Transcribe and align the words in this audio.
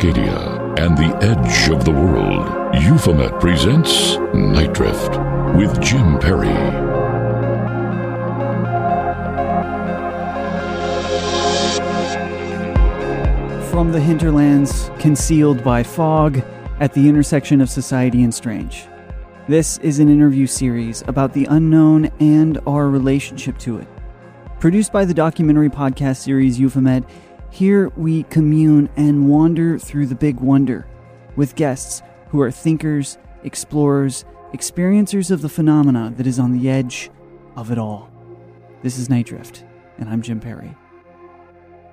Cascadia 0.00 0.80
and 0.80 0.96
the 0.96 1.14
edge 1.22 1.68
of 1.68 1.84
the 1.84 1.90
world, 1.90 2.74
Euphomet 2.74 3.38
presents 3.38 4.16
Nite 4.32 4.72
Drift 4.72 5.18
with 5.54 5.78
Jim 5.82 6.18
Perry. 6.18 6.48
From 13.70 13.92
the 13.92 14.00
hinterlands, 14.00 14.90
concealed 14.98 15.62
by 15.62 15.82
fog, 15.82 16.42
at 16.80 16.94
the 16.94 17.06
intersection 17.06 17.60
of 17.60 17.68
society 17.68 18.22
and 18.22 18.34
strange. 18.34 18.86
This 19.48 19.76
is 19.78 19.98
an 19.98 20.08
interview 20.08 20.46
series 20.46 21.02
about 21.08 21.34
the 21.34 21.44
unknown 21.44 22.06
and 22.20 22.58
our 22.66 22.88
relationship 22.88 23.58
to 23.58 23.76
it. 23.76 23.88
Produced 24.60 24.92
by 24.92 25.04
the 25.04 25.12
documentary 25.12 25.68
podcast 25.68 26.16
series 26.16 26.58
Euphomet, 26.58 27.04
here 27.50 27.88
we 27.96 28.22
commune 28.24 28.88
and 28.96 29.28
wander 29.28 29.78
through 29.78 30.06
the 30.06 30.14
big 30.14 30.38
wonder 30.40 30.86
with 31.36 31.56
guests 31.56 32.02
who 32.28 32.40
are 32.40 32.50
thinkers, 32.50 33.18
explorers, 33.42 34.24
experiencers 34.54 35.30
of 35.30 35.42
the 35.42 35.48
phenomena 35.48 36.12
that 36.16 36.26
is 36.26 36.38
on 36.38 36.56
the 36.56 36.70
edge 36.70 37.10
of 37.56 37.72
it 37.72 37.78
all. 37.78 38.08
This 38.82 38.98
is 38.98 39.10
Nite 39.10 39.26
Drift, 39.26 39.64
and 39.98 40.08
I'm 40.08 40.22
Jim 40.22 40.40
Perry. 40.40 40.76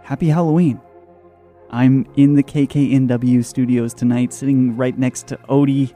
Happy 0.03 0.27
Halloween! 0.27 0.79
I'm 1.69 2.07
in 2.15 2.35
the 2.35 2.43
KKNW 2.43 3.43
studios 3.43 3.93
tonight, 3.93 4.31
sitting 4.31 4.77
right 4.77 4.97
next 4.97 5.27
to 5.27 5.37
Odie, 5.49 5.93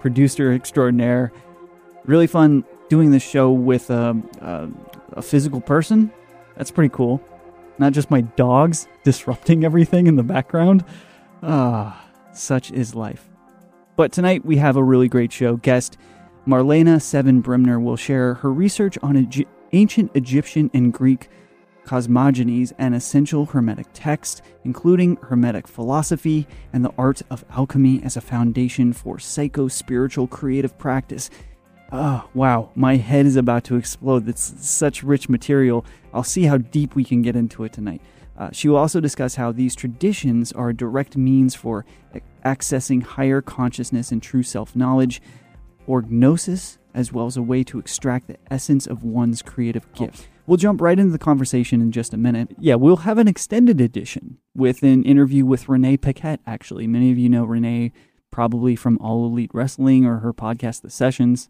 producer 0.00 0.52
extraordinaire. 0.52 1.32
Really 2.04 2.28
fun 2.28 2.64
doing 2.88 3.10
this 3.10 3.22
show 3.22 3.50
with 3.50 3.90
a, 3.90 4.16
a, 4.40 4.68
a 5.12 5.22
physical 5.22 5.60
person. 5.60 6.12
That's 6.56 6.70
pretty 6.70 6.94
cool 6.94 7.20
not 7.78 7.92
just 7.92 8.10
my 8.10 8.22
dogs 8.22 8.88
disrupting 9.04 9.64
everything 9.64 10.06
in 10.06 10.16
the 10.16 10.22
background. 10.22 10.84
Ah, 11.42 12.08
such 12.32 12.70
is 12.70 12.94
life. 12.94 13.28
But 13.96 14.12
tonight 14.12 14.44
we 14.44 14.56
have 14.56 14.76
a 14.76 14.84
really 14.84 15.08
great 15.08 15.32
show. 15.32 15.56
Guest 15.56 15.96
Marlena 16.46 17.00
Seven 17.00 17.40
Bremner 17.40 17.80
will 17.80 17.96
share 17.96 18.34
her 18.34 18.52
research 18.52 18.98
on 19.02 19.30
ancient 19.72 20.10
Egyptian 20.14 20.70
and 20.74 20.92
Greek 20.92 21.28
cosmogonies 21.86 22.72
and 22.78 22.94
essential 22.94 23.46
Hermetic 23.46 23.86
texts, 23.92 24.42
including 24.64 25.16
Hermetic 25.22 25.68
philosophy 25.68 26.46
and 26.72 26.84
the 26.84 26.92
art 26.98 27.22
of 27.30 27.44
alchemy 27.50 28.02
as 28.02 28.16
a 28.16 28.20
foundation 28.20 28.92
for 28.92 29.18
psycho 29.18 29.68
spiritual 29.68 30.26
creative 30.26 30.76
practice 30.78 31.30
Oh, 31.92 32.28
wow. 32.34 32.70
My 32.74 32.96
head 32.96 33.26
is 33.26 33.36
about 33.36 33.64
to 33.64 33.76
explode. 33.76 34.28
It's 34.28 34.54
such 34.66 35.02
rich 35.02 35.28
material. 35.28 35.84
I'll 36.12 36.24
see 36.24 36.44
how 36.44 36.58
deep 36.58 36.94
we 36.94 37.04
can 37.04 37.22
get 37.22 37.36
into 37.36 37.64
it 37.64 37.72
tonight. 37.72 38.02
Uh, 38.36 38.50
she 38.52 38.68
will 38.68 38.76
also 38.76 39.00
discuss 39.00 39.36
how 39.36 39.52
these 39.52 39.74
traditions 39.74 40.52
are 40.52 40.70
a 40.70 40.76
direct 40.76 41.16
means 41.16 41.54
for 41.54 41.86
accessing 42.44 43.02
higher 43.02 43.40
consciousness 43.40 44.12
and 44.12 44.22
true 44.22 44.42
self 44.42 44.76
knowledge, 44.76 45.22
or 45.86 46.02
gnosis, 46.02 46.78
as 46.94 47.12
well 47.12 47.26
as 47.26 47.36
a 47.36 47.42
way 47.42 47.62
to 47.64 47.78
extract 47.78 48.26
the 48.26 48.36
essence 48.50 48.86
of 48.86 49.04
one's 49.04 49.40
creative 49.40 49.90
gift. 49.94 50.28
We'll 50.46 50.58
jump 50.58 50.80
right 50.80 50.98
into 50.98 51.12
the 51.12 51.18
conversation 51.18 51.80
in 51.80 51.92
just 51.92 52.14
a 52.14 52.16
minute. 52.16 52.54
Yeah, 52.58 52.76
we'll 52.76 52.98
have 52.98 53.18
an 53.18 53.26
extended 53.26 53.80
edition 53.80 54.38
with 54.54 54.82
an 54.82 55.02
interview 55.04 55.44
with 55.44 55.68
Renee 55.68 55.96
Paquette, 55.96 56.40
actually. 56.46 56.86
Many 56.86 57.10
of 57.10 57.18
you 57.18 57.28
know 57.28 57.44
Renee 57.44 57.92
probably 58.30 58.76
from 58.76 58.98
All 59.00 59.26
Elite 59.26 59.50
Wrestling 59.52 60.04
or 60.04 60.18
her 60.18 60.32
podcast, 60.32 60.82
The 60.82 60.90
Sessions. 60.90 61.48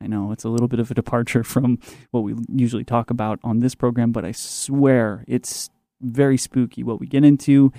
I 0.00 0.06
know 0.06 0.32
it's 0.32 0.44
a 0.44 0.48
little 0.48 0.68
bit 0.68 0.80
of 0.80 0.90
a 0.90 0.94
departure 0.94 1.42
from 1.44 1.78
what 2.10 2.20
we 2.20 2.34
usually 2.52 2.84
talk 2.84 3.10
about 3.10 3.38
on 3.42 3.60
this 3.60 3.74
program, 3.74 4.12
but 4.12 4.24
I 4.24 4.32
swear 4.32 5.24
it's 5.26 5.70
very 6.00 6.36
spooky 6.36 6.82
what 6.82 7.00
we 7.00 7.06
get 7.06 7.24
into. 7.24 7.72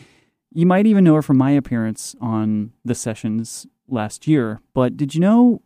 You 0.51 0.65
might 0.65 0.87
even 0.87 1.03
know 1.03 1.15
her 1.15 1.21
from 1.21 1.37
my 1.37 1.51
appearance 1.51 2.15
on 2.21 2.71
the 2.83 2.95
sessions 2.95 3.67
last 3.87 4.27
year. 4.27 4.61
But 4.73 4.97
did 4.97 5.13
you 5.13 5.21
know? 5.21 5.61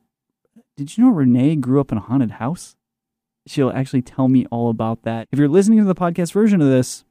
Did 0.76 0.98
you 0.98 1.04
know 1.04 1.12
Renee 1.12 1.58
grew 1.58 1.82
up 1.82 1.92
in 1.92 1.98
a 1.98 2.02
haunted 2.02 2.32
house? 2.32 2.76
She'll 3.46 3.72
actually 3.72 4.02
tell 4.02 4.30
me 4.30 4.46
all 4.46 4.70
about 4.70 5.04
that. 5.04 5.28
If 5.32 5.40
you're 5.40 5.50
listening 5.50 5.80
to 5.80 5.86
the 5.86 5.96
podcast 5.96 6.32
version 6.32 6.62
of 6.62 6.70
this, 6.70 7.04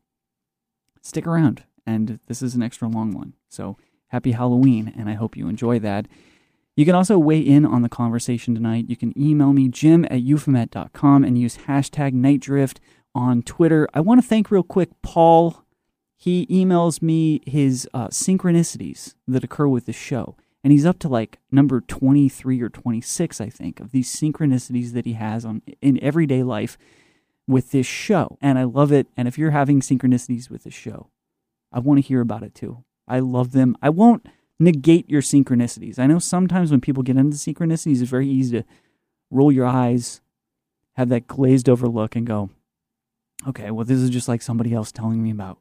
stick 1.03 1.27
around. 1.27 1.65
And 1.87 2.19
this 2.27 2.43
is 2.43 2.55
an 2.55 2.63
extra 2.63 2.89
long 2.89 3.13
one. 3.13 3.35
So 3.49 3.77
happy 4.09 4.33
Halloween, 4.33 4.93
and 4.97 5.09
I 5.09 5.15
hope 5.15 5.37
you 5.37 5.49
enjoy 5.49 5.79
that. 5.81 6.07
You 6.79 6.85
can 6.85 6.95
also 6.95 7.19
weigh 7.19 7.41
in 7.41 7.67
on 7.67 7.83
the 7.83 7.89
conversation 7.89 8.55
tonight. 8.55 8.85
You 8.87 8.97
can 8.97 9.13
email 9.21 9.53
me, 9.53 9.67
jim 9.67 10.05
at 10.05 10.23
euphomet.com, 10.23 11.25
and 11.25 11.37
use 11.37 11.59
hashtag 11.67 12.13
nightdrift 12.13 12.77
on 13.17 13.43
Twitter. 13.43 13.89
I 13.95 14.01
want 14.01 14.23
to 14.23 14.27
thank 14.27 14.53
real 14.53 14.63
quick 14.63 14.91
Paul. 15.03 15.65
He 16.17 16.47
emails 16.47 17.03
me 17.03 17.41
his 17.45 17.89
uh, 17.93 18.07
synchronicities 18.11 19.17
that 19.27 19.43
occur 19.43 19.67
with 19.67 19.87
the 19.87 19.93
show. 19.93 20.37
And 20.63 20.73
he's 20.73 20.87
up 20.87 21.01
to 21.01 21.09
like 21.09 21.41
number 21.51 21.81
23 21.81 22.63
or 22.63 22.69
26, 22.69 23.41
I 23.41 23.49
think, 23.49 23.81
of 23.81 23.91
these 23.91 24.15
synchronicities 24.15 24.93
that 24.93 25.05
he 25.05 25.15
has 25.15 25.45
on 25.45 25.63
in 25.83 26.01
everyday 26.01 26.45
life 26.45 26.79
with 27.49 27.73
this 27.73 27.89
show. 27.89 28.39
And 28.41 28.57
I 28.57 28.63
love 28.63 28.93
it. 28.93 29.09
And 29.17 29.27
if 29.27 29.37
you're 29.37 29.51
having 29.51 29.81
synchronicities 29.81 30.49
with 30.49 30.63
this 30.63 30.75
show, 30.75 31.11
I 31.73 31.81
want 31.81 31.99
to 31.99 32.07
hear 32.07 32.21
about 32.21 32.45
it 32.45 32.55
too. 32.55 32.85
I 33.09 33.19
love 33.19 33.51
them. 33.51 33.77
I 33.83 33.89
won't 33.89 34.29
negate 34.59 35.09
your 35.09 35.23
synchronicities. 35.23 35.99
I 35.99 36.07
know 36.07 36.19
sometimes 36.19 36.71
when 36.71 36.81
people 36.81 37.03
get 37.03 37.17
into 37.17 37.37
synchronicities, 37.37 38.01
it's 38.01 38.11
very 38.11 38.29
easy 38.29 38.61
to 38.61 38.67
roll 39.31 39.53
your 39.53 39.67
eyes, 39.67 40.21
have 40.97 41.09
that 41.11 41.27
glazed 41.27 41.69
over 41.69 41.87
look, 41.87 42.17
and 42.17 42.27
go, 42.27 42.51
okay, 43.47 43.71
well, 43.71 43.85
this 43.85 43.99
is 43.99 44.11
just 44.11 44.29
like 44.29 44.43
somebody 44.43 44.75
else 44.75 44.91
telling 44.91 45.23
me 45.23 45.31
about 45.31 45.59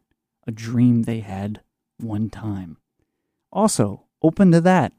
a 0.47 0.51
dream 0.51 1.03
they 1.03 1.19
had 1.19 1.61
one 1.99 2.29
time. 2.29 2.77
Also, 3.51 4.03
open 4.21 4.51
to 4.51 4.61
that. 4.61 4.93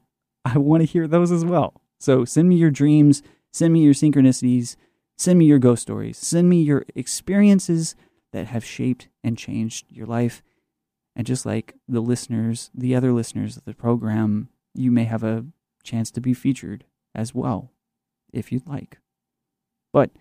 I 0.45 0.57
want 0.57 0.81
to 0.81 0.87
hear 0.87 1.07
those 1.07 1.31
as 1.31 1.43
well. 1.43 1.81
So 1.99 2.23
send 2.23 2.47
me 2.47 2.55
your 2.55 2.71
dreams, 2.71 3.21
send 3.51 3.73
me 3.73 3.81
your 3.83 3.93
synchronicities, 3.93 4.75
send 5.17 5.37
me 5.37 5.45
your 5.45 5.59
ghost 5.59 5.81
stories, 5.81 6.17
send 6.17 6.49
me 6.49 6.61
your 6.61 6.85
experiences 6.95 7.95
that 8.31 8.47
have 8.47 8.63
shaped 8.63 9.09
and 9.23 9.37
changed 9.37 9.85
your 9.89 10.05
life. 10.05 10.41
And 11.15 11.27
just 11.27 11.45
like 11.45 11.75
the 11.87 12.01
listeners, 12.01 12.69
the 12.73 12.95
other 12.95 13.11
listeners 13.11 13.57
of 13.57 13.65
the 13.65 13.73
program, 13.73 14.49
you 14.73 14.91
may 14.91 15.03
have 15.05 15.23
a 15.23 15.45
chance 15.83 16.11
to 16.11 16.21
be 16.21 16.33
featured 16.33 16.85
as 17.13 17.33
well, 17.33 17.71
if 18.31 18.51
you'd 18.51 18.67
like. 18.67 18.99
But 19.91 20.11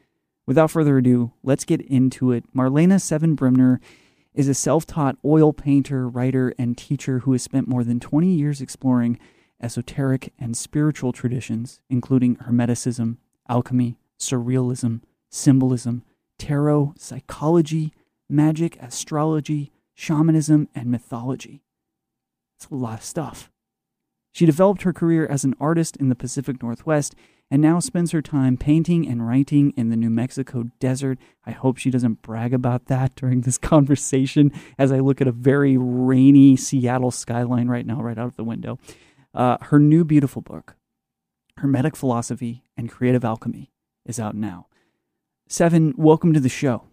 without 0.47 0.71
further 0.71 0.99
ado, 0.99 1.33
let's 1.43 1.65
get 1.65 1.81
into 1.83 2.33
it. 2.33 2.45
Marlena 2.55 3.01
Seven 3.01 3.35
Bremner 3.35 3.81
is 4.35 4.49
a 4.49 4.55
self 4.55 4.87
taught 4.87 5.17
oil 5.25 5.53
painter, 5.53 6.09
writer, 6.09 6.55
and 6.59 6.77
teacher 6.77 7.21
who 7.21 7.33
has 7.33 7.43
spent 7.43 7.69
more 7.69 7.85
than 7.85 8.01
20 8.01 8.29
years 8.29 8.61
exploring 8.61 9.19
esoteric 9.61 10.33
and 10.39 10.57
spiritual 10.57 11.13
traditions, 11.13 11.81
including 11.91 12.37
Hermeticism, 12.37 13.17
alchemy, 13.49 13.99
surrealism, 14.19 15.03
symbolism, 15.31 16.05
tarot, 16.39 16.95
psychology, 16.97 17.93
magic, 18.29 18.77
astrology, 18.81 19.73
shamanism, 19.99 20.69
and 20.77 20.89
mythology. 20.89 21.61
It's 22.57 22.71
a 22.71 22.75
lot 22.77 23.01
of 23.01 23.05
stuff. 23.05 23.51
She 24.31 24.47
developed 24.47 24.83
her 24.83 24.93
career 24.93 25.27
as 25.27 25.43
an 25.43 25.57
artist 25.59 25.97
in 25.97 26.09
the 26.09 26.15
Pacific 26.15 26.63
Northwest 26.63 27.17
and 27.51 27.61
now 27.61 27.81
spends 27.81 28.13
her 28.13 28.23
time 28.23 28.57
painting 28.57 29.09
and 29.09 29.27
writing 29.27 29.73
in 29.77 29.89
the 29.89 29.97
New 29.97 30.09
Mexico 30.09 30.71
desert. 30.79 31.19
I 31.45 31.51
hope 31.51 31.79
she 31.79 31.91
doesn't 31.91 32.23
brag 32.23 32.55
about 32.55 32.87
that 32.87 33.17
during 33.17 33.41
this 33.41 33.59
conversation 33.73 34.53
as 34.79 34.93
I 34.93 35.01
look 35.01 35.21
at 35.21 35.27
a 35.27 35.33
very 35.33 35.77
rainy 35.77 36.57
Seattle 36.57 37.11
skyline 37.11 37.67
right 37.67 37.85
now, 37.85 38.01
right 38.01 38.19
out 38.19 38.27
of 38.27 38.37
the 38.37 38.45
window. 38.45 38.79
Uh, 39.35 39.57
her 39.63 39.81
new 39.81 40.05
beautiful 40.05 40.43
book, 40.43 40.77
Hermetic 41.57 41.97
Philosophy 41.97 42.63
and 42.77 42.89
Creative 42.89 43.25
Alchemy, 43.25 43.73
is 44.07 44.21
out 44.21 44.37
now. 44.37 44.69
Seven, 45.49 45.93
welcome 45.97 46.33
to 46.35 46.41
the 46.41 46.49
show. 46.49 46.88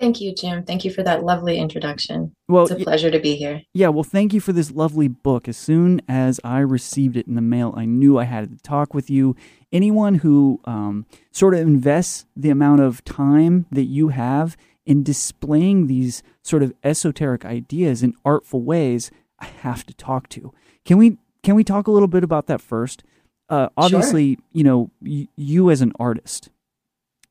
Thank 0.00 0.22
you, 0.22 0.34
Jim. 0.34 0.64
Thank 0.64 0.86
you 0.86 0.90
for 0.90 1.02
that 1.02 1.24
lovely 1.24 1.58
introduction. 1.58 2.32
Well, 2.48 2.62
it's 2.62 2.72
a 2.72 2.76
pleasure 2.76 3.10
to 3.10 3.20
be 3.20 3.36
here. 3.36 3.60
Yeah, 3.74 3.88
well, 3.88 4.02
thank 4.02 4.32
you 4.32 4.40
for 4.40 4.54
this 4.54 4.70
lovely 4.70 5.08
book. 5.08 5.46
As 5.46 5.58
soon 5.58 6.00
as 6.08 6.40
I 6.42 6.60
received 6.60 7.18
it 7.18 7.28
in 7.28 7.34
the 7.34 7.42
mail, 7.42 7.74
I 7.76 7.84
knew 7.84 8.18
I 8.18 8.24
had 8.24 8.50
to 8.50 8.62
talk 8.62 8.94
with 8.94 9.10
you. 9.10 9.36
Anyone 9.70 10.16
who 10.16 10.60
um, 10.64 11.04
sort 11.32 11.52
of 11.52 11.60
invests 11.60 12.24
the 12.34 12.48
amount 12.48 12.80
of 12.80 13.04
time 13.04 13.66
that 13.70 13.84
you 13.84 14.08
have 14.08 14.56
in 14.86 15.02
displaying 15.02 15.86
these 15.86 16.22
sort 16.42 16.62
of 16.62 16.72
esoteric 16.82 17.44
ideas 17.44 18.02
in 18.02 18.14
artful 18.24 18.62
ways, 18.62 19.10
I 19.38 19.44
have 19.44 19.84
to 19.84 19.94
talk 19.94 20.30
to. 20.30 20.54
Can 20.86 20.96
we 20.96 21.18
can 21.42 21.54
we 21.54 21.62
talk 21.62 21.86
a 21.86 21.90
little 21.90 22.08
bit 22.08 22.24
about 22.24 22.46
that 22.46 22.62
first? 22.62 23.04
Uh, 23.50 23.68
obviously, 23.76 24.34
sure. 24.34 24.44
you 24.52 24.64
know, 24.64 24.90
y- 25.02 25.28
you 25.36 25.70
as 25.70 25.82
an 25.82 25.92
artist, 25.98 26.48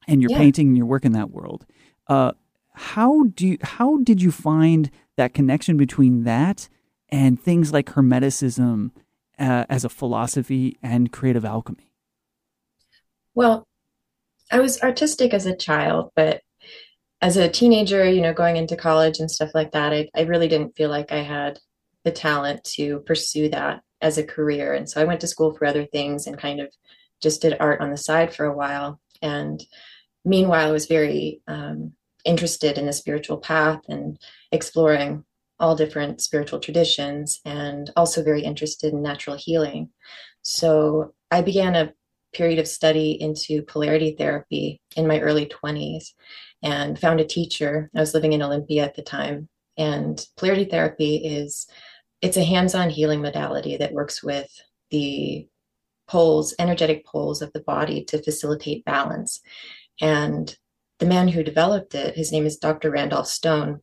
and 0.07 0.21
you're 0.21 0.31
yeah. 0.31 0.37
painting 0.37 0.67
and 0.67 0.77
you're 0.77 0.85
working 0.85 1.13
that 1.13 1.31
world. 1.31 1.65
Uh, 2.07 2.33
how 2.79 3.23
do 3.35 3.47
you, 3.47 3.57
how 3.61 3.97
did 3.97 4.21
you 4.21 4.31
find 4.31 4.89
that 5.17 5.33
connection 5.33 5.77
between 5.77 6.23
that 6.23 6.69
and 7.09 7.41
things 7.41 7.73
like 7.73 7.87
hermeticism 7.87 8.91
uh, 9.37 9.65
as 9.69 9.83
a 9.83 9.89
philosophy 9.89 10.77
and 10.81 11.11
creative 11.11 11.45
alchemy 11.45 11.91
well 13.35 13.67
i 14.51 14.59
was 14.59 14.81
artistic 14.81 15.33
as 15.33 15.45
a 15.45 15.55
child 15.55 16.11
but 16.15 16.41
as 17.21 17.37
a 17.37 17.49
teenager 17.49 18.09
you 18.09 18.21
know 18.21 18.33
going 18.33 18.57
into 18.57 18.75
college 18.75 19.19
and 19.19 19.29
stuff 19.31 19.51
like 19.53 19.71
that 19.71 19.93
i, 19.93 20.09
I 20.15 20.21
really 20.21 20.47
didn't 20.47 20.75
feel 20.75 20.89
like 20.89 21.11
i 21.11 21.21
had 21.21 21.59
the 22.03 22.11
talent 22.11 22.63
to 22.63 22.99
pursue 22.99 23.49
that 23.49 23.81
as 24.01 24.17
a 24.17 24.23
career. 24.23 24.73
And 24.73 24.89
so 24.89 25.01
I 25.01 25.05
went 25.05 25.21
to 25.21 25.27
school 25.27 25.53
for 25.53 25.65
other 25.65 25.85
things 25.85 26.27
and 26.27 26.37
kind 26.37 26.59
of 26.59 26.73
just 27.21 27.41
did 27.41 27.57
art 27.59 27.81
on 27.81 27.91
the 27.91 27.97
side 27.97 28.33
for 28.33 28.45
a 28.45 28.55
while. 28.55 28.99
And 29.21 29.61
meanwhile, 30.23 30.67
I 30.67 30.71
was 30.71 30.85
very 30.85 31.41
um, 31.47 31.93
interested 32.29 32.77
in 32.77 32.85
the 32.85 32.93
spiritual 32.93 33.37
path 33.37 33.81
and 33.89 34.19
exploring 34.51 35.25
all 35.59 35.75
different 35.75 36.21
spiritual 36.21 36.59
traditions 36.59 37.41
and 37.43 37.91
also 37.97 38.23
very 38.23 38.43
interested 38.43 38.93
in 38.93 39.01
natural 39.01 39.35
healing. 39.35 39.89
So 40.43 41.13
I 41.31 41.41
began 41.41 41.75
a 41.75 41.91
period 42.31 42.59
of 42.59 42.67
study 42.67 43.19
into 43.19 43.63
polarity 43.63 44.15
therapy 44.17 44.79
in 44.95 45.07
my 45.07 45.19
early 45.19 45.47
20s 45.47 46.11
and 46.61 46.97
found 46.99 47.19
a 47.19 47.25
teacher. 47.25 47.89
I 47.95 47.99
was 47.99 48.13
living 48.13 48.33
in 48.33 48.43
Olympia 48.43 48.83
at 48.83 48.95
the 48.95 49.01
time. 49.01 49.49
And 49.75 50.23
polarity 50.37 50.65
therapy 50.65 51.15
is 51.15 51.67
it's 52.21 52.37
a 52.37 52.43
hands-on 52.43 52.89
healing 52.89 53.21
modality 53.21 53.77
that 53.77 53.93
works 53.93 54.23
with 54.23 54.49
the 54.91 55.47
poles, 56.07 56.53
energetic 56.59 57.05
poles 57.05 57.41
of 57.41 57.51
the 57.53 57.61
body 57.61 58.03
to 58.05 58.21
facilitate 58.21 58.85
balance. 58.85 59.41
And 59.99 60.55
the 60.99 61.05
man 61.05 61.29
who 61.29 61.43
developed 61.43 61.95
it, 61.95 62.15
his 62.15 62.31
name 62.31 62.45
is 62.45 62.57
Dr. 62.57 62.91
Randolph 62.91 63.27
Stone, 63.27 63.81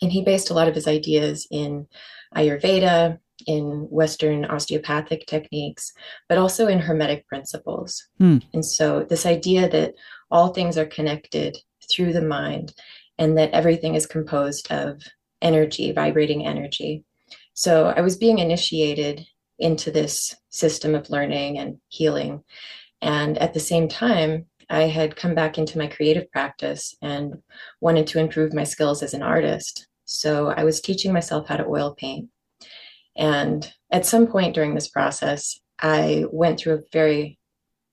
and 0.00 0.10
he 0.10 0.22
based 0.22 0.50
a 0.50 0.54
lot 0.54 0.68
of 0.68 0.74
his 0.74 0.88
ideas 0.88 1.46
in 1.50 1.86
Ayurveda, 2.34 3.18
in 3.46 3.86
Western 3.90 4.44
osteopathic 4.44 5.26
techniques, 5.26 5.92
but 6.28 6.38
also 6.38 6.66
in 6.66 6.78
Hermetic 6.78 7.26
principles. 7.26 8.06
Hmm. 8.18 8.38
And 8.52 8.64
so, 8.64 9.04
this 9.04 9.26
idea 9.26 9.68
that 9.68 9.94
all 10.30 10.48
things 10.48 10.76
are 10.76 10.86
connected 10.86 11.56
through 11.90 12.12
the 12.12 12.22
mind 12.22 12.74
and 13.18 13.38
that 13.38 13.52
everything 13.52 13.94
is 13.94 14.06
composed 14.06 14.70
of 14.72 15.02
energy, 15.40 15.92
vibrating 15.92 16.46
energy. 16.46 17.04
So, 17.54 17.86
I 17.96 18.00
was 18.00 18.16
being 18.16 18.38
initiated 18.38 19.26
into 19.58 19.90
this 19.90 20.34
system 20.50 20.94
of 20.94 21.10
learning 21.10 21.58
and 21.58 21.78
healing. 21.88 22.42
And 23.00 23.38
at 23.38 23.54
the 23.54 23.60
same 23.60 23.88
time, 23.88 24.46
I 24.70 24.82
had 24.82 25.16
come 25.16 25.34
back 25.34 25.58
into 25.58 25.78
my 25.78 25.86
creative 25.86 26.30
practice 26.30 26.94
and 27.00 27.42
wanted 27.80 28.06
to 28.08 28.18
improve 28.18 28.52
my 28.52 28.64
skills 28.64 29.02
as 29.02 29.14
an 29.14 29.22
artist. 29.22 29.86
So 30.04 30.48
I 30.48 30.64
was 30.64 30.80
teaching 30.80 31.12
myself 31.12 31.48
how 31.48 31.56
to 31.56 31.66
oil 31.66 31.94
paint. 31.94 32.28
And 33.16 33.70
at 33.90 34.06
some 34.06 34.26
point 34.26 34.54
during 34.54 34.74
this 34.74 34.88
process, 34.88 35.58
I 35.80 36.24
went 36.30 36.58
through 36.58 36.74
a 36.74 36.82
very 36.92 37.38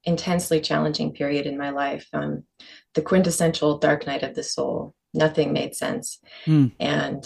intensely 0.03 0.61
challenging 0.61 1.13
period 1.13 1.45
in 1.45 1.57
my 1.57 1.71
life. 1.71 2.07
Um, 2.13 2.43
the 2.93 3.01
quintessential 3.01 3.77
dark 3.77 4.07
night 4.07 4.23
of 4.23 4.35
the 4.35 4.43
soul. 4.43 4.95
Nothing 5.13 5.53
made 5.53 5.75
sense. 5.75 6.19
Hmm. 6.45 6.67
And 6.79 7.25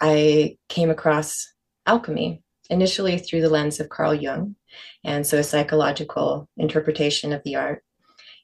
I 0.00 0.58
came 0.68 0.90
across 0.90 1.52
alchemy 1.86 2.42
initially 2.70 3.18
through 3.18 3.42
the 3.42 3.50
lens 3.50 3.80
of 3.80 3.88
Carl 3.88 4.14
Jung, 4.14 4.56
and 5.04 5.26
so 5.26 5.38
a 5.38 5.44
psychological 5.44 6.48
interpretation 6.56 7.32
of 7.32 7.42
the 7.44 7.56
art. 7.56 7.84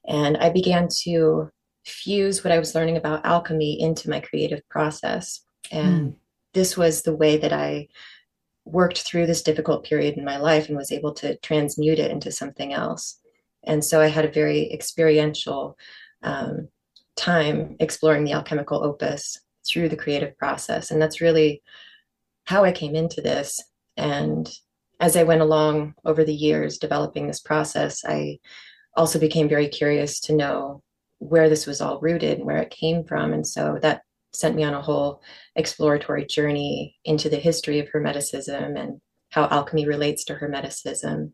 And 0.08 0.36
I 0.38 0.48
began 0.48 0.88
to 1.02 1.50
fuse 1.84 2.42
what 2.42 2.52
I 2.52 2.58
was 2.58 2.74
learning 2.74 2.96
about 2.96 3.24
alchemy 3.24 3.80
into 3.80 4.10
my 4.10 4.20
creative 4.20 4.66
process. 4.68 5.40
And 5.70 6.12
mm. 6.12 6.16
this 6.54 6.76
was 6.76 7.02
the 7.02 7.14
way 7.14 7.36
that 7.36 7.52
I 7.52 7.88
worked 8.64 9.02
through 9.02 9.26
this 9.26 9.42
difficult 9.42 9.84
period 9.84 10.16
in 10.16 10.24
my 10.24 10.36
life 10.38 10.68
and 10.68 10.76
was 10.76 10.92
able 10.92 11.12
to 11.14 11.36
transmute 11.38 11.98
it 11.98 12.10
into 12.10 12.32
something 12.32 12.72
else. 12.72 13.18
And 13.64 13.84
so 13.84 14.00
I 14.00 14.08
had 14.08 14.24
a 14.24 14.32
very 14.32 14.70
experiential 14.72 15.76
um, 16.22 16.68
time 17.16 17.76
exploring 17.80 18.24
the 18.24 18.32
alchemical 18.32 18.82
opus 18.84 19.38
through 19.66 19.88
the 19.88 19.96
creative 19.96 20.36
process. 20.38 20.90
And 20.90 21.00
that's 21.00 21.20
really 21.20 21.62
how 22.44 22.64
I 22.64 22.72
came 22.72 22.94
into 22.94 23.20
this. 23.20 23.60
And 23.96 24.50
as 25.00 25.16
I 25.16 25.22
went 25.22 25.42
along 25.42 25.94
over 26.04 26.24
the 26.24 26.34
years 26.34 26.78
developing 26.78 27.26
this 27.26 27.40
process, 27.40 28.04
I 28.04 28.38
also 28.98 29.20
became 29.20 29.48
very 29.48 29.68
curious 29.68 30.18
to 30.18 30.34
know 30.34 30.82
where 31.20 31.48
this 31.48 31.66
was 31.66 31.80
all 31.80 32.00
rooted 32.00 32.38
and 32.38 32.46
where 32.46 32.58
it 32.58 32.70
came 32.70 33.04
from. 33.04 33.32
And 33.32 33.46
so 33.46 33.78
that 33.80 34.02
sent 34.32 34.56
me 34.56 34.64
on 34.64 34.74
a 34.74 34.82
whole 34.82 35.22
exploratory 35.54 36.26
journey 36.26 36.96
into 37.04 37.28
the 37.28 37.36
history 37.36 37.78
of 37.78 37.88
Hermeticism 37.88 38.78
and 38.78 39.00
how 39.30 39.46
alchemy 39.46 39.86
relates 39.86 40.24
to 40.24 40.34
Hermeticism. 40.34 41.32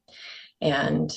And 0.60 1.10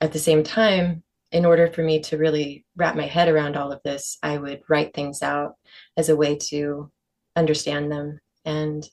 at 0.00 0.12
the 0.12 0.18
same 0.18 0.42
time, 0.42 1.04
in 1.30 1.46
order 1.46 1.68
for 1.68 1.82
me 1.82 2.00
to 2.00 2.18
really 2.18 2.66
wrap 2.76 2.96
my 2.96 3.06
head 3.06 3.28
around 3.28 3.56
all 3.56 3.70
of 3.70 3.80
this, 3.84 4.18
I 4.24 4.38
would 4.38 4.62
write 4.68 4.94
things 4.94 5.22
out 5.22 5.54
as 5.96 6.08
a 6.08 6.16
way 6.16 6.36
to 6.50 6.90
understand 7.36 7.92
them. 7.92 8.18
And 8.44 8.86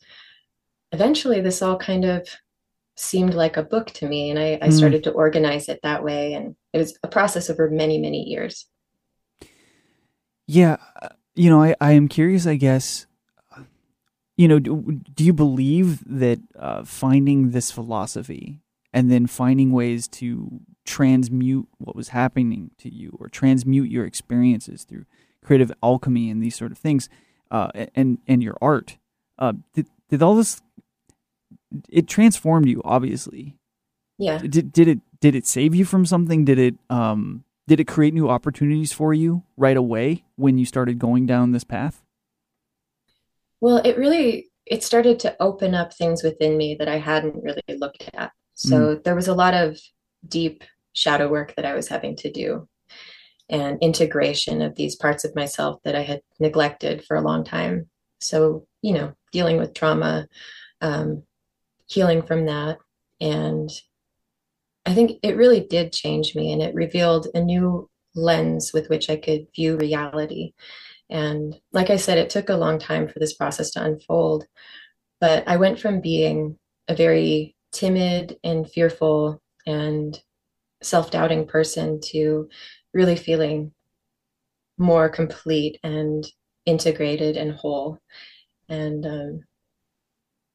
eventually, 0.91 1.41
this 1.41 1.61
all 1.63 1.77
kind 1.77 2.05
of 2.05 2.29
seemed 2.99 3.33
like 3.33 3.57
a 3.57 3.63
book 3.63 3.87
to 3.91 4.07
me. 4.07 4.29
And 4.29 4.39
I, 4.39 4.59
I 4.61 4.67
mm. 4.67 4.73
started 4.73 5.03
to 5.05 5.11
organize 5.11 5.69
it 5.69 5.79
that 5.83 6.03
way. 6.03 6.33
And 6.33 6.55
it 6.73 6.77
was 6.77 6.97
a 7.03 7.07
process 7.07 7.49
over 7.49 7.69
many, 7.69 7.97
many 7.97 8.23
years. 8.23 8.67
Yeah. 10.47 10.77
You 11.35 11.49
know, 11.49 11.63
I, 11.63 11.75
I 11.79 11.91
am 11.93 12.07
curious, 12.07 12.45
I 12.45 12.55
guess, 12.55 13.05
you 14.35 14.47
know, 14.47 14.59
do, 14.59 15.01
do 15.13 15.23
you 15.23 15.33
believe 15.33 16.03
that 16.05 16.39
uh, 16.57 16.83
finding 16.83 17.51
this 17.51 17.71
philosophy 17.71 18.61
and 18.93 19.11
then 19.11 19.27
finding 19.27 19.71
ways 19.71 20.07
to 20.07 20.61
transmute 20.85 21.67
what 21.77 21.95
was 21.95 22.09
happening 22.09 22.71
to 22.79 22.93
you 22.93 23.15
or 23.19 23.27
transmute 23.27 23.91
your 23.91 24.05
experiences 24.05 24.83
through 24.83 25.05
creative 25.43 25.71
alchemy 25.83 26.29
and 26.29 26.41
these 26.41 26.55
sort 26.55 26.71
of 26.71 26.77
things 26.77 27.09
uh, 27.51 27.69
and 27.95 28.17
and 28.27 28.41
your 28.41 28.57
art 28.61 28.97
uh, 29.37 29.53
did, 29.73 29.87
did 30.09 30.23
all 30.23 30.35
this 30.35 30.61
it 31.89 32.07
transformed 32.07 32.67
you 32.67 32.81
obviously. 32.83 33.57
Yeah. 34.17 34.37
Did, 34.39 34.71
did 34.71 34.87
it 34.87 34.99
did 35.21 35.35
it 35.35 35.45
save 35.45 35.75
you 35.75 35.85
from 35.85 36.05
something? 36.05 36.45
Did 36.45 36.59
it 36.59 36.75
um 36.89 37.43
did 37.67 37.79
it 37.79 37.87
create 37.87 38.13
new 38.13 38.29
opportunities 38.29 38.91
for 38.91 39.13
you 39.13 39.43
right 39.55 39.77
away 39.77 40.23
when 40.35 40.57
you 40.57 40.65
started 40.65 40.99
going 40.99 41.25
down 41.25 41.51
this 41.51 41.63
path? 41.63 42.01
Well 43.61 43.77
it 43.77 43.97
really 43.97 44.49
it 44.65 44.83
started 44.83 45.19
to 45.21 45.35
open 45.39 45.73
up 45.73 45.93
things 45.93 46.21
within 46.21 46.55
me 46.55 46.75
that 46.77 46.87
i 46.87 46.97
hadn't 46.97 47.43
really 47.43 47.63
looked 47.69 48.09
at. 48.13 48.31
So 48.53 48.95
mm. 48.95 49.03
there 49.03 49.15
was 49.15 49.27
a 49.27 49.33
lot 49.33 49.53
of 49.53 49.79
deep 50.27 50.63
shadow 50.93 51.29
work 51.29 51.55
that 51.55 51.65
I 51.65 51.75
was 51.75 51.87
having 51.87 52.15
to 52.17 52.31
do 52.31 52.67
and 53.49 53.79
integration 53.81 54.61
of 54.61 54.75
these 54.75 54.95
parts 54.95 55.25
of 55.25 55.35
myself 55.35 55.81
that 55.83 55.95
I 55.95 56.03
had 56.03 56.21
neglected 56.39 57.03
for 57.03 57.17
a 57.17 57.21
long 57.21 57.43
time. 57.43 57.89
So, 58.19 58.67
you 58.81 58.93
know, 58.93 59.13
dealing 59.31 59.57
with 59.57 59.73
trauma, 59.73 60.27
um, 60.81 61.23
healing 61.89 62.21
from 62.21 62.45
that. 62.45 62.77
And 63.19 63.69
I 64.85 64.93
think 64.93 65.19
it 65.23 65.35
really 65.35 65.61
did 65.61 65.91
change 65.91 66.35
me 66.35 66.53
and 66.53 66.61
it 66.61 66.73
revealed 66.73 67.27
a 67.33 67.41
new 67.41 67.89
lens 68.15 68.71
with 68.73 68.89
which 68.89 69.09
I 69.09 69.17
could 69.17 69.47
view 69.55 69.77
reality. 69.77 70.53
And 71.09 71.59
like 71.73 71.89
I 71.89 71.97
said, 71.97 72.17
it 72.17 72.29
took 72.29 72.49
a 72.49 72.57
long 72.57 72.79
time 72.79 73.07
for 73.07 73.19
this 73.19 73.33
process 73.33 73.71
to 73.71 73.83
unfold. 73.83 74.45
But 75.19 75.47
I 75.47 75.57
went 75.57 75.79
from 75.79 76.01
being 76.01 76.57
a 76.87 76.95
very 76.95 77.55
timid 77.71 78.37
and 78.43 78.69
fearful 78.69 79.41
and 79.65 80.19
self-doubting 80.81 81.47
person 81.47 81.99
to 82.01 82.49
really 82.93 83.15
feeling 83.15 83.73
more 84.77 85.09
complete 85.09 85.79
and 85.83 86.25
integrated 86.65 87.35
and 87.35 87.51
whole 87.51 87.99
and 88.69 89.05
um, 89.05 89.43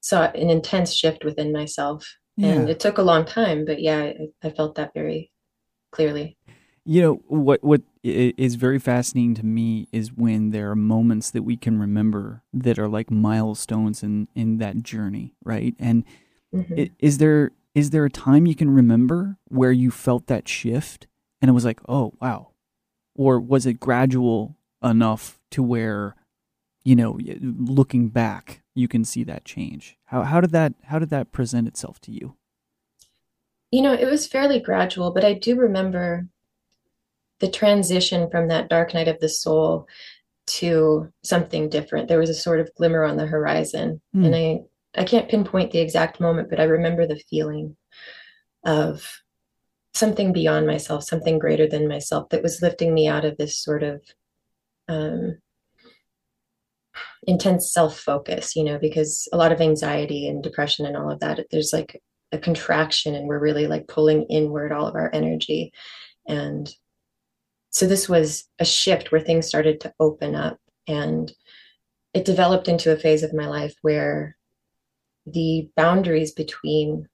saw 0.05 0.25
an 0.25 0.51
intense 0.51 0.95
shift 0.95 1.25
within 1.25 1.53
myself 1.53 2.17
yeah. 2.37 2.49
and 2.49 2.69
it 2.69 2.81
took 2.81 2.99
a 2.99 3.03
long 3.03 3.25
time 3.25 3.65
but 3.65 3.81
yeah 3.81 3.99
I, 3.99 4.29
I 4.43 4.51
felt 4.51 4.75
that 4.77 4.93
very 4.95 5.31
clearly 5.93 6.37
you 6.85 7.01
know 7.01 7.15
what 7.29 7.63
what 7.65 7.83
is 8.03 8.57
very 8.57 8.79
fascinating 8.79 9.35
to 9.37 9.47
me 9.47 9.89
is 9.93 10.13
when 10.13 10.51
there 10.51 10.71
are 10.71 10.77
moments 10.77 11.31
that 11.31 11.43
we 11.43 11.57
can 11.57 11.79
remember 11.79 12.43
that 12.53 12.79
are 12.79 12.89
like 12.89 13.11
milestones 13.11 14.03
in 14.03 14.29
in 14.35 14.59
that 14.59 14.83
journey 14.83 15.35
right 15.45 15.75
and 15.79 16.05
mm-hmm. 16.55 16.85
is 16.99 17.19
there 17.19 17.53
is 17.75 17.91
there 17.91 18.05
a 18.05 18.11
time 18.11 18.47
you 18.47 18.55
can 18.55 18.71
remember 18.71 19.37
where 19.49 19.73
you 19.73 19.91
felt 19.91 20.27
that 20.29 20.49
shift 20.49 21.07
and 21.45 21.49
it 21.51 21.53
was 21.53 21.67
like, 21.67 21.81
oh, 21.89 22.15
wow? 22.23 22.53
Or 23.15 23.39
was 23.39 23.67
it 23.67 23.79
gradual 23.79 24.57
enough 24.83 25.39
to 25.51 25.63
where, 25.63 26.15
you 26.85 26.97
know, 26.97 27.19
looking 27.41 28.09
back, 28.09 28.63
you 28.75 28.89
can 28.89 29.05
see 29.05 29.25
that 29.25 29.45
change? 29.45 29.97
How, 30.07 30.23
how 30.23 30.41
did 30.41 30.51
that 30.51 30.75
how 30.85 30.99
did 30.99 31.11
that 31.11 31.33
present 31.33 31.69
itself 31.69 32.01
to 32.03 32.13
you? 32.13 32.37
You 33.71 33.83
know, 33.83 33.93
it 33.93 34.07
was 34.07 34.27
fairly 34.27 34.61
gradual, 34.61 35.13
but 35.13 35.25
I 35.25 35.33
do 35.33 35.57
remember 35.57 36.29
the 37.41 37.51
transition 37.51 38.31
from 38.31 38.49
that 38.49 38.69
dark 38.69 38.95
night 38.95 39.09
of 39.09 39.19
the 39.21 39.29
soul 39.29 39.87
to 40.47 41.13
something 41.23 41.69
different. 41.69 42.09
There 42.09 42.19
was 42.19 42.31
a 42.31 42.35
sort 42.35 42.61
of 42.61 42.75
glimmer 42.77 43.05
on 43.05 43.17
the 43.17 43.27
horizon. 43.27 44.01
Mm. 44.15 44.27
And 44.27 44.37
I 44.37 44.61
I 44.97 45.05
can't 45.05 45.29
pinpoint 45.29 45.73
the 45.73 45.81
exact 45.81 46.21
moment, 46.21 46.51
but 46.51 46.61
I 46.61 46.65
remember 46.65 47.07
the 47.07 47.23
feeling 47.29 47.77
of 48.65 49.21
something 49.93 50.33
beyond 50.33 50.67
myself, 50.67 51.05
something 51.05 51.39
greater 51.39 51.69
than 51.69 51.89
myself 51.89 52.29
that 52.29 52.43
was 52.43 52.63
lifting 52.63 52.95
me 52.95 53.09
out 53.09 53.25
of 53.25 53.37
this 53.37 53.57
sort 53.57 53.83
of 53.83 54.03
um, 54.89 55.39
intense 57.27 57.73
self 57.73 57.99
focus, 57.99 58.57
you 58.57 58.65
know, 58.65 58.79
because 58.79 59.29
a 59.33 59.37
lot 59.37 59.53
of 59.53 59.61
anxiety 59.61 60.29
and 60.29 60.43
depression 60.43 60.87
and 60.87 60.97
all 60.97 61.11
of 61.11 61.21
that, 61.21 61.47
there's 61.51 61.73
like 61.73 62.01
a 62.33 62.39
contraction 62.39 63.15
and 63.15 63.29
we're 63.29 63.39
really 63.39 63.67
like 63.67 63.89
pulling 63.89 64.25
inward 64.25 64.73
all 64.73 64.87
of 64.87 64.95
our 64.95 65.11
energy. 65.13 65.73
And 66.27 66.73
so 67.71 67.87
this 67.87 68.09
was 68.09 68.45
a 68.59 68.65
shift 68.65 69.13
where 69.13 69.21
things 69.21 69.47
started 69.47 69.81
to 69.81 69.95
open 70.01 70.35
up 70.35 70.59
and 70.87 71.33
it 72.13 72.25
developed 72.25 72.69
into 72.69 72.93
a 72.93 72.97
phase 72.97 73.23
of 73.23 73.35
my 73.35 73.47
life 73.47 73.75
where 73.83 74.37
the 75.27 75.69
boundaries 75.77 76.33
between 76.33 77.09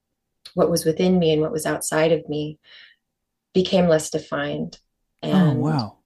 what 0.53 0.69
was 0.69 0.85
within 0.85 1.17
me 1.17 1.31
and 1.31 1.41
what 1.41 1.51
was 1.51 1.65
outside 1.65 2.11
of 2.11 2.27
me 2.27 2.59
became 3.53 3.87
less 3.87 4.09
defined 4.09 4.79
Oh, 5.23 5.29
and 5.29 5.59
wow. 5.61 5.97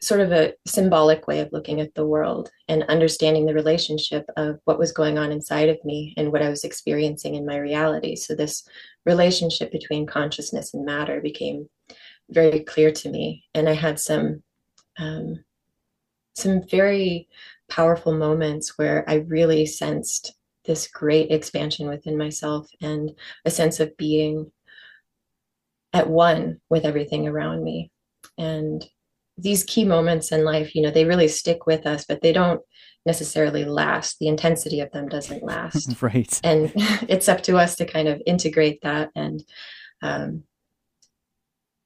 Sort 0.00 0.20
of 0.20 0.32
a 0.32 0.54
symbolic 0.66 1.26
way 1.26 1.40
of 1.40 1.52
looking 1.52 1.80
at 1.80 1.94
the 1.94 2.06
world 2.06 2.50
and 2.68 2.84
understanding 2.84 3.44
the 3.44 3.54
relationship 3.54 4.24
of 4.36 4.58
what 4.64 4.78
was 4.78 4.92
going 4.92 5.18
on 5.18 5.30
inside 5.30 5.68
of 5.68 5.82
me 5.84 6.14
and 6.16 6.32
what 6.32 6.42
I 6.42 6.48
was 6.48 6.64
experiencing 6.64 7.34
in 7.34 7.44
my 7.44 7.58
reality. 7.58 8.16
So, 8.16 8.34
this 8.34 8.66
relationship 9.04 9.70
between 9.70 10.06
consciousness 10.06 10.72
and 10.72 10.86
matter 10.86 11.20
became 11.20 11.68
very 12.30 12.60
clear 12.60 12.92
to 12.92 13.10
me. 13.10 13.44
And 13.54 13.68
I 13.68 13.74
had 13.74 14.00
some, 14.00 14.42
um, 14.98 15.44
some 16.34 16.66
very 16.68 17.28
powerful 17.68 18.12
moments 18.12 18.78
where 18.78 19.04
I 19.08 19.16
really 19.16 19.66
sensed 19.66 20.34
this 20.64 20.88
great 20.88 21.30
expansion 21.30 21.88
within 21.88 22.16
myself 22.16 22.68
and 22.80 23.10
a 23.44 23.50
sense 23.50 23.80
of 23.80 23.96
being 23.96 24.50
at 25.92 26.08
one 26.08 26.60
with 26.68 26.84
everything 26.84 27.26
around 27.26 27.64
me. 27.64 27.90
And 28.38 28.84
these 29.42 29.64
key 29.64 29.84
moments 29.84 30.32
in 30.32 30.44
life, 30.44 30.74
you 30.74 30.82
know, 30.82 30.90
they 30.90 31.04
really 31.04 31.28
stick 31.28 31.66
with 31.66 31.86
us, 31.86 32.04
but 32.04 32.22
they 32.22 32.32
don't 32.32 32.60
necessarily 33.06 33.64
last. 33.64 34.18
The 34.18 34.28
intensity 34.28 34.80
of 34.80 34.90
them 34.92 35.08
doesn't 35.08 35.42
last. 35.42 35.96
right. 36.02 36.40
And 36.44 36.72
it's 37.08 37.28
up 37.28 37.42
to 37.44 37.56
us 37.56 37.76
to 37.76 37.86
kind 37.86 38.08
of 38.08 38.22
integrate 38.26 38.82
that 38.82 39.10
and, 39.14 39.42
um, 40.02 40.44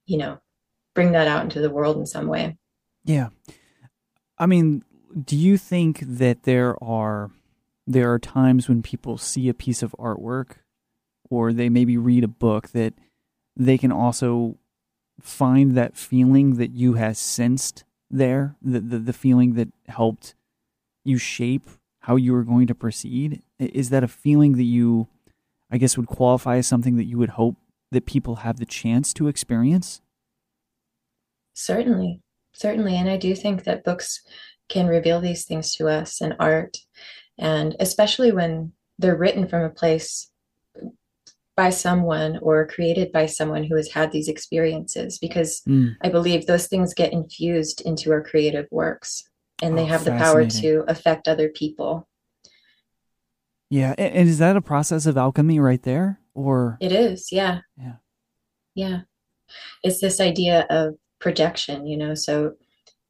you 0.06 0.18
know, 0.18 0.38
bring 0.94 1.12
that 1.12 1.28
out 1.28 1.44
into 1.44 1.60
the 1.60 1.70
world 1.70 1.96
in 1.96 2.06
some 2.06 2.26
way. 2.26 2.56
Yeah. 3.04 3.28
I 4.38 4.46
mean, 4.46 4.82
do 5.22 5.36
you 5.36 5.56
think 5.56 6.00
that 6.00 6.42
there 6.42 6.82
are 6.82 7.30
there 7.86 8.10
are 8.12 8.18
times 8.18 8.68
when 8.68 8.82
people 8.82 9.18
see 9.18 9.48
a 9.48 9.54
piece 9.54 9.82
of 9.82 9.94
artwork 9.98 10.56
or 11.28 11.52
they 11.52 11.68
maybe 11.68 11.98
read 11.98 12.24
a 12.24 12.28
book 12.28 12.70
that 12.70 12.94
they 13.56 13.76
can 13.76 13.92
also 13.92 14.56
find 15.20 15.76
that 15.76 15.96
feeling 15.96 16.56
that 16.56 16.72
you 16.72 16.94
has 16.94 17.18
sensed 17.18 17.84
there, 18.10 18.56
the 18.62 18.80
the, 18.80 18.98
the 18.98 19.12
feeling 19.12 19.54
that 19.54 19.68
helped 19.88 20.34
you 21.04 21.18
shape 21.18 21.68
how 22.00 22.16
you 22.16 22.32
were 22.32 22.44
going 22.44 22.66
to 22.66 22.74
proceed? 22.74 23.42
Is 23.58 23.90
that 23.90 24.04
a 24.04 24.08
feeling 24.08 24.52
that 24.52 24.64
you 24.64 25.08
I 25.70 25.78
guess 25.78 25.96
would 25.96 26.06
qualify 26.06 26.56
as 26.56 26.66
something 26.66 26.96
that 26.96 27.04
you 27.04 27.18
would 27.18 27.30
hope 27.30 27.56
that 27.90 28.06
people 28.06 28.36
have 28.36 28.58
the 28.58 28.66
chance 28.66 29.12
to 29.14 29.28
experience? 29.28 30.00
Certainly, 31.54 32.20
certainly. 32.52 32.96
And 32.96 33.08
I 33.08 33.16
do 33.16 33.34
think 33.34 33.64
that 33.64 33.84
books 33.84 34.20
can 34.68 34.86
reveal 34.86 35.20
these 35.20 35.44
things 35.44 35.74
to 35.76 35.88
us 35.88 36.20
and 36.20 36.34
art, 36.38 36.76
and 37.38 37.76
especially 37.80 38.32
when 38.32 38.72
they're 38.98 39.16
written 39.16 39.46
from 39.46 39.62
a 39.62 39.70
place 39.70 40.30
by 41.56 41.70
someone 41.70 42.38
or 42.42 42.66
created 42.66 43.12
by 43.12 43.26
someone 43.26 43.64
who 43.64 43.76
has 43.76 43.90
had 43.92 44.10
these 44.10 44.28
experiences, 44.28 45.18
because 45.18 45.62
Mm. 45.68 45.94
I 46.02 46.08
believe 46.08 46.46
those 46.46 46.66
things 46.66 46.94
get 46.94 47.12
infused 47.12 47.80
into 47.82 48.10
our 48.12 48.22
creative 48.22 48.66
works 48.70 49.22
and 49.62 49.78
they 49.78 49.82
Oh, 49.82 49.86
have 49.86 50.04
the 50.04 50.10
power 50.12 50.46
to 50.46 50.84
affect 50.88 51.28
other 51.28 51.48
people. 51.48 52.08
Yeah, 53.70 53.94
and 53.98 54.28
is 54.28 54.38
that 54.38 54.56
a 54.56 54.60
process 54.60 55.06
of 55.06 55.16
alchemy 55.16 55.58
right 55.58 55.82
there 55.82 56.20
or 56.34 56.76
It 56.80 56.92
is, 56.92 57.30
yeah. 57.32 57.60
Yeah. 57.76 57.96
Yeah. 58.74 59.00
It's 59.82 60.00
this 60.00 60.20
idea 60.20 60.66
of 60.70 60.96
projection, 61.20 61.86
you 61.86 61.96
know. 61.96 62.14
So 62.14 62.54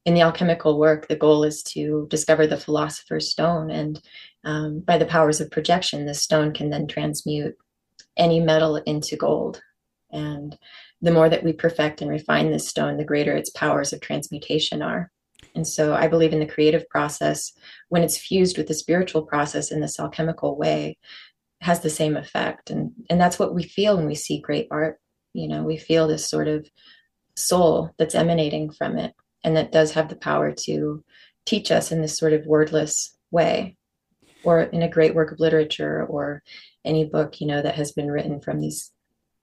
in 0.05 0.13
the 0.13 0.21
alchemical 0.21 0.77
work, 0.79 1.07
the 1.07 1.15
goal 1.15 1.43
is 1.43 1.63
to 1.63 2.07
discover 2.09 2.45
the 2.45 2.57
philosopher's 2.57 3.31
stone. 3.31 3.71
And 3.71 3.99
um, 4.43 4.79
by 4.81 4.97
the 4.99 5.05
powers 5.05 5.41
of 5.41 5.49
projection, 5.49 6.05
the 6.05 6.13
stone 6.13 6.53
can 6.53 6.69
then 6.69 6.87
transmute 6.87 7.55
any 8.17 8.39
metal 8.39 8.77
into 8.77 9.15
gold. 9.15 9.61
And 10.11 10.57
the 11.01 11.11
more 11.11 11.29
that 11.29 11.43
we 11.43 11.53
perfect 11.53 12.01
and 12.01 12.09
refine 12.09 12.51
this 12.51 12.67
stone, 12.67 12.97
the 12.97 13.03
greater 13.03 13.35
its 13.35 13.49
powers 13.49 13.93
of 13.93 14.01
transmutation 14.01 14.81
are. 14.81 15.11
And 15.53 15.67
so 15.67 15.93
I 15.93 16.07
believe 16.07 16.33
in 16.33 16.39
the 16.39 16.45
creative 16.45 16.87
process, 16.89 17.51
when 17.89 18.03
it's 18.03 18.17
fused 18.17 18.57
with 18.57 18.67
the 18.67 18.73
spiritual 18.73 19.23
process 19.23 19.71
in 19.71 19.81
this 19.81 19.99
alchemical 19.99 20.57
way, 20.57 20.97
has 21.61 21.81
the 21.81 21.89
same 21.89 22.17
effect. 22.17 22.69
And 22.69 22.91
and 23.09 23.19
that's 23.19 23.39
what 23.39 23.53
we 23.53 23.63
feel 23.63 23.97
when 23.97 24.05
we 24.07 24.15
see 24.15 24.39
great 24.39 24.67
art. 24.71 24.99
You 25.33 25.47
know, 25.47 25.63
we 25.63 25.77
feel 25.77 26.07
this 26.07 26.29
sort 26.29 26.47
of 26.47 26.69
soul 27.35 27.91
that's 27.97 28.15
emanating 28.15 28.71
from 28.71 28.97
it 28.97 29.13
and 29.43 29.55
that 29.55 29.71
does 29.71 29.91
have 29.91 30.09
the 30.09 30.15
power 30.15 30.51
to 30.51 31.03
teach 31.45 31.71
us 31.71 31.91
in 31.91 32.01
this 32.01 32.17
sort 32.17 32.33
of 32.33 32.45
wordless 32.45 33.15
way 33.31 33.77
or 34.45 34.61
in 34.61 34.81
a 34.81 34.89
great 34.89 35.13
work 35.15 35.31
of 35.31 35.39
literature 35.39 36.05
or 36.05 36.43
any 36.83 37.03
book 37.05 37.39
you 37.41 37.47
know 37.47 37.61
that 37.61 37.75
has 37.75 37.91
been 37.91 38.09
written 38.11 38.39
from 38.39 38.59
these 38.59 38.91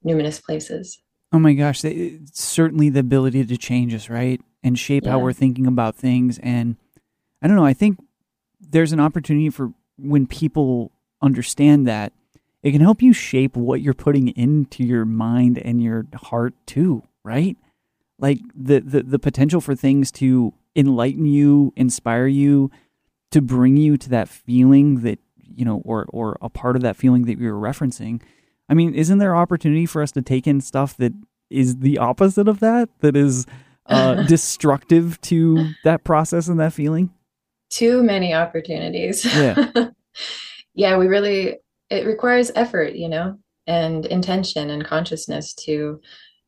numinous 0.04 0.42
places 0.42 1.00
Oh 1.34 1.38
my 1.38 1.54
gosh, 1.54 1.80
they- 1.80 2.18
certainly 2.32 2.90
the 2.90 3.00
ability 3.00 3.42
to 3.46 3.56
change 3.56 3.94
us, 3.94 4.10
right? 4.10 4.38
And 4.62 4.78
shape 4.78 5.06
how 5.06 5.18
we're 5.18 5.32
thinking 5.32 5.66
about 5.66 5.96
things. 5.96 6.38
And 6.42 6.76
I 7.40 7.46
don't 7.46 7.56
know, 7.56 7.64
I 7.64 7.72
think 7.72 7.98
there's 8.60 8.92
an 8.92 9.00
opportunity 9.00 9.48
for 9.48 9.72
when 9.96 10.26
people 10.26 10.92
understand 11.22 11.86
that, 11.88 12.12
it 12.62 12.72
can 12.72 12.82
help 12.82 13.00
you 13.00 13.14
shape 13.14 13.56
what 13.56 13.80
you're 13.80 13.94
putting 13.94 14.28
into 14.28 14.84
your 14.84 15.06
mind 15.06 15.56
and 15.56 15.82
your 15.82 16.04
heart 16.14 16.52
too, 16.66 17.02
right? 17.24 17.56
Like 18.18 18.40
the, 18.54 18.80
the, 18.80 19.02
the 19.02 19.18
potential 19.18 19.62
for 19.62 19.74
things 19.74 20.12
to 20.12 20.52
enlighten 20.76 21.24
you, 21.24 21.72
inspire 21.76 22.26
you, 22.26 22.70
to 23.32 23.40
bring 23.40 23.76
you 23.76 23.96
to 23.96 24.08
that 24.10 24.28
feeling 24.28 25.00
that, 25.00 25.18
you 25.36 25.64
know, 25.64 25.82
or, 25.84 26.06
or 26.10 26.38
a 26.40 26.48
part 26.48 26.76
of 26.76 26.82
that 26.82 26.96
feeling 26.96 27.24
that 27.26 27.38
you 27.38 27.52
were 27.52 27.60
referencing. 27.60 28.22
I 28.68 28.74
mean, 28.74 28.94
isn't 28.94 29.18
there 29.18 29.36
opportunity 29.36 29.86
for 29.86 30.02
us 30.02 30.12
to 30.12 30.22
take 30.22 30.46
in 30.46 30.60
stuff 30.60 30.96
that 30.98 31.12
is 31.50 31.78
the 31.78 31.98
opposite 31.98 32.48
of 32.48 32.60
that, 32.60 32.88
that 33.00 33.16
is 33.16 33.46
uh, 33.86 34.22
destructive 34.26 35.20
to 35.22 35.70
that 35.84 36.04
process 36.04 36.48
and 36.48 36.58
that 36.60 36.72
feeling? 36.72 37.10
too 37.72 38.02
many 38.02 38.34
opportunities 38.34 39.24
Yeah. 39.24 39.70
yeah 40.74 40.96
we 40.98 41.06
really 41.06 41.56
it 41.90 42.06
requires 42.06 42.52
effort 42.54 42.94
you 42.94 43.08
know 43.08 43.38
and 43.66 44.04
intention 44.06 44.70
and 44.70 44.84
consciousness 44.84 45.54
to 45.54 46.00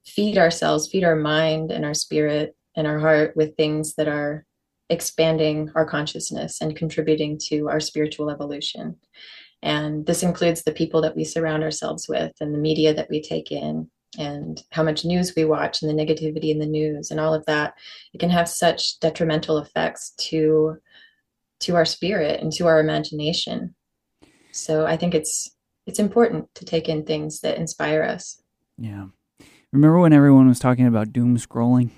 feed 0.05 0.37
ourselves 0.37 0.87
feed 0.89 1.03
our 1.03 1.17
mind 1.17 1.73
and 1.73 1.85
our 1.85 1.95
spirit 1.95 2.55
and 2.77 2.87
our 2.87 2.99
heart 2.99 3.35
with 3.37 3.57
things 3.57 3.95
that 3.95 4.07
are 4.07 4.45
expanding 4.95 5.71
our 5.75 5.85
consciousness 5.85 6.61
and 6.61 6.75
contributing 6.75 7.39
to 7.49 7.69
our 7.69 7.81
spiritual 7.81 8.31
evolution. 8.31 8.97
And 9.63 10.07
this 10.07 10.23
includes 10.23 10.63
the 10.63 10.73
people 10.73 11.03
that 11.03 11.17
we 11.17 11.25
surround 11.25 11.63
ourselves 11.63 12.09
with 12.09 12.33
and 12.41 12.55
the 12.55 12.59
media 12.59 12.95
that 12.95 13.11
we 13.11 13.21
take 13.21 13.53
in 13.53 13.91
and 14.19 14.63
how 14.71 14.83
much 14.83 15.05
news 15.05 15.35
we 15.37 15.45
watch 15.45 15.83
and 15.83 15.91
the 15.91 16.05
negativity 16.05 16.51
in 16.51 16.59
the 16.59 16.67
news 16.67 17.11
and 17.11 17.21
all 17.21 17.35
of 17.35 17.45
that. 17.47 17.75
It 18.13 18.19
can 18.19 18.31
have 18.31 18.49
such 18.49 18.99
detrimental 19.01 19.59
effects 19.59 20.13
to 20.29 20.77
to 21.61 21.77
our 21.77 21.85
spirit 21.85 22.41
and 22.41 22.53
to 22.53 22.67
our 22.67 22.79
imagination. 22.81 23.75
So 24.53 24.87
i 24.87 24.97
think 24.97 25.15
it's 25.15 25.51
it's 25.87 25.99
important 25.99 26.55
to 26.55 26.65
take 26.65 26.89
in 26.89 27.05
things 27.05 27.41
that 27.41 27.59
inspire 27.59 28.03
us. 28.03 28.41
Yeah. 28.79 29.07
Remember 29.73 29.99
when 29.99 30.13
everyone 30.13 30.49
was 30.49 30.59
talking 30.59 30.87
about 30.87 31.13
doom 31.13 31.37
scrolling? 31.37 31.91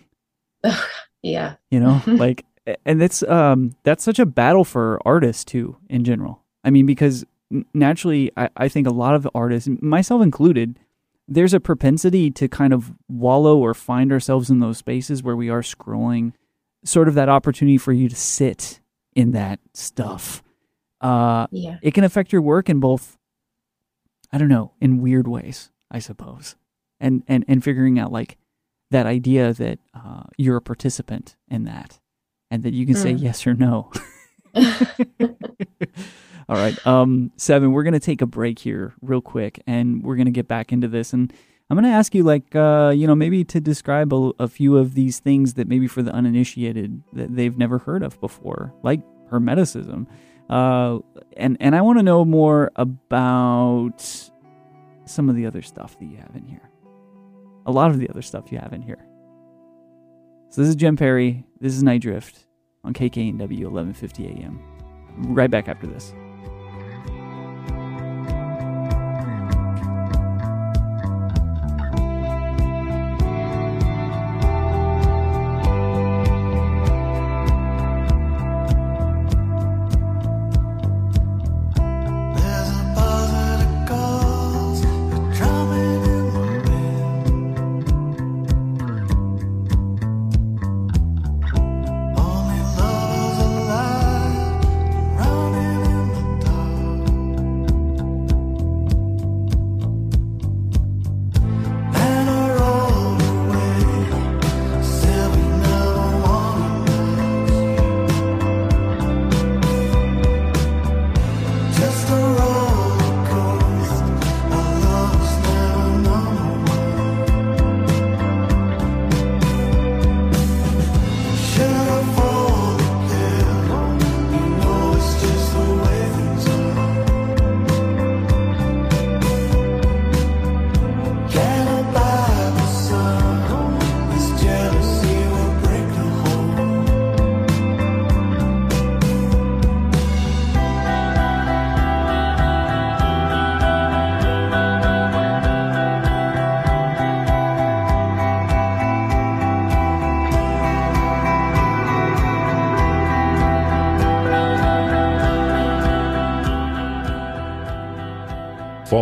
yeah. 1.23 1.57
You 1.71 1.81
know, 1.81 2.03
like, 2.07 2.45
and 2.85 3.01
that's 3.01 3.23
um 3.25 3.75
that's 3.83 4.05
such 4.05 4.19
a 4.19 4.27
battle 4.27 4.65
for 4.65 5.01
artists 5.05 5.45
too 5.45 5.77
in 5.89 6.05
general. 6.05 6.43
I 6.65 6.71
mean, 6.71 6.87
because 6.87 7.25
naturally, 7.73 8.33
I, 8.37 8.49
I 8.57 8.69
think 8.69 8.87
a 8.87 8.93
lot 8.93 9.15
of 9.15 9.29
artists, 9.35 9.69
myself 9.81 10.23
included, 10.23 10.79
there's 11.29 11.55
a 11.55 11.61
propensity 11.61 12.31
to 12.33 12.49
kind 12.49 12.73
of 12.73 12.93
wallow 13.09 13.57
or 13.59 13.73
find 13.75 14.13
ourselves 14.13 14.51
in 14.51 14.59
those 14.59 14.79
spaces 14.79 15.23
where 15.23 15.37
we 15.37 15.49
are 15.49 15.63
scrolling, 15.63 16.33
sort 16.85 17.09
of 17.09 17.15
that 17.15 17.29
opportunity 17.29 17.79
for 17.79 17.93
you 17.93 18.09
to 18.09 18.17
sit 18.17 18.81
in 19.15 19.33
that 19.33 19.61
stuff. 19.75 20.43
Uh, 21.01 21.47
yeah 21.51 21.77
it 21.83 21.93
can 21.93 22.05
affect 22.05 22.33
your 22.33 22.41
work 22.41 22.71
in 22.71 22.81
both 22.81 23.19
i 24.33 24.39
don't 24.39 24.49
know 24.49 24.73
in 24.81 25.03
weird 25.03 25.29
ways 25.29 25.71
i 25.91 25.99
suppose 25.99 26.57
and 26.99 27.23
and 27.29 27.45
and 27.47 27.63
figuring 27.63 27.99
out 27.99 28.11
like 28.11 28.39
that 28.91 29.05
idea 29.05 29.53
that 29.53 29.79
uh, 29.95 30.23
you're 30.39 30.57
a 30.57 30.63
participant 30.63 31.37
in 31.49 31.65
that 31.65 32.01
and 32.51 32.63
that 32.63 32.73
you 32.75 32.87
can 32.87 32.95
say 32.95 33.13
Hmm. 33.13 33.19
yes 33.25 33.47
or 33.47 33.55
no 33.55 33.91
all 36.49 36.57
right 36.57 36.87
um 36.87 37.31
seven 37.37 37.73
we're 37.73 37.83
gonna 37.83 37.99
take 38.01 38.23
a 38.23 38.27
break 38.27 38.59
here 38.59 38.95
real 39.01 39.21
quick 39.21 39.61
and 39.67 40.03
we're 40.03 40.17
gonna 40.17 40.31
get 40.31 40.47
back 40.49 40.73
into 40.73 40.89
this 40.89 41.13
and 41.13 41.33
i'm 41.69 41.77
gonna 41.77 41.89
ask 41.89 42.15
you 42.15 42.23
like 42.23 42.55
uh 42.55 42.93
you 42.95 43.07
know 43.07 43.15
maybe 43.15 43.45
to 43.45 43.61
describe 43.61 44.13
a, 44.15 44.33
a 44.39 44.49
few 44.49 44.77
of 44.77 44.95
these 44.95 45.19
things 45.19 45.55
that 45.55 45.67
maybe 45.69 45.87
for 45.87 46.03
the 46.03 46.13
uninitiated 46.13 47.03
that 47.13 47.35
they've 47.35 47.59
never 47.59 47.79
heard 47.79 48.03
of 48.03 48.19
before 48.21 48.73
like 48.83 49.01
hermeticism 49.31 50.07
Uh, 50.49 51.01
and 51.37 51.57
and 51.59 51.75
I 51.75 51.81
want 51.83 51.99
to 51.99 52.05
know 52.05 52.25
more 52.25 52.71
about 52.77 54.01
some 55.05 55.29
of 55.29 55.35
the 55.35 55.45
other 55.45 55.61
stuff 55.63 55.99
that 55.99 56.05
you 56.07 56.17
have 56.19 56.37
in 56.37 56.47
here. 56.47 56.71
A 57.67 57.73
lot 57.73 57.91
of 57.91 57.99
the 57.99 58.09
other 58.09 58.23
stuff 58.23 58.53
you 58.53 58.59
have 58.59 58.73
in 58.73 58.81
here. 58.81 59.03
So 60.49 60.63
this 60.63 60.69
is 60.69 60.77
Jim 60.77 60.97
Perry. 60.97 61.45
This 61.61 61.75
is 61.75 61.83
Nite 61.83 62.01
Drift 62.01 62.47
on 62.85 62.95
KKNW 62.95 63.39
1150 63.39 64.27
AM. 64.27 64.61
Right 65.19 65.51
back 65.51 65.69
after 65.69 65.87
this. 65.87 66.15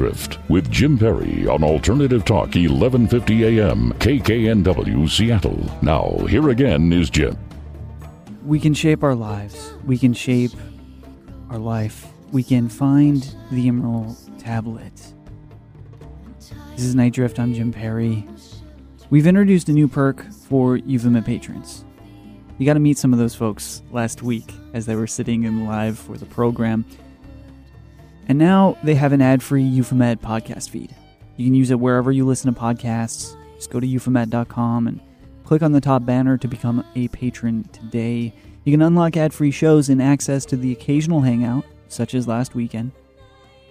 Drift 0.00 0.38
with 0.48 0.70
Jim 0.70 0.96
Perry 0.96 1.46
on 1.46 1.62
Alternative 1.62 2.24
Talk 2.24 2.54
1150 2.54 3.60
AM 3.60 3.92
KKNW 3.98 5.10
Seattle. 5.10 5.62
Now, 5.82 6.24
here 6.26 6.48
again 6.48 6.90
is 6.90 7.10
Jim. 7.10 7.36
we 8.46 8.58
can 8.58 8.72
shape 8.72 9.04
our 9.04 9.14
lives. 9.14 9.74
We 9.84 9.98
can 9.98 10.14
shape 10.14 10.52
our 11.50 11.58
life. 11.58 12.06
We 12.32 12.42
can 12.42 12.70
find 12.70 13.30
the 13.52 13.68
Emerald 13.68 14.16
Tablet. 14.38 14.94
This 16.76 16.86
is 16.86 16.94
Nite 16.94 17.12
Drift. 17.12 17.38
I'm 17.38 17.52
Jim 17.52 17.70
Perry. 17.70 18.26
We've 19.10 19.26
introduced 19.26 19.68
a 19.68 19.72
new 19.72 19.86
perk 19.86 20.24
for 20.32 20.78
Euphomet 20.78 21.26
patrons. 21.26 21.84
You 22.56 22.64
got 22.64 22.72
to 22.72 22.80
meet 22.80 22.96
some 22.96 23.12
of 23.12 23.18
those 23.18 23.34
folks 23.34 23.82
last 23.92 24.22
week 24.22 24.50
as 24.72 24.86
they 24.86 24.96
were 24.96 25.06
sitting 25.06 25.42
in 25.42 25.66
live 25.66 25.98
for 25.98 26.16
the 26.16 26.24
program. 26.24 26.86
And 28.30 28.38
now 28.38 28.78
they 28.84 28.94
have 28.94 29.12
an 29.12 29.20
ad 29.20 29.42
free 29.42 29.64
Euphomet 29.64 30.22
podcast 30.22 30.70
feed. 30.70 30.94
You 31.36 31.46
can 31.46 31.54
use 31.54 31.72
it 31.72 31.80
wherever 31.80 32.12
you 32.12 32.24
listen 32.24 32.54
to 32.54 32.60
podcasts. 32.60 33.36
Just 33.56 33.70
go 33.70 33.80
to 33.80 33.86
euphomet.com 33.88 34.86
and 34.86 35.00
click 35.42 35.62
on 35.62 35.72
the 35.72 35.80
top 35.80 36.06
banner 36.06 36.38
to 36.38 36.46
become 36.46 36.84
a 36.94 37.08
patron 37.08 37.64
today. 37.72 38.32
You 38.62 38.72
can 38.72 38.82
unlock 38.82 39.16
ad 39.16 39.34
free 39.34 39.50
shows 39.50 39.88
and 39.88 40.00
access 40.00 40.44
to 40.44 40.56
the 40.56 40.70
occasional 40.70 41.22
hangout, 41.22 41.64
such 41.88 42.14
as 42.14 42.28
last 42.28 42.54
weekend. 42.54 42.92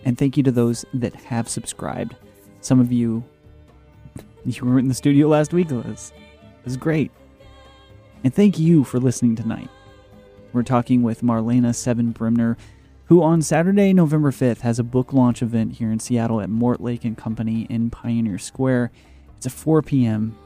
And 0.04 0.17
thank 0.17 0.36
you 0.36 0.43
to 0.43 0.52
those 0.52 0.84
that 0.93 1.15
have 1.15 1.48
subscribed. 1.48 2.17
Some 2.60 2.82
of 2.82 2.91
you, 2.91 3.24
you 4.45 4.65
were 4.65 4.78
in 4.78 4.89
the 4.89 4.93
studio 4.93 5.30
last 5.30 5.54
week, 5.54 5.72
Liz. 5.72 6.12
It 6.41 6.65
was 6.65 6.76
great. 6.76 7.12
And 8.26 8.36
thank 8.36 8.60
you 8.60 8.84
for 8.84 9.00
listening 9.00 9.38
tonight. 9.38 9.69
We're 10.52 10.63
talking 10.63 11.02
with 11.02 11.22
Marlena 11.22 11.74
Seven 11.74 12.12
Bremner, 12.12 12.58
who 13.10 13.24
on 13.24 13.41
Saturday, 13.41 13.91
November 13.91 14.30
5th, 14.30 14.62
has 14.62 14.78
a 14.78 14.84
book 14.84 15.13
launch 15.13 15.41
event 15.41 15.74
here 15.74 15.91
in 15.91 16.00
Seattle 16.00 16.41
at 16.41 16.50
Mortlake 16.50 17.04
and 17.04 17.17
Company 17.17 17.65
in 17.67 17.89
Pioneer 17.89 18.38
Square. 18.38 18.91
It's 19.36 19.48
at 19.48 19.52
4 19.52 19.82
p.m. 19.82 20.38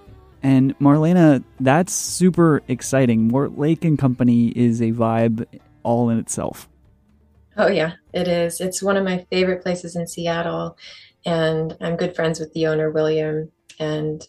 And 0.42 0.78
Marlena, 0.80 1.44
that's 1.60 1.92
super 1.92 2.64
exciting. 2.70 3.28
Mortlake 3.28 3.84
and 3.84 4.00
Company 4.00 4.48
is 4.48 4.82
a 4.82 4.94
vibe 4.94 5.46
all 5.84 6.10
in 6.10 6.18
itself. 6.18 6.70
Oh, 7.58 7.68
yeah, 7.68 7.96
it 8.14 8.30
is. 8.30 8.62
It's 8.62 8.82
one 8.82 8.96
of 8.96 9.04
my 9.04 9.26
favorite 9.30 9.62
places 9.62 9.98
in 9.98 10.08
Seattle. 10.08 10.78
And 11.26 11.76
I'm 11.82 11.98
good 11.98 12.16
friends 12.16 12.40
with 12.40 12.54
the 12.54 12.68
owner, 12.68 12.90
William. 12.90 13.52
And 13.78 14.26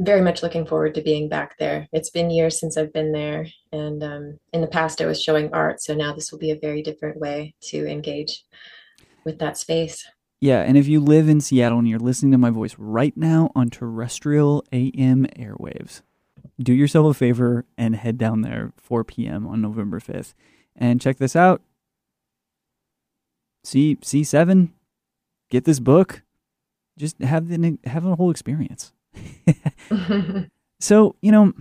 very 0.00 0.20
much 0.20 0.42
looking 0.42 0.66
forward 0.66 0.94
to 0.94 1.02
being 1.02 1.28
back 1.28 1.56
there. 1.58 1.88
It's 1.92 2.10
been 2.10 2.30
years 2.30 2.60
since 2.60 2.76
I've 2.76 2.92
been 2.92 3.12
there, 3.12 3.46
and 3.72 4.02
um, 4.02 4.38
in 4.52 4.60
the 4.60 4.66
past 4.66 5.00
I 5.00 5.06
was 5.06 5.22
showing 5.22 5.52
art, 5.52 5.80
so 5.82 5.94
now 5.94 6.12
this 6.12 6.30
will 6.30 6.38
be 6.38 6.50
a 6.50 6.58
very 6.58 6.82
different 6.82 7.18
way 7.18 7.54
to 7.62 7.86
engage 7.86 8.44
with 9.24 9.38
that 9.38 9.56
space. 9.56 10.06
Yeah, 10.40 10.60
and 10.60 10.76
if 10.76 10.86
you 10.86 11.00
live 11.00 11.28
in 11.28 11.40
Seattle 11.40 11.78
and 11.78 11.88
you're 11.88 11.98
listening 11.98 12.32
to 12.32 12.38
my 12.38 12.50
voice 12.50 12.74
right 12.78 13.16
now 13.16 13.50
on 13.54 13.70
terrestrial 13.70 14.62
AM 14.70 15.26
airwaves, 15.38 16.02
do 16.60 16.72
yourself 16.72 17.06
a 17.10 17.14
favor 17.14 17.64
and 17.78 17.96
head 17.96 18.18
down 18.18 18.42
there 18.42 18.72
4 18.76 19.04
p.m. 19.04 19.46
on 19.46 19.62
November 19.62 19.98
5th 19.98 20.34
and 20.76 21.00
check 21.00 21.16
this 21.16 21.34
out. 21.34 21.62
See 23.64 23.96
C7, 23.96 24.70
get 25.50 25.64
this 25.64 25.80
book. 25.80 26.22
Just 26.98 27.20
have 27.20 27.48
the 27.48 27.78
have 27.84 28.06
a 28.06 28.16
whole 28.16 28.30
experience. 28.30 28.92
so, 30.80 31.16
you 31.20 31.32
know, 31.32 31.52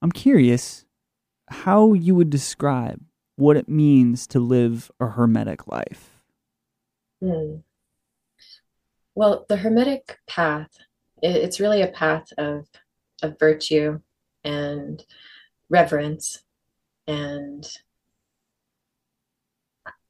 I'm 0.00 0.12
curious 0.12 0.84
how 1.48 1.92
you 1.92 2.14
would 2.14 2.30
describe 2.30 3.00
what 3.36 3.56
it 3.56 3.68
means 3.68 4.26
to 4.28 4.40
live 4.40 4.90
a 5.00 5.06
hermetic 5.06 5.66
life. 5.66 6.20
Hmm. 7.20 7.56
Well, 9.14 9.44
the 9.48 9.56
hermetic 9.56 10.18
path, 10.26 10.78
it's 11.22 11.60
really 11.60 11.82
a 11.82 11.88
path 11.88 12.32
of 12.38 12.66
of 13.22 13.38
virtue 13.38 14.00
and 14.42 15.04
reverence 15.68 16.42
and 17.06 17.64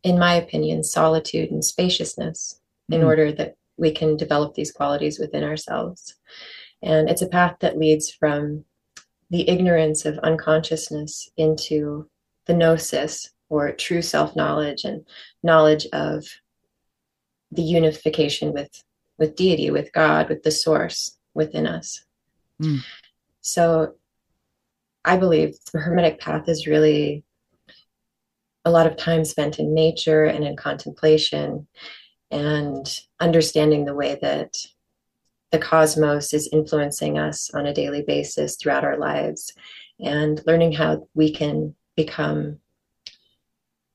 in 0.02 0.18
my 0.18 0.34
opinion, 0.34 0.82
solitude 0.82 1.50
and 1.50 1.64
spaciousness 1.64 2.60
mm-hmm. 2.90 3.00
in 3.00 3.06
order 3.06 3.32
that 3.32 3.56
we 3.76 3.90
can 3.90 4.16
develop 4.16 4.54
these 4.54 4.72
qualities 4.72 5.18
within 5.18 5.44
ourselves. 5.44 6.14
And 6.82 7.08
it's 7.08 7.22
a 7.22 7.28
path 7.28 7.56
that 7.60 7.78
leads 7.78 8.10
from 8.10 8.64
the 9.30 9.48
ignorance 9.48 10.04
of 10.04 10.18
unconsciousness 10.18 11.28
into 11.36 12.08
the 12.46 12.54
gnosis 12.54 13.30
or 13.48 13.72
true 13.72 14.02
self 14.02 14.36
knowledge 14.36 14.84
and 14.84 15.06
knowledge 15.42 15.86
of 15.92 16.24
the 17.50 17.62
unification 17.62 18.52
with 18.52 18.82
with 19.18 19.36
deity 19.36 19.70
with 19.70 19.92
god 19.92 20.28
with 20.28 20.42
the 20.42 20.50
source 20.50 21.18
within 21.34 21.66
us 21.66 22.04
mm. 22.60 22.78
so 23.40 23.94
i 25.04 25.16
believe 25.16 25.54
the 25.72 25.78
hermetic 25.78 26.18
path 26.18 26.48
is 26.48 26.66
really 26.66 27.24
a 28.64 28.70
lot 28.70 28.86
of 28.86 28.96
time 28.96 29.24
spent 29.24 29.58
in 29.58 29.74
nature 29.74 30.24
and 30.24 30.44
in 30.44 30.56
contemplation 30.56 31.66
and 32.32 33.00
understanding 33.20 33.84
the 33.84 33.94
way 33.94 34.18
that 34.22 34.56
the 35.52 35.58
cosmos 35.58 36.32
is 36.32 36.48
influencing 36.50 37.18
us 37.18 37.50
on 37.52 37.66
a 37.66 37.74
daily 37.74 38.02
basis 38.02 38.56
throughout 38.56 38.84
our 38.84 38.96
lives 38.96 39.52
and 40.00 40.40
learning 40.46 40.72
how 40.72 41.06
we 41.14 41.30
can 41.30 41.74
become 41.94 42.58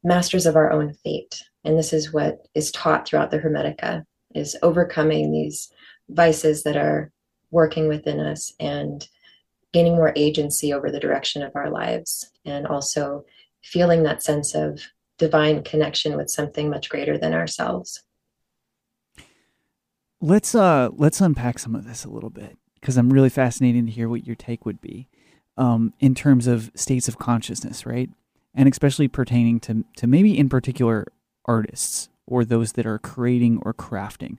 masters 0.04 0.46
of 0.46 0.56
our 0.56 0.72
own 0.72 0.94
fate. 0.94 1.42
And 1.66 1.78
this 1.78 1.92
is 1.92 2.14
what 2.14 2.48
is 2.54 2.72
taught 2.72 3.08
throughout 3.08 3.32
the 3.32 3.40
hermetica 3.40 4.06
is 4.36 4.56
overcoming 4.62 5.32
these 5.32 5.72
vices 6.08 6.64
that 6.64 6.78
are 6.78 7.12
working 7.50 7.88
within 7.88 8.20
us 8.20 8.54
and 8.60 9.08
gaining 9.74 9.96
more 9.96 10.14
agency 10.16 10.74
over 10.74 10.92
the 10.92 11.00
direction 11.00 11.42
of 11.42 11.56
our 11.56 11.72
lives 11.72 12.30
and 12.46 12.68
also 12.68 13.26
feeling 13.64 14.04
that 14.04 14.22
sense 14.22 14.54
of 14.54 14.80
divine 15.18 15.64
connection 15.64 16.16
with 16.16 16.30
something 16.30 16.70
much 16.70 16.88
greater 16.88 17.18
than 17.18 17.34
ourselves 17.34 18.04
Let's 20.20 20.56
uh 20.56 20.90
let's 20.94 21.22
unpack 21.22 21.60
some 21.60 21.76
of 21.76 21.86
this 21.86 22.04
a 22.04 22.10
little 22.10 22.32
bit 22.32 22.58
because 22.80 22.98
I'm 22.98 23.12
really 23.12 23.30
fascinated 23.30 23.86
to 23.86 23.92
hear 23.92 24.10
what 24.10 24.26
your 24.26 24.36
take 24.36 24.66
would 24.66 24.82
be 24.82 25.08
um, 25.58 25.94
in 26.00 26.16
terms 26.16 26.48
of 26.48 26.72
states 26.76 27.08
of 27.08 27.18
consciousness, 27.18 27.86
right? 27.86 28.10
And 28.56 28.68
especially 28.68 29.08
pertaining 29.08 29.60
to 29.62 29.86
to 29.98 30.08
maybe 30.08 30.38
in 30.38 30.50
particular 30.50 31.06
artists 31.46 32.10
or 32.26 32.44
those 32.44 32.74
that 32.74 32.86
are 32.86 32.98
creating 32.98 33.60
or 33.64 33.74
crafting. 33.74 34.38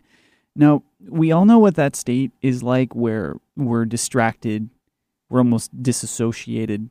Now, 0.57 0.83
we 1.09 1.31
all 1.31 1.45
know 1.45 1.61
what 1.61 1.77
that 1.77 1.95
state 1.95 2.33
is 2.43 2.63
like 2.63 2.95
where 2.95 3.37
we're 3.57 3.85
distracted, 3.85 4.71
we're 5.31 5.39
almost 5.39 5.81
disassociated, 5.81 6.91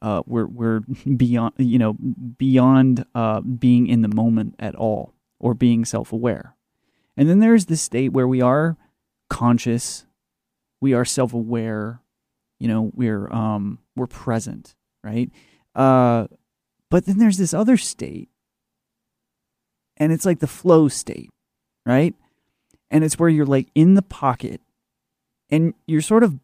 uh, 0.00 0.22
we're 0.26 0.46
we're 0.46 0.80
beyond 1.16 1.54
you 1.58 1.78
know 1.78 1.94
beyond 1.94 3.04
uh, 3.16 3.40
being 3.40 3.88
in 3.88 4.02
the 4.02 4.14
moment 4.14 4.54
at 4.60 4.76
all 4.76 5.12
or 5.40 5.54
being 5.54 5.84
self-aware 5.84 6.54
and 7.18 7.28
then 7.28 7.40
there's 7.40 7.66
this 7.66 7.82
state 7.82 8.12
where 8.12 8.28
we 8.28 8.40
are 8.40 8.76
conscious, 9.28 10.06
we 10.80 10.94
are 10.94 11.04
self-aware, 11.04 12.00
you 12.58 12.68
know, 12.68 12.90
we're 12.94 13.30
um 13.32 13.80
we're 13.96 14.06
present, 14.06 14.74
right? 15.04 15.30
Uh 15.74 16.28
but 16.90 17.04
then 17.04 17.18
there's 17.18 17.36
this 17.36 17.52
other 17.52 17.76
state 17.76 18.30
and 19.98 20.12
it's 20.12 20.24
like 20.24 20.38
the 20.38 20.46
flow 20.46 20.88
state, 20.88 21.30
right? 21.84 22.14
And 22.90 23.04
it's 23.04 23.18
where 23.18 23.28
you're 23.28 23.44
like 23.44 23.68
in 23.74 23.94
the 23.94 24.02
pocket 24.02 24.62
and 25.50 25.74
you're 25.86 26.00
sort 26.00 26.22
of 26.22 26.38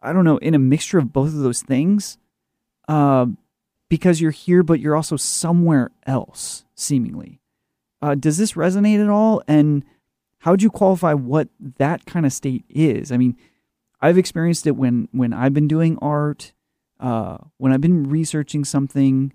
I 0.00 0.12
don't 0.12 0.24
know, 0.24 0.38
in 0.38 0.54
a 0.54 0.58
mixture 0.58 0.98
of 0.98 1.12
both 1.12 1.28
of 1.28 1.40
those 1.40 1.62
things. 1.62 2.16
Uh, 2.86 3.26
because 3.88 4.20
you're 4.20 4.30
here, 4.30 4.62
but 4.62 4.80
you're 4.80 4.96
also 4.96 5.16
somewhere 5.16 5.90
else, 6.06 6.64
seemingly. 6.74 7.40
Uh, 8.04 8.14
does 8.14 8.36
this 8.36 8.52
resonate 8.52 9.02
at 9.02 9.08
all? 9.08 9.42
And 9.48 9.82
how 10.40 10.50
would 10.50 10.62
you 10.62 10.68
qualify 10.68 11.14
what 11.14 11.48
that 11.78 12.04
kind 12.04 12.26
of 12.26 12.34
state 12.34 12.62
is? 12.68 13.10
I 13.10 13.16
mean, 13.16 13.34
I've 13.98 14.18
experienced 14.18 14.66
it 14.66 14.72
when 14.72 15.08
when 15.12 15.32
I've 15.32 15.54
been 15.54 15.68
doing 15.68 15.96
art, 16.02 16.52
uh, 17.00 17.38
when 17.56 17.72
I've 17.72 17.80
been 17.80 18.10
researching 18.10 18.62
something. 18.62 19.32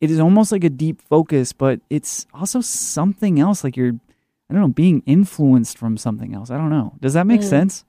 It 0.00 0.10
is 0.10 0.18
almost 0.18 0.50
like 0.50 0.64
a 0.64 0.70
deep 0.70 1.00
focus, 1.00 1.52
but 1.52 1.80
it's 1.90 2.26
also 2.34 2.60
something 2.60 3.38
else. 3.38 3.62
Like 3.62 3.76
you're, 3.76 3.94
I 4.50 4.52
don't 4.52 4.62
know, 4.62 4.68
being 4.68 5.04
influenced 5.06 5.78
from 5.78 5.96
something 5.96 6.34
else. 6.34 6.50
I 6.50 6.56
don't 6.56 6.70
know. 6.70 6.94
Does 7.00 7.14
that 7.14 7.26
make 7.26 7.42
mm. 7.42 7.48
sense? 7.48 7.84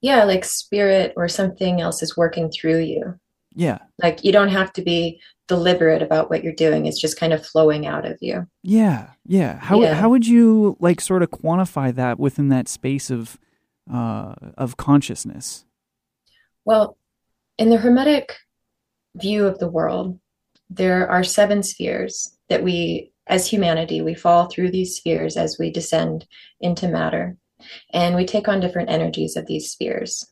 Yeah, 0.00 0.24
like 0.24 0.44
spirit 0.44 1.12
or 1.16 1.28
something 1.28 1.80
else 1.80 2.02
is 2.02 2.16
working 2.16 2.50
through 2.50 2.80
you. 2.80 3.18
Yeah. 3.56 3.78
Like 4.02 4.22
you 4.22 4.32
don't 4.32 4.50
have 4.50 4.72
to 4.74 4.82
be 4.82 5.20
deliberate 5.48 6.02
about 6.02 6.28
what 6.28 6.44
you're 6.44 6.52
doing. 6.52 6.86
It's 6.86 7.00
just 7.00 7.18
kind 7.18 7.32
of 7.32 7.44
flowing 7.44 7.86
out 7.86 8.04
of 8.04 8.18
you. 8.20 8.46
Yeah. 8.62 9.10
Yeah. 9.24 9.58
How 9.58 9.80
yeah. 9.80 9.94
how 9.94 10.10
would 10.10 10.26
you 10.26 10.76
like 10.78 11.00
sort 11.00 11.22
of 11.22 11.30
quantify 11.30 11.94
that 11.94 12.18
within 12.20 12.50
that 12.50 12.68
space 12.68 13.10
of 13.10 13.38
uh 13.92 14.34
of 14.58 14.76
consciousness? 14.76 15.64
Well, 16.64 16.98
in 17.56 17.70
the 17.70 17.78
hermetic 17.78 18.36
view 19.14 19.46
of 19.46 19.58
the 19.58 19.70
world, 19.70 20.20
there 20.68 21.08
are 21.08 21.24
seven 21.24 21.62
spheres 21.62 22.36
that 22.50 22.62
we 22.62 23.10
as 23.26 23.48
humanity 23.48 24.02
we 24.02 24.14
fall 24.14 24.46
through 24.46 24.70
these 24.70 24.96
spheres 24.96 25.36
as 25.36 25.58
we 25.58 25.70
descend 25.70 26.26
into 26.60 26.86
matter 26.88 27.36
and 27.92 28.14
we 28.14 28.24
take 28.24 28.48
on 28.48 28.60
different 28.60 28.90
energies 28.90 29.36
of 29.36 29.46
these 29.46 29.70
spheres 29.70 30.30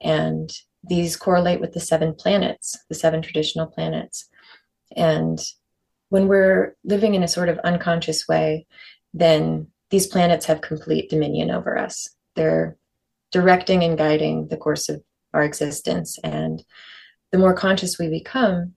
and 0.00 0.50
these 0.88 1.16
correlate 1.16 1.60
with 1.60 1.72
the 1.72 1.80
seven 1.80 2.14
planets 2.14 2.78
the 2.88 2.94
seven 2.94 3.22
traditional 3.22 3.66
planets 3.66 4.28
and 4.96 5.40
when 6.14 6.28
we're 6.28 6.76
living 6.84 7.14
in 7.14 7.24
a 7.24 7.28
sort 7.28 7.48
of 7.48 7.58
unconscious 7.64 8.28
way, 8.28 8.66
then 9.12 9.66
these 9.90 10.06
planets 10.06 10.46
have 10.46 10.60
complete 10.60 11.10
dominion 11.10 11.50
over 11.50 11.76
us. 11.76 12.08
They're 12.36 12.76
directing 13.32 13.82
and 13.82 13.98
guiding 13.98 14.46
the 14.48 14.56
course 14.56 14.88
of 14.88 15.02
our 15.32 15.42
existence. 15.42 16.18
And 16.22 16.64
the 17.32 17.38
more 17.38 17.52
conscious 17.52 17.98
we 17.98 18.08
become, 18.08 18.74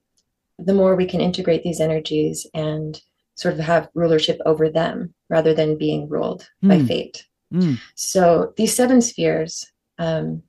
the 0.58 0.74
more 0.74 0.96
we 0.96 1.06
can 1.06 1.22
integrate 1.22 1.62
these 1.62 1.80
energies 1.80 2.48
and 2.56 3.00
sort 3.36 3.54
of 3.54 3.60
have 3.60 3.90
rulership 3.94 4.40
over 4.46 4.68
them 4.68 5.14
rather 5.30 5.54
than 5.54 5.78
being 5.78 6.10
ruled 6.10 6.50
mm. 6.64 6.70
by 6.70 6.80
hmm. 6.80 6.86
fate. 6.88 7.26
Mm. 7.54 7.80
So 7.94 8.54
these 8.58 8.76
seven 8.76 9.00
spheres, 9.02 9.64
um, 10.00 10.42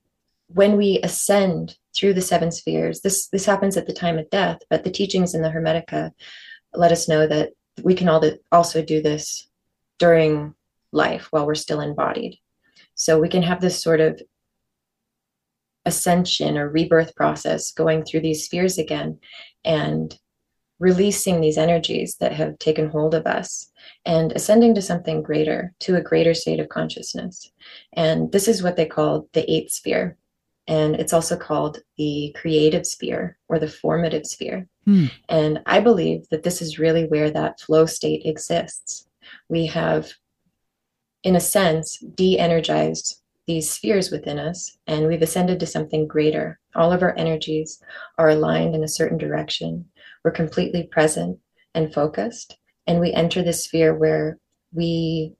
when 0.49 0.77
we 0.77 1.01
ascend 1.03 1.77
through 1.95 2.15
the 2.15 2.23
seven 2.23 2.51
spheres, 2.51 3.01
this 3.01 3.29
this 3.29 3.45
happens 3.45 3.77
at 3.77 3.87
the 3.87 3.93
time 3.93 4.19
of 4.19 4.31
death, 4.31 4.59
but 4.71 4.85
the 4.85 4.91
teachings 4.91 5.35
in 5.35 5.43
the 5.43 5.51
Hermetica 5.51 6.11
let 6.75 6.93
us 6.93 7.09
know 7.09 7.27
that 7.27 7.51
we 7.83 7.95
can 7.95 8.09
all 8.09 8.23
also 8.51 8.83
do 8.83 9.03
this 9.03 9.49
during 9.99 10.55
life 10.93 11.29
while 11.31 11.47
we're 11.47 11.55
still 11.55 11.81
embodied. 11.81 12.39
So 12.95 13.19
we 13.19 13.29
can 13.29 13.43
have 13.43 13.61
this 13.61 13.81
sort 13.83 14.01
of 14.01 14.21
ascension 15.85 16.59
or 16.59 16.69
rebirth 16.69 17.15
process 17.15 17.73
going 17.73 18.05
through 18.05 18.21
these 18.21 18.45
spheres 18.45 18.79
again 18.79 19.19
and 19.65 20.19
releasing 20.79 21.41
these 21.41 21.59
energies 21.59 22.17
that 22.17 22.33
have 22.33 22.59
taken 22.59 22.89
hold 22.89 23.15
of 23.15 23.27
us 23.27 23.71
and 24.05 24.33
ascending 24.33 24.75
to 24.75 24.83
something 24.83 25.23
greater, 25.23 25.75
to 25.81 25.97
a 25.97 26.03
greater 26.03 26.35
state 26.35 26.61
of 26.61 26.69
consciousness. 26.69 27.51
And 27.95 28.31
this 28.31 28.47
is 28.47 28.63
what 28.63 28.77
they 28.77 28.87
call 28.87 29.29
the 29.33 29.51
eighth 29.51 29.73
sphere. 29.73 30.18
And 30.69 30.97
it's 30.97 31.15
also 31.15 31.37
called 31.37 31.81
the 31.97 32.35
creative 32.39 32.87
sphere 32.87 33.39
or 33.49 33.59
the 33.59 33.69
formative 33.69 34.27
sphere. 34.27 34.69
Hmm. 34.85 35.07
And 35.29 35.63
I 35.67 35.81
believe 35.81 36.29
that 36.31 36.43
this 36.43 36.63
is 36.63 36.79
really 36.79 37.07
where 37.07 37.31
that 37.31 37.61
flow 37.61 37.87
state 37.87 38.23
exists. 38.27 39.09
We 39.49 39.67
have, 39.67 40.13
in 41.23 41.35
a 41.37 41.41
sense, 41.41 41.99
de 41.99 42.39
energized 42.39 43.21
these 43.47 43.71
spheres 43.71 44.11
within 44.11 44.39
us 44.39 44.77
and 44.87 45.09
we've 45.09 45.23
ascended 45.23 45.59
to 45.59 45.67
something 45.67 46.07
greater. 46.07 46.61
All 46.77 46.93
of 46.93 47.03
our 47.03 47.17
energies 47.17 47.83
are 48.19 48.29
aligned 48.29 48.75
in 48.75 48.85
a 48.85 48.89
certain 48.89 49.17
direction. 49.17 49.87
We're 50.23 50.33
completely 50.33 50.83
present 50.83 51.39
and 51.75 51.93
focused. 51.93 52.59
And 52.87 53.01
we 53.01 53.13
enter 53.13 53.43
this 53.43 53.65
sphere 53.65 53.95
where 53.95 54.39
we 54.73 55.33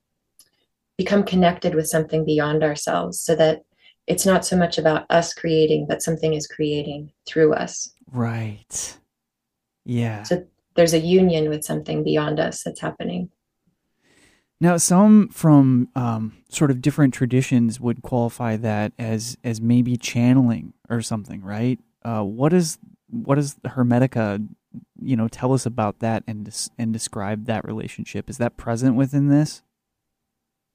become 0.97 1.23
connected 1.23 1.75
with 1.75 1.87
something 1.87 2.25
beyond 2.25 2.65
ourselves 2.65 3.21
so 3.21 3.37
that 3.37 3.63
it's 4.09 4.25
not 4.25 4.45
so 4.45 4.57
much 4.57 4.79
about 4.79 5.07
us 5.11 5.35
creating, 5.35 5.87
but 5.87 6.03
something 6.03 6.33
is 6.33 6.47
creating 6.47 7.13
through 7.27 7.53
us. 7.53 7.93
Right. 8.11 8.97
Yeah. 9.85 10.23
So 10.23 10.47
there's 10.75 10.95
a 10.95 10.99
union 10.99 11.49
with 11.51 11.63
something 11.63 12.03
beyond 12.03 12.41
us 12.41 12.63
that's 12.63 12.81
happening. 12.81 13.31
Now, 14.61 14.77
some 14.77 15.29
from 15.29 15.89
um, 15.95 16.39
sort 16.49 16.71
of 16.71 16.81
different 16.81 17.15
traditions 17.15 17.79
would 17.79 18.03
qualify 18.03 18.57
that 18.57 18.93
as 18.99 19.37
as 19.45 19.61
maybe 19.61 19.97
channeling 19.97 20.73
or 20.89 21.01
something, 21.01 21.43
right? 21.43 21.79
Uh, 22.03 22.23
what 22.23 22.53
is 22.53 22.79
what 23.09 23.37
does 23.37 23.55
Hermetica, 23.65 24.47
you 25.01 25.17
know, 25.17 25.29
tell 25.29 25.53
us 25.53 25.65
about 25.65 26.01
that 26.01 26.25
and 26.27 26.53
and 26.77 26.93
describe 26.93 27.45
that 27.45 27.65
relationship? 27.65 28.29
Is 28.29 28.39
that 28.39 28.57
present 28.57 28.97
within 28.97 29.29
this? 29.29 29.63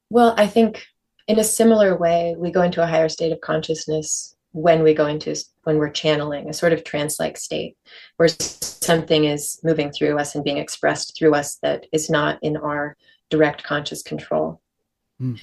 Well, 0.09 0.33
I 0.37 0.47
think 0.47 0.85
in 1.27 1.39
a 1.39 1.43
similar 1.43 1.95
way, 1.95 2.35
we 2.37 2.51
go 2.51 2.61
into 2.61 2.83
a 2.83 2.87
higher 2.87 3.09
state 3.09 3.31
of 3.31 3.41
consciousness 3.41 4.35
when 4.51 4.83
we 4.83 4.93
go 4.93 5.07
into 5.07 5.35
when 5.63 5.77
we're 5.77 5.89
channeling 5.89 6.47
a 6.47 6.53
sort 6.53 6.73
of 6.73 6.83
trance-like 6.83 7.37
state 7.37 7.75
where 8.17 8.29
something 8.29 9.25
is 9.25 9.59
moving 9.63 9.91
through 9.91 10.17
us 10.19 10.35
and 10.35 10.43
being 10.43 10.57
expressed 10.57 11.17
through 11.17 11.33
us 11.33 11.55
that 11.63 11.87
is 11.91 12.09
not 12.09 12.37
in 12.43 12.55
our 12.57 12.95
direct 13.29 13.63
conscious 13.63 14.03
control. 14.03 14.61
Mm. 15.19 15.39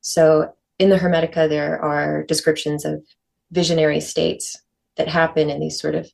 So 0.00 0.54
in 0.78 0.90
the 0.90 0.98
Hermetica, 0.98 1.48
there 1.48 1.80
are 1.82 2.24
descriptions 2.24 2.84
of 2.84 3.02
visionary 3.50 4.00
states 4.00 4.62
that 4.96 5.08
happen 5.08 5.50
in 5.50 5.58
these 5.58 5.80
sort 5.80 5.94
of 5.94 6.08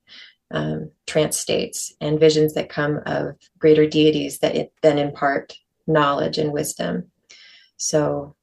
um, 0.50 0.90
trance 1.06 1.38
states 1.38 1.92
and 2.00 2.18
visions 2.18 2.54
that 2.54 2.70
come 2.70 3.00
of 3.04 3.36
greater 3.58 3.86
deities 3.86 4.38
that 4.38 4.56
it, 4.56 4.72
then 4.82 4.98
impart 4.98 5.52
knowledge 5.86 6.38
and 6.38 6.52
wisdom. 6.52 7.10
So 7.76 8.34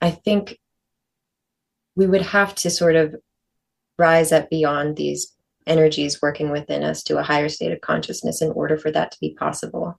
I 0.00 0.10
think 0.10 0.58
we 1.94 2.06
would 2.06 2.22
have 2.22 2.54
to 2.56 2.70
sort 2.70 2.96
of 2.96 3.16
rise 3.98 4.32
up 4.32 4.50
beyond 4.50 4.96
these 4.96 5.32
energies 5.66 6.20
working 6.22 6.50
within 6.50 6.82
us 6.82 7.02
to 7.04 7.18
a 7.18 7.22
higher 7.22 7.48
state 7.48 7.72
of 7.72 7.80
consciousness 7.80 8.40
in 8.40 8.50
order 8.52 8.76
for 8.76 8.90
that 8.92 9.10
to 9.12 9.18
be 9.20 9.34
possible. 9.34 9.98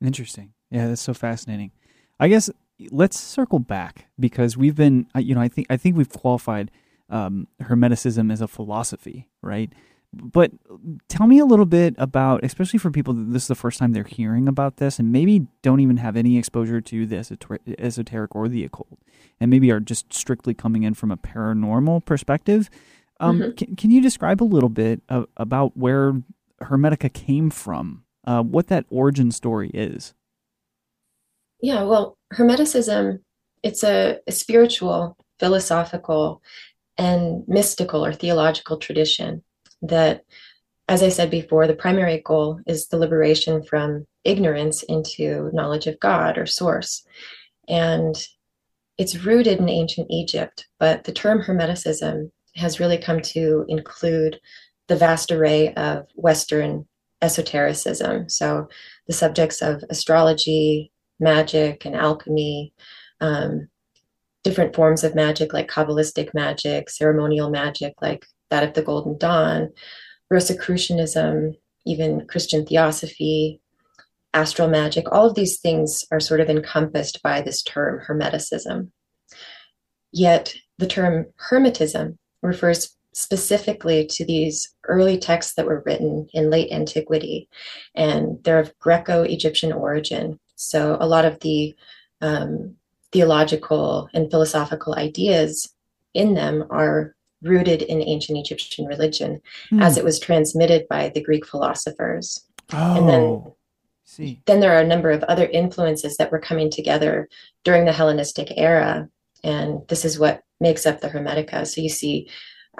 Interesting. 0.00 0.54
Yeah, 0.70 0.86
that's 0.86 1.02
so 1.02 1.14
fascinating. 1.14 1.72
I 2.20 2.28
guess 2.28 2.50
let's 2.90 3.18
circle 3.18 3.58
back 3.58 4.06
because 4.18 4.56
we've 4.56 4.76
been, 4.76 5.06
you 5.16 5.34
know, 5.34 5.40
I 5.40 5.48
think 5.48 5.66
I 5.70 5.76
think 5.76 5.96
we've 5.96 6.08
qualified 6.08 6.70
um, 7.10 7.48
Hermeticism 7.62 8.32
as 8.32 8.40
a 8.40 8.48
philosophy, 8.48 9.28
right? 9.42 9.72
But 10.12 10.52
tell 11.08 11.26
me 11.26 11.38
a 11.38 11.44
little 11.44 11.66
bit 11.66 11.94
about, 11.98 12.42
especially 12.42 12.78
for 12.78 12.90
people 12.90 13.12
that 13.14 13.30
this 13.32 13.42
is 13.42 13.48
the 13.48 13.54
first 13.54 13.78
time 13.78 13.92
they're 13.92 14.04
hearing 14.04 14.48
about 14.48 14.78
this, 14.78 14.98
and 14.98 15.12
maybe 15.12 15.46
don't 15.62 15.80
even 15.80 15.98
have 15.98 16.16
any 16.16 16.38
exposure 16.38 16.80
to 16.80 17.06
the 17.06 17.16
esoteric 17.78 18.34
or 18.34 18.48
the 18.48 18.64
occult, 18.64 18.98
and 19.38 19.50
maybe 19.50 19.70
are 19.70 19.80
just 19.80 20.12
strictly 20.12 20.54
coming 20.54 20.82
in 20.82 20.94
from 20.94 21.10
a 21.10 21.16
paranormal 21.16 22.04
perspective. 22.06 22.70
Um, 23.20 23.40
Mhm. 23.40 23.56
can, 23.56 23.76
can 23.76 23.90
you 23.90 24.00
describe 24.00 24.42
a 24.42 24.44
little 24.44 24.70
bit 24.70 25.02
of, 25.08 25.26
about 25.36 25.76
where 25.76 26.22
Hermetica 26.62 27.12
came 27.12 27.50
from, 27.50 28.04
uh, 28.24 28.42
what 28.42 28.68
that 28.68 28.86
origin 28.88 29.30
story 29.30 29.70
is? 29.74 30.14
Yeah, 31.60 31.82
well, 31.82 32.16
Hermeticism, 32.32 33.20
it's 33.62 33.82
a, 33.82 34.20
a 34.26 34.32
spiritual, 34.32 35.16
philosophical, 35.38 36.40
and 36.96 37.46
mystical 37.46 38.04
or 38.04 38.12
theological 38.12 38.76
tradition 38.78 39.42
that, 39.82 40.24
as 40.88 41.02
I 41.02 41.08
said 41.08 41.30
before, 41.30 41.66
the 41.66 41.74
primary 41.74 42.22
goal 42.24 42.60
is 42.66 42.88
the 42.88 42.98
liberation 42.98 43.62
from 43.62 44.06
ignorance 44.24 44.82
into 44.82 45.50
knowledge 45.52 45.86
of 45.86 46.00
God 46.00 46.38
or 46.38 46.46
source. 46.46 47.04
And 47.68 48.16
it's 48.96 49.24
rooted 49.24 49.58
in 49.58 49.68
ancient 49.68 50.08
Egypt, 50.10 50.66
but 50.78 51.04
the 51.04 51.12
term 51.12 51.40
Hermeticism 51.40 52.30
has 52.56 52.80
really 52.80 52.98
come 52.98 53.20
to 53.20 53.64
include 53.68 54.40
the 54.88 54.96
vast 54.96 55.30
array 55.30 55.72
of 55.74 56.06
Western 56.14 56.86
esotericism. 57.22 58.28
So 58.28 58.68
the 59.06 59.12
subjects 59.12 59.62
of 59.62 59.84
astrology, 59.90 60.90
magic, 61.20 61.84
and 61.84 61.94
alchemy, 61.94 62.72
um, 63.20 63.68
different 64.44 64.74
forms 64.74 65.04
of 65.04 65.14
magic 65.14 65.52
like 65.52 65.68
Kabbalistic 65.68 66.32
magic, 66.34 66.90
ceremonial 66.90 67.50
magic 67.50 67.94
like 68.00 68.26
that 68.50 68.64
of 68.64 68.74
the 68.74 68.82
Golden 68.82 69.18
Dawn, 69.18 69.70
Rosicrucianism, 70.30 71.54
even 71.86 72.26
Christian 72.26 72.66
theosophy, 72.66 73.60
astral 74.34 74.68
magic, 74.68 75.10
all 75.10 75.28
of 75.28 75.34
these 75.34 75.58
things 75.58 76.04
are 76.10 76.20
sort 76.20 76.40
of 76.40 76.50
encompassed 76.50 77.22
by 77.22 77.40
this 77.40 77.62
term 77.62 78.00
Hermeticism. 78.06 78.90
Yet 80.12 80.54
the 80.78 80.86
term 80.86 81.26
Hermetism 81.50 82.18
refers 82.42 82.94
specifically 83.14 84.06
to 84.06 84.24
these 84.24 84.74
early 84.86 85.18
texts 85.18 85.54
that 85.54 85.66
were 85.66 85.82
written 85.84 86.28
in 86.32 86.50
late 86.50 86.70
antiquity, 86.70 87.48
and 87.94 88.38
they're 88.44 88.60
of 88.60 88.78
Greco 88.78 89.22
Egyptian 89.22 89.72
origin. 89.72 90.38
So 90.56 90.96
a 91.00 91.06
lot 91.06 91.24
of 91.24 91.40
the 91.40 91.74
um, 92.20 92.76
theological 93.12 94.08
and 94.14 94.30
philosophical 94.30 94.94
ideas 94.94 95.72
in 96.14 96.34
them 96.34 96.64
are 96.70 97.14
rooted 97.42 97.82
in 97.82 98.02
ancient 98.02 98.38
Egyptian 98.38 98.86
religion 98.86 99.40
Hmm. 99.70 99.80
as 99.82 99.96
it 99.96 100.04
was 100.04 100.18
transmitted 100.18 100.86
by 100.88 101.08
the 101.10 101.22
Greek 101.22 101.46
philosophers. 101.46 102.44
Oh, 102.72 102.96
And 102.98 103.08
then 103.08 103.52
see. 104.04 104.42
then 104.46 104.60
there 104.60 104.74
are 104.76 104.80
a 104.82 104.86
number 104.86 105.10
of 105.10 105.22
other 105.24 105.46
influences 105.46 106.16
that 106.16 106.32
were 106.32 106.40
coming 106.40 106.70
together 106.70 107.28
during 107.64 107.84
the 107.84 107.92
Hellenistic 107.92 108.52
era. 108.56 109.08
And 109.44 109.86
this 109.88 110.04
is 110.04 110.18
what 110.18 110.42
makes 110.60 110.84
up 110.86 111.00
the 111.00 111.08
Hermetica. 111.08 111.66
So 111.66 111.80
you 111.80 111.88
see 111.88 112.28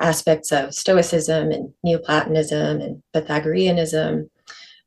aspects 0.01 0.53
of 0.53 0.75
Stoicism 0.75 1.51
and 1.51 1.73
Neoplatonism 1.85 2.81
and 2.81 3.03
Pythagoreanism, 3.13 4.31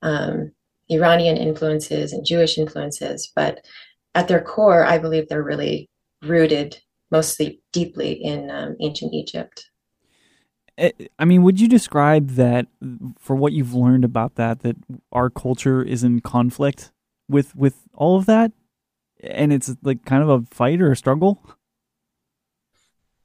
um, 0.01 0.51
Iranian 0.89 1.37
influences 1.37 2.11
and 2.13 2.25
Jewish 2.25 2.57
influences. 2.57 3.31
But 3.35 3.63
at 4.15 4.27
their 4.27 4.41
core, 4.41 4.83
I 4.83 4.97
believe 4.97 5.29
they're 5.29 5.43
really 5.43 5.89
rooted 6.21 6.77
mostly 7.11 7.61
deeply 7.71 8.13
in 8.13 8.49
um, 8.49 8.75
ancient 8.79 9.13
Egypt. 9.13 9.69
Eh, 10.77 10.91
I 11.19 11.25
mean, 11.25 11.43
would 11.43 11.59
you 11.59 11.67
describe 11.67 12.31
that 12.31 12.67
for 13.19 13.35
what 13.35 13.53
you've 13.53 13.73
learned 13.73 14.05
about 14.05 14.35
that 14.35 14.61
that 14.61 14.77
our 15.11 15.29
culture 15.29 15.83
is 15.83 16.03
in 16.03 16.21
conflict 16.21 16.91
with 17.29 17.55
with 17.55 17.83
all 17.93 18.17
of 18.17 18.25
that, 18.25 18.51
and 19.21 19.51
it's 19.53 19.75
like 19.83 20.05
kind 20.05 20.23
of 20.23 20.29
a 20.29 20.41
fight 20.49 20.81
or 20.81 20.91
a 20.91 20.95
struggle? 20.95 21.43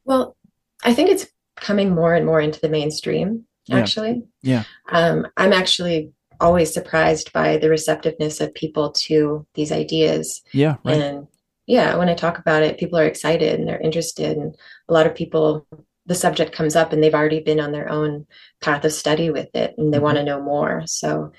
Well, 0.04 0.36
I 0.84 0.94
think 0.94 1.10
it's 1.10 1.26
coming 1.56 1.94
more 1.94 2.14
and 2.14 2.26
more 2.26 2.40
into 2.40 2.60
the 2.60 2.68
mainstream, 2.68 3.46
Yeah. 3.66 3.78
actually. 3.78 4.22
Yeah. 4.42 4.64
Um, 4.92 5.26
I'm 5.36 5.52
actually 5.52 6.12
always 6.40 6.72
surprised 6.72 7.32
by 7.32 7.56
the 7.56 7.70
receptiveness 7.70 8.40
of 8.40 8.54
people 8.54 8.92
to 8.92 9.46
these 9.54 9.72
ideas. 9.72 10.42
Yeah, 10.52 10.76
right. 10.84 11.00
And 11.00 11.26
yeah, 11.66 11.96
when 11.96 12.08
I 12.08 12.14
talk 12.14 12.38
about 12.38 12.62
it, 12.62 12.78
people 12.78 12.98
are 12.98 13.06
excited 13.06 13.58
and 13.58 13.68
they're 13.68 13.80
interested. 13.80 14.36
And 14.36 14.54
a 14.88 14.92
lot 14.92 15.06
of 15.06 15.14
people, 15.14 15.66
the 16.06 16.14
subject 16.14 16.52
comes 16.52 16.76
up 16.76 16.92
and 16.92 17.02
they've 17.02 17.14
already 17.14 17.40
been 17.40 17.60
on 17.60 17.72
their 17.72 17.90
own 17.90 18.26
path 18.60 18.84
of 18.84 18.92
study 18.92 19.30
with 19.30 19.54
it 19.54 19.74
and 19.76 19.92
they 19.92 19.98
want 19.98 20.16
to 20.16 20.24
know 20.24 20.40
more. 20.40 20.84
So, 20.86 21.32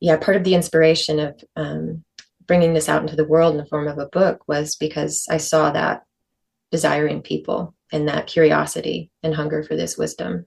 yeah, 0.00 0.16
part 0.16 0.36
of 0.36 0.42
the 0.42 0.56
inspiration 0.56 1.20
of 1.20 1.40
um, 1.54 2.04
bringing 2.46 2.74
this 2.74 2.88
out 2.88 3.02
into 3.02 3.16
the 3.16 3.24
world 3.24 3.52
in 3.52 3.58
the 3.58 3.66
form 3.66 3.86
of 3.86 3.98
a 3.98 4.06
book 4.06 4.42
was 4.48 4.74
because 4.74 5.26
I 5.30 5.36
saw 5.36 5.70
that 5.70 6.02
desiring 6.72 7.22
people 7.22 7.74
and 7.92 8.08
that 8.08 8.26
curiosity 8.26 9.10
and 9.22 9.34
hunger 9.34 9.62
for 9.62 9.76
this 9.76 9.96
wisdom. 9.96 10.46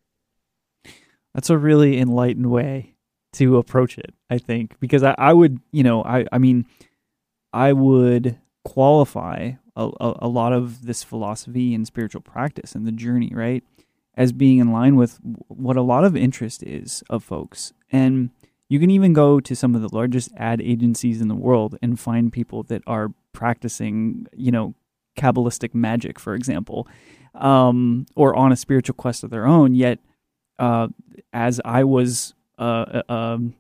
That's 1.34 1.50
a 1.50 1.58
really 1.58 2.00
enlightened 2.00 2.48
way 2.48 2.96
to 3.34 3.58
approach 3.58 3.98
it, 3.98 4.14
I 4.30 4.38
think, 4.38 4.78
because 4.82 5.04
I, 5.04 5.16
I 5.18 5.32
would, 5.32 5.60
you 5.72 5.84
know, 5.84 6.04
I, 6.04 6.26
I 6.32 6.38
mean, 6.40 6.66
I 7.54 7.72
would 7.72 8.38
qualify 8.78 9.54
a, 9.76 9.90
a, 10.00 10.14
a 10.20 10.28
lot 10.28 10.54
of 10.54 10.86
this 10.86 11.04
philosophy 11.04 11.74
and 11.74 11.88
spiritual 11.88 12.22
practice 12.22 12.76
and 12.76 12.86
the 12.86 12.92
journey, 12.92 13.32
right, 13.34 13.64
as 14.14 14.32
being 14.32 14.60
in 14.60 14.72
line 14.72 14.96
with 14.96 15.18
what 15.48 15.76
a 15.76 15.82
lot 15.82 16.04
of 16.04 16.16
interest 16.16 16.62
is 16.62 17.04
of 17.10 17.24
folks. 17.24 17.74
And 17.92 18.30
you 18.70 18.80
can 18.80 18.92
even 18.92 19.14
go 19.14 19.40
to 19.40 19.56
some 19.56 19.74
of 19.74 19.82
the 19.82 19.90
largest 19.92 20.30
ad 20.38 20.62
agencies 20.62 21.22
in 21.22 21.28
the 21.28 21.34
world 21.34 21.76
and 21.82 22.00
find 22.00 22.32
people 22.32 22.62
that 22.66 22.84
are 22.86 23.10
practicing, 23.34 24.28
you 24.36 24.52
know, 24.52 24.76
Kabbalistic 25.18 25.74
magic, 25.74 26.20
for 26.20 26.36
example, 26.36 26.88
um, 27.34 28.06
or 28.16 28.36
on 28.36 28.52
a 28.52 28.56
spiritual 28.56 28.94
quest 28.94 29.24
of 29.24 29.32
their 29.32 29.48
own. 29.48 29.74
Yet, 29.74 29.98
uh, 30.60 30.90
as 31.34 31.60
I 31.66 31.84
was, 31.84 32.36
uh, 32.60 33.02
uh, 33.10 33.12
um, 33.12 33.56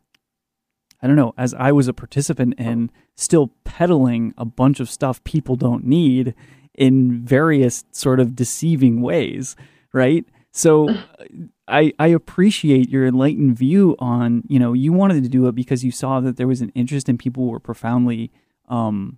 I 1.02 1.08
don't 1.08 1.16
know, 1.16 1.34
as 1.38 1.54
I 1.54 1.72
was 1.72 1.88
a 1.88 1.94
participant 1.94 2.56
in 2.58 2.90
still 3.16 3.52
peddling 3.64 4.34
a 4.38 4.46
bunch 4.46 4.80
of 4.80 4.90
stuff 4.90 5.24
people 5.24 5.56
don't 5.56 5.86
need 5.86 6.34
in 6.74 7.24
various 7.24 7.86
sort 7.92 8.20
of 8.20 8.36
deceiving 8.36 9.02
ways, 9.02 9.56
right? 9.94 10.26
So 10.52 10.90
I 11.68 11.94
I 12.00 12.08
appreciate 12.08 12.90
your 12.90 13.06
enlightened 13.06 13.58
view 13.58 13.96
on, 14.00 14.44
you 14.48 14.60
know, 14.60 14.74
you 14.74 14.94
wanted 14.94 15.24
to 15.24 15.30
do 15.30 15.48
it 15.48 15.56
because 15.56 15.84
you 15.84 15.92
saw 15.92 16.20
that 16.22 16.38
there 16.38 16.48
was 16.48 16.62
an 16.62 16.72
interest 16.76 17.10
and 17.10 17.20
people 17.20 17.48
were 17.48 17.60
profoundly 17.60 18.32
um 18.70 19.18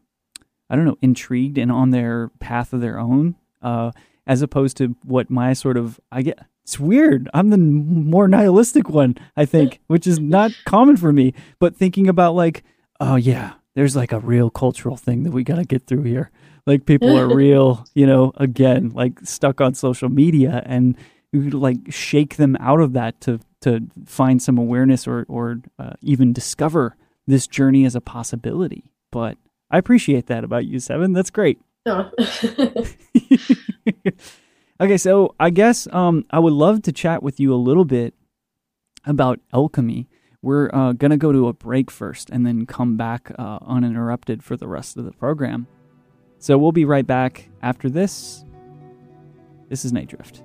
I 0.69 0.75
don't 0.75 0.85
know, 0.85 0.97
intrigued 1.01 1.57
and 1.57 1.71
on 1.71 1.89
their 1.89 2.29
path 2.39 2.73
of 2.73 2.81
their 2.81 2.99
own. 2.99 3.35
Uh 3.61 3.91
as 4.27 4.41
opposed 4.43 4.77
to 4.77 4.95
what 5.03 5.29
my 5.29 5.53
sort 5.53 5.75
of 5.77 5.99
I 6.11 6.21
get 6.21 6.39
it's 6.69 6.79
weird. 6.79 7.27
I'm 7.33 7.49
the 7.49 7.57
more 7.57 8.27
nihilistic 8.27 8.89
one, 8.89 9.17
I 9.35 9.45
think, 9.45 9.79
which 9.87 10.05
is 10.05 10.19
not 10.19 10.51
common 10.65 10.97
for 10.97 11.11
me, 11.11 11.33
but 11.57 11.75
thinking 11.75 12.07
about 12.07 12.35
like, 12.35 12.63
oh 12.99 13.15
yeah, 13.15 13.53
there's 13.73 13.95
like 13.95 14.11
a 14.11 14.19
real 14.19 14.51
cultural 14.51 14.95
thing 14.95 15.23
that 15.23 15.31
we 15.31 15.43
got 15.43 15.55
to 15.55 15.63
get 15.63 15.87
through 15.87 16.03
here. 16.03 16.29
Like 16.67 16.85
people 16.85 17.17
are 17.17 17.27
real, 17.35 17.87
you 17.95 18.05
know, 18.05 18.33
again, 18.37 18.89
like 18.89 19.19
stuck 19.21 19.59
on 19.61 19.73
social 19.73 20.09
media 20.09 20.61
and 20.63 20.95
you 21.31 21.49
like 21.49 21.91
shake 21.91 22.35
them 22.35 22.55
out 22.59 22.81
of 22.81 22.93
that 22.93 23.19
to 23.21 23.39
to 23.61 23.87
find 24.05 24.39
some 24.39 24.59
awareness 24.59 25.07
or 25.07 25.25
or 25.27 25.61
uh, 25.79 25.93
even 26.01 26.33
discover 26.33 26.95
this 27.25 27.47
journey 27.47 27.83
as 27.83 27.95
a 27.95 28.01
possibility. 28.01 28.91
But 29.11 29.39
I 29.71 29.79
appreciate 29.79 30.27
that 30.27 30.43
about 30.43 30.67
you, 30.67 30.79
Seven. 30.79 31.13
That's 31.13 31.31
great. 31.31 31.59
Oh. 31.87 32.11
okay, 34.79 34.97
so 34.97 35.35
I 35.39 35.49
guess 35.49 35.87
um, 35.91 36.25
I 36.31 36.39
would 36.39 36.53
love 36.53 36.81
to 36.83 36.91
chat 36.91 37.23
with 37.23 37.39
you 37.39 37.53
a 37.53 37.55
little 37.55 37.85
bit 37.85 38.13
about 39.05 39.39
alchemy. 39.53 40.07
We're 40.41 40.69
uh, 40.73 40.93
going 40.93 41.11
to 41.11 41.17
go 41.17 41.31
to 41.31 41.47
a 41.47 41.53
break 41.53 41.91
first 41.91 42.29
and 42.29 42.45
then 42.45 42.65
come 42.65 42.95
back 42.95 43.31
uh, 43.37 43.59
uninterrupted 43.65 44.43
for 44.43 44.55
the 44.55 44.67
rest 44.67 44.97
of 44.97 45.05
the 45.05 45.11
program. 45.11 45.67
So 46.37 46.57
we'll 46.57 46.71
be 46.71 46.85
right 46.85 47.05
back 47.05 47.49
after 47.61 47.89
this. 47.89 48.45
This 49.67 49.83
is 49.83 49.91
Nite 49.91 50.07
Drift. 50.07 50.43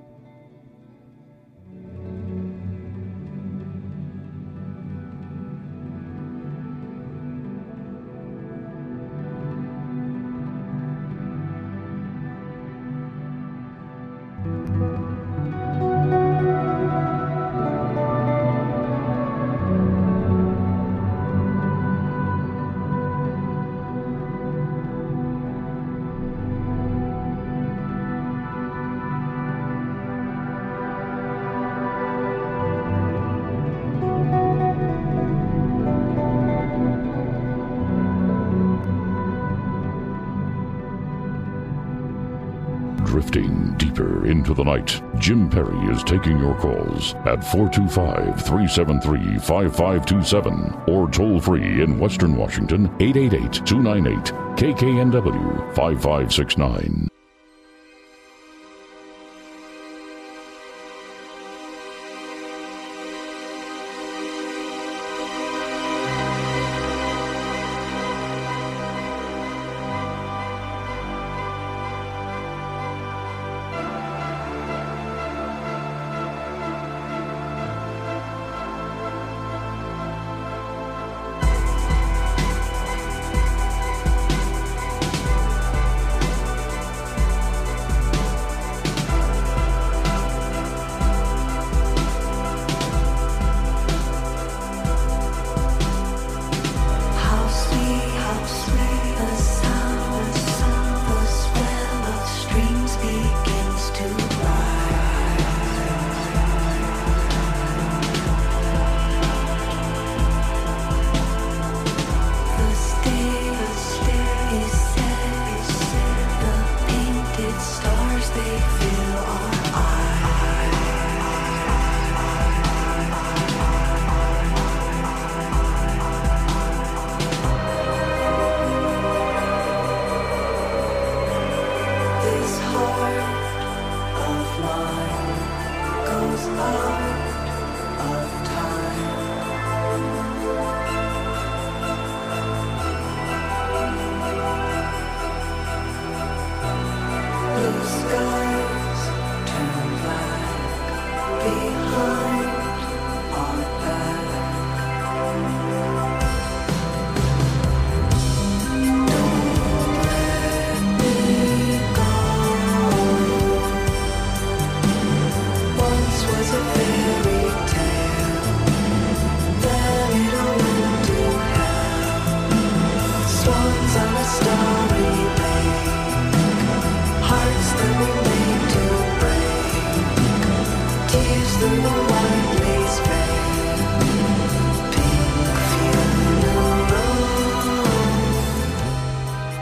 Into 44.45 44.53
the 44.53 44.63
night, 44.63 45.01
Jim 45.17 45.49
Perry 45.49 45.75
is 45.91 46.03
taking 46.03 46.37
your 46.37 46.53
calls 46.59 47.15
at 47.25 47.43
425 47.43 48.45
373 48.45 49.39
5527 49.39 50.83
or 50.87 51.09
toll 51.09 51.39
free 51.39 51.81
in 51.81 51.97
Western 51.97 52.35
Washington 52.35 52.85
888 52.99 53.65
298 53.65 54.33
KKNW 54.55 55.75
5569. 55.75 57.14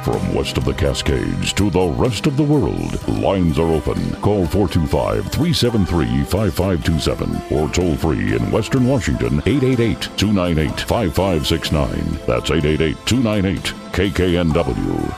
From 0.04 0.34
west 0.34 0.58
of 0.58 0.66
the 0.66 0.74
Cascades 0.74 1.54
to 1.54 1.70
the 1.70 1.88
rest 1.88 2.28
of 2.28 2.36
the 2.36 2.44
world, 2.44 3.08
lines 3.08 3.58
are 3.58 3.72
open. 3.72 4.12
Call 4.16 4.46
425 4.46 5.32
373 5.32 6.24
5527 6.26 7.42
or 7.58 7.70
toll 7.70 7.96
free 7.96 8.36
in 8.36 8.52
Western 8.52 8.86
Washington 8.86 9.42
888 9.46 10.02
298 10.18 10.82
5569. 10.82 12.20
That's 12.28 12.52
888 12.52 12.98
298 13.06 13.64
KKNW. 13.94 15.14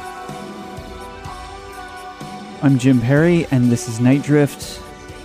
I'm 2.61 2.77
Jim 2.77 3.01
Perry, 3.01 3.47
and 3.49 3.71
this 3.71 3.89
is 3.89 3.99
Nite 3.99 4.21
Drift. 4.21 4.79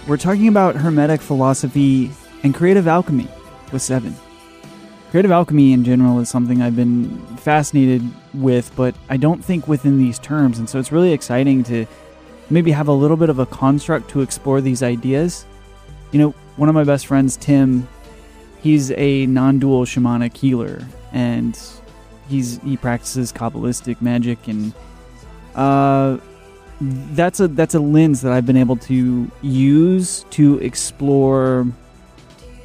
We're 0.09 0.17
talking 0.17 0.49
about 0.49 0.75
Hermetic 0.75 1.21
philosophy 1.21 2.11
and 2.43 2.55
creative 2.55 2.89
alchemy 2.89 3.29
with 3.73 3.83
Seven. 3.83 4.17
Creative 5.11 5.33
alchemy 5.33 5.73
in 5.73 5.85
general 5.85 6.21
is 6.21 6.29
something 6.29 6.63
I've 6.63 6.77
been 6.77 7.19
fascinated 7.37 8.03
with, 8.33 8.71
but 8.77 8.95
I 9.09 9.17
don't 9.17 9.45
think 9.45 9.67
within 9.67 9.99
these 9.99 10.21
terms, 10.21 10.61
and 10.61 10.71
so 10.71 10.79
it's 10.79 10.93
really 10.93 11.13
exciting 11.13 11.65
to 11.65 11.85
maybe 12.49 12.71
have 12.71 12.87
a 12.87 12.93
little 12.93 13.17
bit 13.17 13.29
of 13.29 13.41
a 13.41 13.47
construct 13.47 14.09
to 14.11 14.21
explore 14.21 14.61
these 14.61 14.85
ideas. 14.85 15.47
You 16.13 16.21
know, 16.21 16.31
one 16.57 16.69
of 16.69 16.77
my 16.77 16.85
best 16.85 17.07
friends, 17.07 17.37
Tim, 17.37 17.89
he's 18.63 18.93
a 18.93 19.27
non-dual 19.27 19.85
shamanic 19.85 20.37
healer, 20.37 20.87
and 21.13 21.59
he's 22.29 22.61
he 22.63 22.77
practices 22.77 23.33
kabbalistic 23.33 24.01
magic 24.01 24.47
and 24.47 24.73
uh 25.57 26.17
that's 26.81 27.41
a 27.41 27.49
that's 27.49 27.75
a 27.75 27.81
lens 27.81 28.23
that 28.23 28.33
I've 28.33 28.47
been 28.47 28.57
able 28.57 28.77
to 28.77 29.31
use 29.43 30.25
to 30.31 30.59
explore 30.61 31.67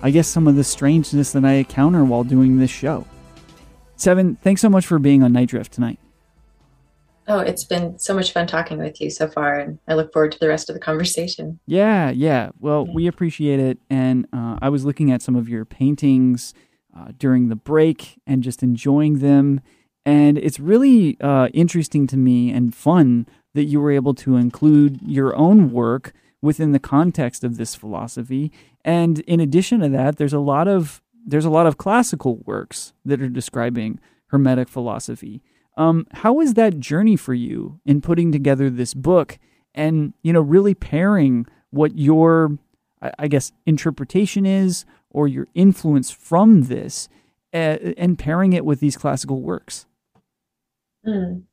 I 0.06 0.12
guess 0.12 0.28
some 0.28 0.48
of 0.48 0.56
the 0.56 0.64
strangeness 0.64 1.32
that 1.32 1.44
I 1.44 1.54
encounter 1.54 2.06
while 2.06 2.24
doing 2.24 2.60
this 2.60 2.70
show. 2.70 3.08
Seven, 3.96 4.36
thanks 4.36 4.62
so 4.62 4.70
much 4.70 4.86
for 4.86 5.00
being 5.00 5.24
on 5.24 5.34
Nite 5.34 5.50
Drift 5.50 5.74
tonight. 5.74 5.98
Oh, 7.28 7.40
it's 7.40 7.64
been 7.64 7.98
so 7.98 8.14
much 8.14 8.32
fun 8.32 8.46
talking 8.46 8.78
with 8.78 9.02
you 9.02 9.10
so 9.10 9.28
far, 9.28 9.60
and 9.60 9.80
I 9.88 9.96
look 9.96 10.14
forward 10.14 10.32
to 10.34 10.40
the 10.40 10.48
rest 10.48 10.70
of 10.70 10.76
the 10.76 10.80
conversation. 10.80 11.60
Yeah, 11.66 12.12
yeah. 12.12 12.52
Well, 12.60 12.86
we 12.86 13.08
appreciate 13.08 13.60
it. 13.60 13.80
And 13.90 14.28
uh, 14.32 14.60
I 14.62 14.70
was 14.70 14.86
looking 14.86 15.12
at 15.12 15.24
some 15.24 15.36
of 15.36 15.50
your 15.50 15.66
paintings 15.66 16.54
uh, 16.96 17.08
during 17.18 17.50
the 17.50 17.56
break 17.56 18.22
and 18.28 18.44
just 18.44 18.62
enjoying 18.62 19.22
them. 19.22 19.60
And 20.06 20.38
it's 20.38 20.60
really 20.60 21.20
uh, 21.20 21.48
interesting 21.48 22.06
to 22.06 22.16
me 22.16 22.52
and 22.52 22.76
fun 22.76 23.26
that 23.56 23.64
you 23.64 23.82
were 23.82 23.92
able 23.92 24.14
to 24.14 24.36
include 24.36 25.02
your 25.02 25.36
own 25.36 25.72
work 25.72 26.14
within 26.44 26.74
the 26.74 26.80
context 26.80 27.44
of 27.44 27.58
this 27.58 27.74
philosophy. 27.74 28.52
And 28.86 29.20
in 29.22 29.40
addition 29.40 29.80
to 29.82 29.90
that, 29.90 30.18
there's 30.18 30.32
a 30.32 30.40
lot 30.40 30.68
of 30.68 31.02
there's 31.26 31.44
a 31.44 31.50
lot 31.50 31.66
of 31.66 31.78
classical 31.78 32.38
works 32.46 32.94
that 33.04 33.20
are 33.20 33.28
describing 33.28 34.00
Hermetic 34.28 34.70
philosophy. 34.70 35.42
Um, 35.76 36.06
how 36.12 36.34
was 36.34 36.54
that 36.54 36.80
journey 36.80 37.16
for 37.16 37.34
you 37.34 37.80
in 37.84 38.00
putting 38.00 38.32
together 38.32 38.70
this 38.70 38.94
book 38.94 39.40
and 39.74 40.14
you 40.22 40.32
know 40.32 40.40
really 40.40 40.76
pairing 40.76 41.48
what 41.72 41.98
your 41.98 42.58
I 43.18 43.28
guess 43.28 43.52
interpretation 43.66 44.46
is 44.46 44.86
or 45.10 45.28
your 45.28 45.48
influence 45.56 46.12
from 46.12 46.64
this 46.64 47.10
uh, 47.54 47.94
and 47.98 48.20
pairing 48.20 48.54
it 48.54 48.66
with 48.66 48.80
these 48.80 48.98
classical 48.98 49.42
works? 49.42 49.88
Mm. 51.08 51.44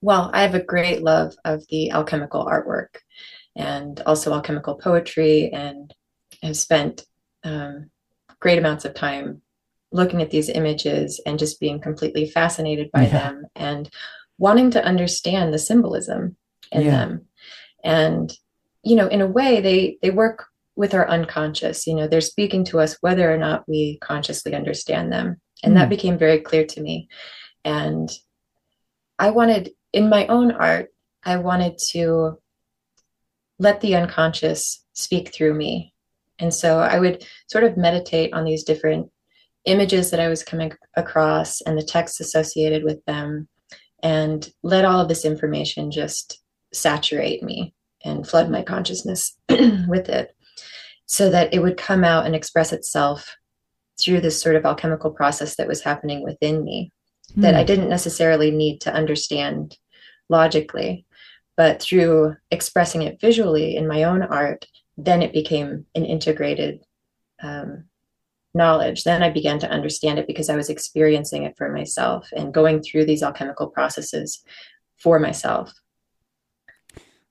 Well, 0.00 0.30
I 0.32 0.42
have 0.42 0.54
a 0.54 0.62
great 0.62 1.02
love 1.02 1.34
of 1.44 1.64
the 1.70 1.90
alchemical 1.90 2.44
artwork 2.44 2.96
and 3.56 4.00
also 4.06 4.32
alchemical 4.32 4.74
poetry, 4.76 5.50
and 5.52 5.92
have 6.42 6.56
spent 6.56 7.04
um, 7.44 7.90
great 8.40 8.58
amounts 8.58 8.84
of 8.84 8.94
time 8.94 9.42
looking 9.92 10.22
at 10.22 10.30
these 10.30 10.48
images 10.48 11.20
and 11.26 11.38
just 11.38 11.60
being 11.60 11.80
completely 11.80 12.28
fascinated 12.28 12.90
by 12.92 13.02
yeah. 13.02 13.10
them 13.10 13.44
and 13.54 13.90
wanting 14.38 14.70
to 14.70 14.84
understand 14.84 15.52
the 15.52 15.58
symbolism 15.58 16.36
in 16.70 16.82
yeah. 16.82 16.90
them. 16.90 17.26
And 17.84 18.32
you 18.82 18.96
know, 18.96 19.06
in 19.06 19.20
a 19.20 19.26
way, 19.26 19.60
they 19.60 19.98
they 20.02 20.10
work 20.10 20.46
with 20.74 20.94
our 20.94 21.08
unconscious. 21.08 21.86
You 21.86 21.94
know, 21.94 22.08
they're 22.08 22.20
speaking 22.20 22.64
to 22.66 22.80
us 22.80 22.96
whether 23.00 23.32
or 23.32 23.38
not 23.38 23.68
we 23.68 23.98
consciously 24.00 24.54
understand 24.54 25.12
them, 25.12 25.40
and 25.62 25.74
mm. 25.74 25.76
that 25.76 25.84
hmm. 25.84 25.90
became 25.90 26.18
very 26.18 26.40
clear 26.40 26.64
to 26.66 26.80
me. 26.80 27.08
And 27.64 28.10
I 29.18 29.30
wanted 29.30 29.70
in 29.92 30.08
my 30.08 30.26
own 30.26 30.52
art, 30.52 30.88
I 31.24 31.36
wanted 31.36 31.78
to 31.90 32.38
let 33.58 33.80
the 33.80 33.94
unconscious 33.94 34.84
speak 34.92 35.32
through 35.32 35.54
me. 35.54 35.91
And 36.42 36.52
so 36.52 36.80
I 36.80 36.98
would 36.98 37.24
sort 37.46 37.64
of 37.64 37.76
meditate 37.76 38.34
on 38.34 38.44
these 38.44 38.64
different 38.64 39.10
images 39.64 40.10
that 40.10 40.20
I 40.20 40.28
was 40.28 40.42
coming 40.42 40.72
across 40.96 41.60
and 41.60 41.78
the 41.78 41.84
texts 41.84 42.18
associated 42.20 42.82
with 42.82 43.02
them 43.04 43.48
and 44.02 44.50
let 44.64 44.84
all 44.84 45.00
of 45.00 45.08
this 45.08 45.24
information 45.24 45.92
just 45.92 46.40
saturate 46.72 47.44
me 47.44 47.74
and 48.04 48.26
flood 48.26 48.50
my 48.50 48.62
consciousness 48.62 49.36
with 49.48 50.08
it 50.08 50.34
so 51.06 51.30
that 51.30 51.54
it 51.54 51.60
would 51.60 51.76
come 51.76 52.02
out 52.02 52.26
and 52.26 52.34
express 52.34 52.72
itself 52.72 53.36
through 54.00 54.20
this 54.20 54.40
sort 54.40 54.56
of 54.56 54.64
alchemical 54.64 55.12
process 55.12 55.54
that 55.56 55.68
was 55.68 55.82
happening 55.82 56.24
within 56.24 56.64
me 56.64 56.90
mm. 57.36 57.42
that 57.42 57.54
I 57.54 57.60
hmm. 57.60 57.66
didn't 57.66 57.88
necessarily 57.88 58.50
need 58.50 58.80
to 58.80 58.92
understand 58.92 59.76
logically. 60.28 61.06
But 61.56 61.82
through 61.82 62.34
expressing 62.50 63.02
it 63.02 63.20
visually 63.20 63.76
in 63.76 63.86
my 63.86 64.04
own 64.04 64.22
art, 64.22 64.66
then 64.96 65.22
it 65.22 65.32
became 65.32 65.86
an 65.94 66.04
integrated 66.04 66.84
um, 67.42 67.84
knowledge. 68.54 69.04
Then 69.04 69.22
I 69.22 69.30
began 69.30 69.58
to 69.60 69.70
understand 69.70 70.18
it 70.18 70.26
because 70.26 70.50
I 70.50 70.56
was 70.56 70.68
experiencing 70.68 71.44
it 71.44 71.56
for 71.56 71.70
myself 71.70 72.28
and 72.36 72.54
going 72.54 72.82
through 72.82 73.06
these 73.06 73.22
alchemical 73.22 73.68
processes 73.68 74.44
for 74.98 75.18
myself. 75.18 75.72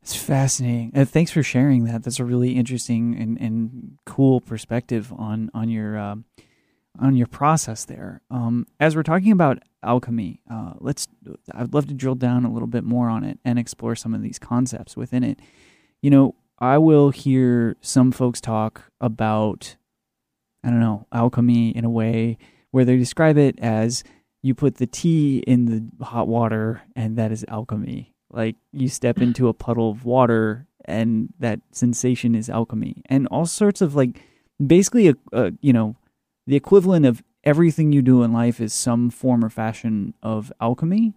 It's 0.01 0.15
fascinating. 0.15 0.91
Uh, 0.95 1.05
thanks 1.05 1.31
for 1.31 1.43
sharing 1.43 1.85
that. 1.85 2.03
That's 2.03 2.19
a 2.19 2.25
really 2.25 2.53
interesting 2.53 3.15
and, 3.15 3.39
and 3.39 3.97
cool 4.05 4.41
perspective 4.41 5.13
on 5.15 5.51
on 5.53 5.69
your 5.69 5.95
uh, 5.95 6.15
on 6.99 7.15
your 7.15 7.27
process 7.27 7.85
there. 7.85 8.21
Um, 8.31 8.65
as 8.79 8.95
we're 8.95 9.03
talking 9.03 9.31
about 9.31 9.61
alchemy, 9.83 10.41
uh, 10.49 10.73
let's. 10.79 11.07
I'd 11.53 11.75
love 11.75 11.87
to 11.87 11.93
drill 11.93 12.15
down 12.15 12.45
a 12.45 12.51
little 12.51 12.67
bit 12.67 12.83
more 12.83 13.09
on 13.09 13.23
it 13.23 13.37
and 13.45 13.59
explore 13.59 13.95
some 13.95 14.15
of 14.15 14.23
these 14.23 14.39
concepts 14.39 14.97
within 14.97 15.23
it. 15.23 15.39
You 16.01 16.09
know, 16.09 16.35
I 16.61 16.77
will 16.77 17.09
hear 17.09 17.75
some 17.81 18.11
folks 18.11 18.39
talk 18.39 18.83
about, 19.01 19.75
I 20.63 20.69
don't 20.69 20.79
know, 20.79 21.07
alchemy 21.11 21.75
in 21.75 21.83
a 21.83 21.89
way 21.89 22.37
where 22.69 22.85
they 22.85 22.97
describe 22.97 23.35
it 23.35 23.57
as 23.59 24.03
you 24.43 24.53
put 24.53 24.75
the 24.75 24.85
tea 24.85 25.39
in 25.39 25.65
the 25.65 26.05
hot 26.05 26.27
water 26.27 26.83
and 26.95 27.17
that 27.17 27.31
is 27.31 27.43
alchemy. 27.47 28.13
Like 28.29 28.57
you 28.71 28.89
step 28.89 29.17
into 29.21 29.47
a 29.47 29.55
puddle 29.55 29.89
of 29.89 30.05
water 30.05 30.67
and 30.85 31.33
that 31.39 31.61
sensation 31.71 32.35
is 32.35 32.49
alchemy, 32.49 33.03
and 33.07 33.27
all 33.27 33.45
sorts 33.45 33.81
of 33.81 33.95
like 33.95 34.21
basically 34.65 35.09
a, 35.09 35.15
a 35.31 35.51
you 35.61 35.73
know 35.73 35.95
the 36.47 36.55
equivalent 36.55 37.05
of 37.05 37.21
everything 37.43 37.91
you 37.91 38.01
do 38.01 38.23
in 38.23 38.33
life 38.33 38.59
is 38.59 38.73
some 38.73 39.11
form 39.11 39.45
or 39.45 39.49
fashion 39.49 40.15
of 40.23 40.51
alchemy. 40.59 41.13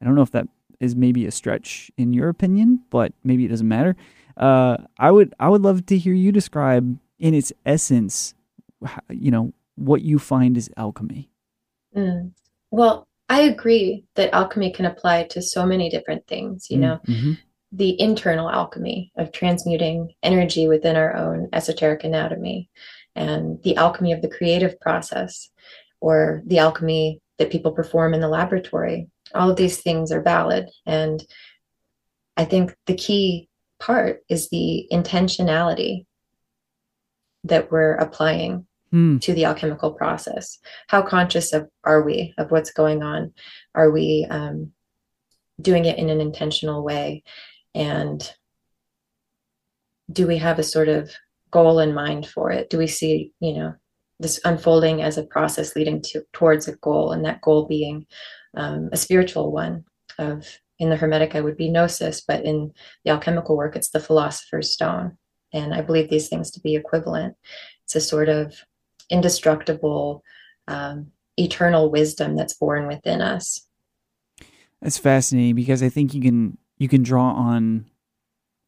I 0.00 0.04
don't 0.04 0.14
know 0.14 0.22
if 0.22 0.30
that 0.32 0.46
is 0.78 0.94
maybe 0.94 1.26
a 1.26 1.30
stretch 1.30 1.90
in 1.96 2.12
your 2.12 2.28
opinion, 2.28 2.82
but 2.90 3.12
maybe 3.24 3.46
it 3.46 3.48
doesn't 3.48 3.66
matter. 3.66 3.96
Uh, 4.38 4.76
I 4.98 5.10
would 5.10 5.34
I 5.40 5.48
would 5.48 5.62
love 5.62 5.86
to 5.86 5.98
hear 5.98 6.14
you 6.14 6.32
describe 6.32 6.98
in 7.18 7.34
its 7.34 7.52
essence, 7.66 8.34
you 9.10 9.30
know, 9.30 9.52
what 9.74 10.02
you 10.02 10.18
find 10.18 10.56
is 10.56 10.70
alchemy. 10.76 11.28
Mm. 11.96 12.32
Well, 12.70 13.08
I 13.28 13.42
agree 13.42 14.04
that 14.14 14.32
alchemy 14.32 14.72
can 14.72 14.84
apply 14.84 15.24
to 15.24 15.42
so 15.42 15.66
many 15.66 15.90
different 15.90 16.26
things. 16.26 16.68
You 16.70 16.78
mm, 16.78 16.80
know, 16.80 17.00
mm-hmm. 17.06 17.32
the 17.72 18.00
internal 18.00 18.48
alchemy 18.48 19.12
of 19.16 19.32
transmuting 19.32 20.14
energy 20.22 20.68
within 20.68 20.96
our 20.96 21.16
own 21.16 21.48
esoteric 21.52 22.04
anatomy, 22.04 22.70
and 23.16 23.60
the 23.64 23.76
alchemy 23.76 24.12
of 24.12 24.22
the 24.22 24.30
creative 24.30 24.78
process 24.80 25.50
or 26.00 26.42
the 26.46 26.58
alchemy 26.58 27.20
that 27.38 27.50
people 27.50 27.72
perform 27.72 28.14
in 28.14 28.20
the 28.20 28.28
laboratory. 28.28 29.08
All 29.34 29.50
of 29.50 29.56
these 29.56 29.80
things 29.80 30.12
are 30.12 30.22
valid. 30.22 30.70
And 30.86 31.24
I 32.36 32.44
think 32.44 32.74
the 32.86 32.94
key 32.94 33.48
part 33.78 34.22
is 34.28 34.48
the 34.48 34.86
intentionality 34.92 36.06
that 37.44 37.70
we're 37.70 37.94
applying 37.94 38.66
mm. 38.92 39.20
to 39.20 39.32
the 39.32 39.44
alchemical 39.44 39.92
process. 39.92 40.58
How 40.88 41.02
conscious 41.02 41.52
of 41.52 41.68
are 41.84 42.02
we 42.02 42.34
of 42.38 42.50
what's 42.50 42.72
going 42.72 43.02
on? 43.02 43.32
Are 43.74 43.90
we 43.90 44.26
um, 44.30 44.72
doing 45.60 45.84
it 45.84 45.98
in 45.98 46.08
an 46.08 46.20
intentional 46.20 46.84
way? 46.84 47.22
And 47.74 48.28
do 50.10 50.26
we 50.26 50.38
have 50.38 50.58
a 50.58 50.64
sort 50.64 50.88
of 50.88 51.12
goal 51.50 51.78
in 51.78 51.94
mind 51.94 52.26
for 52.26 52.50
it? 52.50 52.70
Do 52.70 52.78
we 52.78 52.86
see, 52.86 53.32
you 53.40 53.54
know, 53.54 53.74
this 54.20 54.40
unfolding 54.44 55.02
as 55.02 55.16
a 55.16 55.22
process 55.22 55.76
leading 55.76 56.02
to 56.02 56.24
towards 56.32 56.66
a 56.66 56.76
goal, 56.76 57.12
and 57.12 57.24
that 57.24 57.40
goal 57.40 57.66
being 57.66 58.06
um, 58.56 58.88
a 58.90 58.96
spiritual 58.96 59.52
one 59.52 59.84
of 60.18 60.44
in 60.78 60.90
the 60.90 60.96
Hermetic, 60.96 61.34
I 61.34 61.40
would 61.40 61.56
be 61.56 61.70
gnosis, 61.70 62.20
but 62.20 62.44
in 62.44 62.72
the 63.04 63.10
alchemical 63.10 63.56
work, 63.56 63.76
it's 63.76 63.90
the 63.90 64.00
philosopher's 64.00 64.72
stone. 64.72 65.16
And 65.52 65.74
I 65.74 65.80
believe 65.80 66.10
these 66.10 66.28
things 66.28 66.50
to 66.52 66.60
be 66.60 66.76
equivalent. 66.76 67.36
It's 67.84 67.96
a 67.96 68.00
sort 68.00 68.28
of 68.28 68.54
indestructible, 69.10 70.22
um, 70.66 71.08
eternal 71.36 71.90
wisdom 71.90 72.36
that's 72.36 72.54
born 72.54 72.86
within 72.86 73.20
us. 73.20 73.66
That's 74.82 74.98
fascinating 74.98 75.54
because 75.54 75.82
I 75.82 75.88
think 75.88 76.14
you 76.14 76.22
can 76.22 76.58
you 76.76 76.88
can 76.88 77.02
draw 77.02 77.32
on 77.32 77.86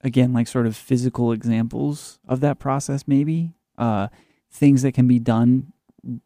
again 0.03 0.33
like 0.33 0.49
sort 0.49 0.67
of 0.67 0.77
physical 0.77 1.31
examples 1.33 2.19
of 2.27 2.41
that 2.41 2.59
process 2.59 3.07
maybe 3.07 3.53
uh 3.79 4.09
things 4.51 4.83
that 4.83 4.93
can 4.93 5.07
be 5.07 5.19
done 5.19 5.73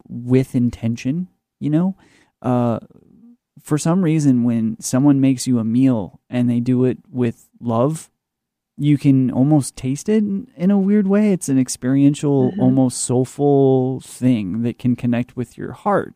with 0.08 0.54
intention, 0.54 1.28
you 1.60 1.68
know? 1.68 1.96
Uh 2.40 2.78
for 3.62 3.78
some 3.78 4.02
reason 4.02 4.44
when 4.44 4.76
someone 4.80 5.20
makes 5.20 5.46
you 5.46 5.58
a 5.58 5.64
meal 5.64 6.20
and 6.28 6.50
they 6.50 6.60
do 6.60 6.84
it 6.84 6.98
with 7.10 7.48
love, 7.60 8.10
you 8.76 8.98
can 8.98 9.30
almost 9.30 9.76
taste 9.76 10.08
it 10.08 10.24
in, 10.24 10.70
a 10.70 10.78
weird 10.78 11.06
way. 11.06 11.32
It's 11.32 11.48
an 11.48 11.58
experiential, 11.58 12.52
Mhm. 12.52 12.58
almost 12.58 13.04
soulful 13.04 14.00
thing 14.00 14.62
that 14.62 14.78
can 14.78 14.96
connect 14.96 15.36
with 15.36 15.56
your 15.56 15.72
heart. 15.72 16.14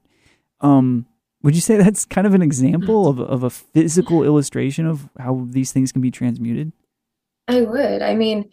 Um, 0.61 1.07
would 1.43 1.55
you 1.55 1.61
say 1.61 1.77
that's 1.77 2.05
kind 2.05 2.27
of 2.27 2.35
an 2.35 2.43
example 2.43 3.07
of, 3.07 3.21
of 3.21 3.45
a 3.45 3.51
physical 3.51 4.25
illustration 4.25 4.87
of 4.87 5.09
how 5.19 5.47
these 5.49 5.73
things 5.73 5.93
can 5.93 6.03
be 6.03 6.11
transmuted? 6.11 6.73
I 7.47 7.63
would. 7.63 8.03
I 8.03 8.17
mean, 8.17 8.51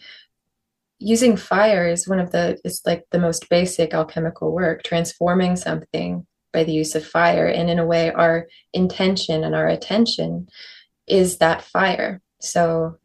using 0.99 1.35
fire 1.35 1.87
is 1.87 2.07
one 2.07 2.19
of 2.19 2.31
the, 2.31 2.59
it's 2.63 2.85
like 2.85 3.05
the 3.11 3.19
most 3.19 3.49
basic 3.49 3.93
alchemical 3.93 4.53
work, 4.53 4.83
transforming 4.83 5.55
something 5.55 6.27
by 6.55 6.63
the 6.63 6.71
use 6.71 6.95
of 6.95 7.05
fire. 7.05 7.47
And 7.47 7.69
in 7.69 7.79
a 7.79 7.85
way, 7.85 8.11
our 8.11 8.47
intention 8.73 9.43
and 9.43 9.53
our 9.53 9.67
attention 9.67 10.47
is 11.05 11.37
that 11.37 11.61
fire. 11.61 12.21
So 12.39 12.97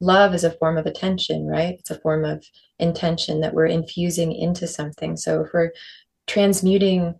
love 0.00 0.34
is 0.34 0.44
a 0.44 0.50
form 0.50 0.76
of 0.76 0.86
attention, 0.86 1.46
right? 1.46 1.76
It's 1.78 1.90
a 1.90 1.98
form 1.98 2.24
of 2.26 2.44
intention 2.78 3.40
that 3.40 3.54
we're 3.54 3.66
infusing 3.66 4.32
into 4.32 4.66
something. 4.66 5.16
So 5.16 5.42
if 5.44 5.50
we're 5.52 5.72
transmuting 6.26 7.14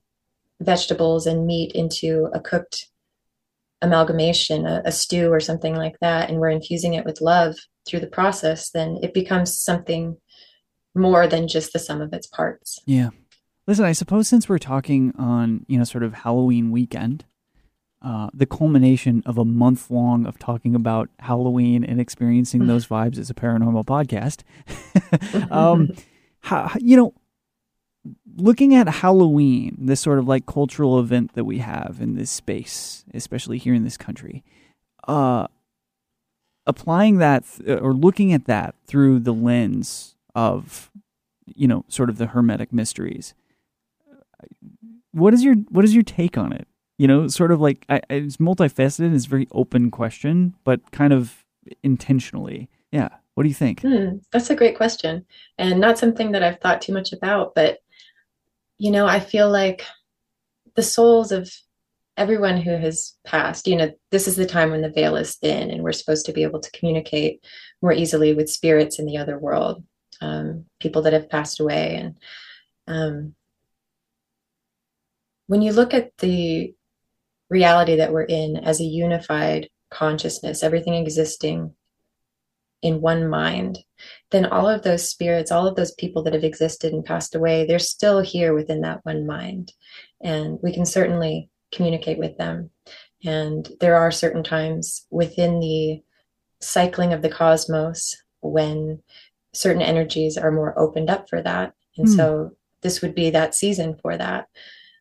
vegetables 0.60 1.26
and 1.26 1.46
meat 1.46 1.72
into 1.72 2.28
a 2.34 2.40
cooked 2.40 2.88
amalgamation, 3.80 4.66
a, 4.66 4.82
a 4.84 4.92
stew 4.92 5.32
or 5.32 5.40
something 5.40 5.74
like 5.74 5.96
that, 6.00 6.28
and 6.28 6.38
we're 6.38 6.50
infusing 6.50 6.94
it 6.94 7.06
with 7.06 7.22
love 7.22 7.56
through 7.86 8.00
the 8.00 8.06
process, 8.06 8.70
then 8.70 8.98
it 9.02 9.14
becomes 9.14 9.58
something 9.58 10.18
more 10.94 11.26
than 11.26 11.48
just 11.48 11.72
the 11.72 11.78
sum 11.78 12.02
of 12.02 12.12
its 12.12 12.26
parts. 12.26 12.80
Yeah. 12.86 13.10
Listen, 13.68 13.84
I 13.84 13.92
suppose 13.92 14.26
since 14.26 14.48
we're 14.48 14.56
talking 14.56 15.12
on, 15.18 15.66
you 15.68 15.76
know, 15.76 15.84
sort 15.84 16.02
of 16.02 16.14
Halloween 16.14 16.70
weekend, 16.70 17.26
uh, 18.00 18.30
the 18.32 18.46
culmination 18.46 19.22
of 19.26 19.36
a 19.36 19.44
month 19.44 19.90
long 19.90 20.24
of 20.24 20.38
talking 20.38 20.74
about 20.74 21.10
Halloween 21.18 21.84
and 21.84 22.00
experiencing 22.00 22.66
those 22.66 22.86
vibes 22.88 23.18
as 23.18 23.28
a 23.28 23.34
paranormal 23.34 23.84
podcast. 23.84 24.42
um, 25.52 25.90
how, 26.40 26.72
you 26.80 26.96
know, 26.96 27.12
looking 28.36 28.74
at 28.74 28.88
Halloween, 28.88 29.76
this 29.78 30.00
sort 30.00 30.18
of 30.18 30.26
like 30.26 30.46
cultural 30.46 30.98
event 30.98 31.34
that 31.34 31.44
we 31.44 31.58
have 31.58 31.98
in 32.00 32.14
this 32.14 32.30
space, 32.30 33.04
especially 33.12 33.58
here 33.58 33.74
in 33.74 33.84
this 33.84 33.98
country, 33.98 34.42
uh, 35.06 35.46
applying 36.64 37.18
that 37.18 37.44
th- 37.44 37.82
or 37.82 37.92
looking 37.92 38.32
at 38.32 38.46
that 38.46 38.76
through 38.86 39.18
the 39.18 39.34
lens 39.34 40.16
of, 40.34 40.90
you 41.44 41.68
know, 41.68 41.84
sort 41.88 42.08
of 42.08 42.16
the 42.16 42.28
hermetic 42.28 42.72
mysteries. 42.72 43.34
What 45.12 45.34
is 45.34 45.42
your 45.42 45.54
what 45.70 45.84
is 45.84 45.94
your 45.94 46.02
take 46.02 46.38
on 46.38 46.52
it? 46.52 46.68
You 46.98 47.06
know, 47.06 47.28
sort 47.28 47.52
of 47.52 47.60
like 47.60 47.84
I, 47.88 48.00
it's 48.10 48.38
multifaceted. 48.38 49.14
It's 49.14 49.26
a 49.26 49.28
very 49.28 49.48
open 49.52 49.90
question, 49.90 50.54
but 50.64 50.90
kind 50.90 51.12
of 51.12 51.44
intentionally. 51.82 52.68
Yeah. 52.92 53.08
What 53.34 53.44
do 53.44 53.48
you 53.48 53.54
think? 53.54 53.82
Hmm, 53.82 54.16
that's 54.32 54.50
a 54.50 54.56
great 54.56 54.76
question, 54.76 55.24
and 55.58 55.78
not 55.78 55.96
something 55.96 56.32
that 56.32 56.42
I've 56.42 56.58
thought 56.58 56.82
too 56.82 56.92
much 56.92 57.12
about. 57.12 57.54
But, 57.54 57.78
you 58.78 58.90
know, 58.90 59.06
I 59.06 59.20
feel 59.20 59.48
like 59.48 59.84
the 60.74 60.82
souls 60.82 61.30
of 61.30 61.48
everyone 62.16 62.60
who 62.60 62.76
has 62.76 63.14
passed, 63.24 63.68
you 63.68 63.76
know, 63.76 63.92
this 64.10 64.26
is 64.26 64.34
the 64.34 64.44
time 64.44 64.72
when 64.72 64.82
the 64.82 64.90
veil 64.90 65.14
is 65.14 65.36
thin 65.36 65.70
and 65.70 65.84
we're 65.84 65.92
supposed 65.92 66.26
to 66.26 66.32
be 66.32 66.42
able 66.42 66.58
to 66.58 66.70
communicate 66.72 67.44
more 67.80 67.92
easily 67.92 68.34
with 68.34 68.50
spirits 68.50 68.98
in 68.98 69.06
the 69.06 69.16
other 69.16 69.38
world, 69.38 69.84
um, 70.20 70.64
people 70.80 71.02
that 71.02 71.12
have 71.12 71.30
passed 71.30 71.60
away. 71.60 71.94
And 71.94 72.18
um, 72.88 73.34
when 75.48 75.62
you 75.62 75.72
look 75.72 75.92
at 75.92 76.16
the 76.18 76.74
reality 77.50 77.96
that 77.96 78.12
we're 78.12 78.22
in 78.22 78.56
as 78.58 78.80
a 78.80 78.84
unified 78.84 79.68
consciousness, 79.90 80.62
everything 80.62 80.94
existing 80.94 81.74
in 82.82 83.00
one 83.00 83.28
mind, 83.28 83.78
then 84.30 84.46
all 84.46 84.68
of 84.68 84.82
those 84.82 85.08
spirits, 85.08 85.50
all 85.50 85.66
of 85.66 85.74
those 85.74 85.92
people 85.92 86.22
that 86.22 86.34
have 86.34 86.44
existed 86.44 86.92
and 86.92 87.04
passed 87.04 87.34
away, 87.34 87.66
they're 87.66 87.78
still 87.78 88.20
here 88.20 88.54
within 88.54 88.82
that 88.82 89.04
one 89.04 89.26
mind. 89.26 89.72
And 90.20 90.58
we 90.62 90.72
can 90.72 90.86
certainly 90.86 91.50
communicate 91.72 92.18
with 92.18 92.36
them. 92.38 92.70
And 93.24 93.68
there 93.80 93.96
are 93.96 94.12
certain 94.12 94.44
times 94.44 95.06
within 95.10 95.58
the 95.58 96.02
cycling 96.60 97.12
of 97.12 97.22
the 97.22 97.30
cosmos 97.30 98.16
when 98.40 99.02
certain 99.52 99.82
energies 99.82 100.36
are 100.36 100.52
more 100.52 100.78
opened 100.78 101.10
up 101.10 101.28
for 101.28 101.42
that. 101.42 101.72
And 101.96 102.06
Hmm. 102.06 102.14
so 102.14 102.50
this 102.82 103.02
would 103.02 103.14
be 103.14 103.30
that 103.30 103.54
season 103.54 103.96
for 104.00 104.16
that. 104.16 104.46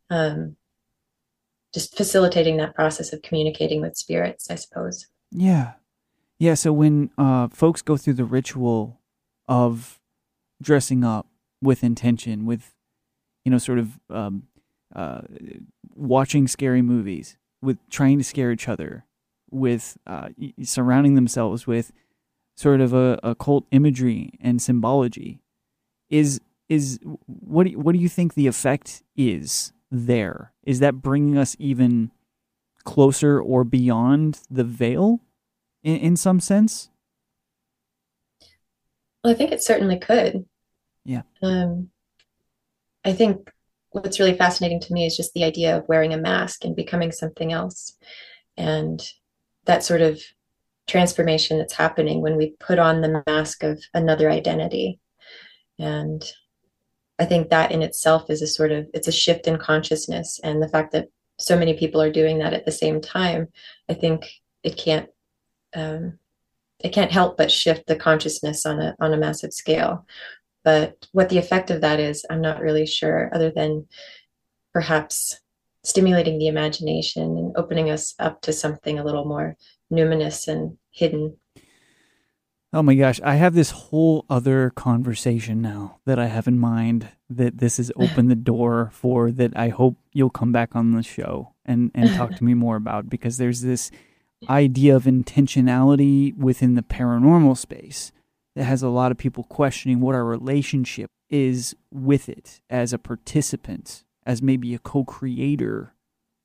Um, 0.10 0.56
just 1.74 1.96
facilitating 1.96 2.58
that 2.58 2.76
process 2.76 3.14
of 3.14 3.22
communicating 3.22 3.82
with 3.82 3.98
spirits, 3.98 4.50
I 4.50 4.56
suppose. 4.56 5.08
Yeah. 5.32 5.74
Yeah, 6.40 6.54
so 6.54 6.72
when 6.72 7.10
uh 7.18 7.48
folks 7.50 7.82
go 7.82 7.98
through 7.98 8.14
the 8.14 8.26
ritual 8.26 9.00
of 9.48 10.00
dressing 10.62 11.04
up 11.04 11.28
with 11.62 11.84
intention, 11.84 12.46
with 12.46 12.74
you 13.44 13.52
know, 13.52 13.58
sort 13.58 13.80
of 13.80 14.00
um 14.10 14.44
uh 14.96 15.22
watching 15.96 16.48
scary 16.48 16.82
movies, 16.82 17.38
with 17.62 17.78
trying 17.90 18.18
to 18.18 18.24
scare 18.24 18.52
each 18.52 18.68
other, 18.68 19.06
with 19.50 19.98
uh 20.06 20.30
surrounding 20.64 21.16
themselves 21.16 21.68
with 21.68 21.92
sort 22.56 22.82
of 22.82 22.94
a 22.94 23.20
occult 23.24 23.66
imagery 23.72 24.32
and 24.42 24.62
symbology 24.62 25.40
is 26.10 26.40
is 26.70 27.00
what 27.26 27.64
do 27.66 27.72
you, 27.72 27.80
what 27.80 27.94
do 27.94 28.00
you 28.00 28.10
think 28.10 28.34
the 28.34 28.48
effect 28.48 29.04
is 29.16 29.72
there? 29.92 30.54
Is 30.64 30.80
that 30.80 31.02
bringing 31.02 31.38
us 31.38 31.56
even 31.60 32.12
closer 32.84 33.40
or 33.40 33.64
beyond 33.64 34.40
the 34.50 34.64
veil 34.64 35.22
in, 35.84 35.98
in 35.98 36.18
some 36.18 36.40
sense? 36.40 36.90
Well, 39.24 39.34
I 39.34 39.38
think 39.38 39.52
it 39.52 39.64
certainly 39.64 40.00
could. 40.00 40.46
Yeah. 41.04 41.24
Um, 41.42 41.90
I 43.04 43.14
think 43.14 43.52
what's 43.92 44.20
really 44.20 44.38
fascinating 44.38 44.80
to 44.82 44.94
me 44.94 45.06
is 45.06 45.18
just 45.18 45.34
the 45.34 45.44
idea 45.44 45.78
of 45.78 45.88
wearing 45.88 46.14
a 46.14 46.18
mask 46.18 46.66
and 46.66 46.76
becoming 46.76 47.12
something 47.12 47.52
else. 47.52 47.98
And 48.56 49.02
that 49.66 49.84
sort 49.84 50.02
of 50.02 50.22
transformation 50.88 51.58
that's 51.58 51.74
happening 51.74 52.22
when 52.22 52.38
we 52.38 52.56
put 52.60 52.80
on 52.80 53.02
the 53.02 53.24
mask 53.28 53.64
of 53.64 53.84
another 53.94 54.30
identity. 54.30 55.00
And 55.80 56.24
I 57.20 57.26
think 57.26 57.50
that 57.50 57.72
in 57.72 57.82
itself 57.82 58.30
is 58.30 58.42
a 58.42 58.48
sort 58.48 58.72
of 58.72 58.88
it's 58.94 59.08
a 59.08 59.12
shift 59.12 59.48
in 59.48 59.58
consciousness. 59.58 60.40
And 60.44 60.62
the 60.62 60.70
fact 60.70 60.92
that 60.92 61.08
so 61.40 61.58
many 61.58 61.76
people 61.76 62.02
are 62.02 62.12
doing 62.12 62.40
that 62.40 62.54
at 62.54 62.66
the 62.66 62.72
same 62.72 63.02
time, 63.02 63.48
I 63.90 63.94
think 63.94 64.26
it 64.64 64.78
can't 64.78 65.10
um, 65.76 66.20
it 66.80 66.90
can't 66.94 67.12
help 67.12 67.38
but 67.38 67.52
shift 67.52 67.88
the 67.88 67.96
consciousness 67.96 68.66
on 68.66 68.80
a 68.80 68.96
on 69.00 69.14
a 69.14 69.18
massive 69.18 69.54
scale. 69.54 70.06
But 70.64 71.08
what 71.12 71.30
the 71.30 71.38
effect 71.38 71.72
of 71.72 71.82
that 71.82 72.00
is, 72.00 72.26
I'm 72.30 72.42
not 72.42 72.62
really 72.62 72.86
sure, 72.86 73.32
other 73.34 73.52
than 73.52 73.88
perhaps 74.74 75.40
stimulating 75.84 76.38
the 76.38 76.48
imagination 76.48 77.38
and 77.38 77.56
opening 77.56 77.90
us 77.90 78.14
up 78.20 78.42
to 78.42 78.52
something 78.52 79.00
a 79.00 79.04
little 79.04 79.26
more 79.26 79.56
numinous 79.92 80.48
and 80.48 80.78
hidden. 80.92 81.38
Oh 82.78 82.84
my 82.84 82.94
gosh, 82.94 83.20
I 83.24 83.38
have 83.38 83.56
this 83.56 83.72
whole 83.72 84.24
other 84.30 84.70
conversation 84.70 85.64
now 85.64 85.98
that 86.06 86.20
I 86.20 86.28
have 86.28 86.48
in 86.48 86.60
mind 86.60 87.10
that 87.28 87.58
this 87.58 87.78
has 87.78 87.92
opened 87.98 88.30
the 88.30 88.36
door 88.36 88.92
for 88.94 89.32
that 89.32 89.58
I 89.58 89.70
hope 89.70 89.98
you'll 90.14 90.30
come 90.30 90.52
back 90.52 90.76
on 90.76 90.92
the 90.92 91.02
show 91.02 91.56
and 91.66 91.90
and 91.96 92.14
talk 92.14 92.36
to 92.36 92.44
me 92.44 92.54
more 92.54 92.76
about 92.76 93.10
because 93.10 93.40
there's 93.40 93.62
this 93.62 93.90
idea 94.48 94.96
of 94.96 95.06
intentionality 95.06 96.38
within 96.38 96.76
the 96.76 96.84
paranormal 96.84 97.58
space 97.58 98.12
that 98.56 98.66
has 98.66 98.84
a 98.84 98.90
lot 98.90 99.12
of 99.12 99.18
people 99.18 99.46
questioning 99.46 100.00
what 100.00 100.14
our 100.14 100.24
relationship 100.24 101.10
is 101.32 101.76
with 101.92 102.30
it 102.30 102.62
as 102.70 102.94
a 102.94 103.00
participant, 103.00 104.04
as 104.24 104.44
maybe 104.44 104.76
a 104.76 104.80
co-creator 104.80 105.96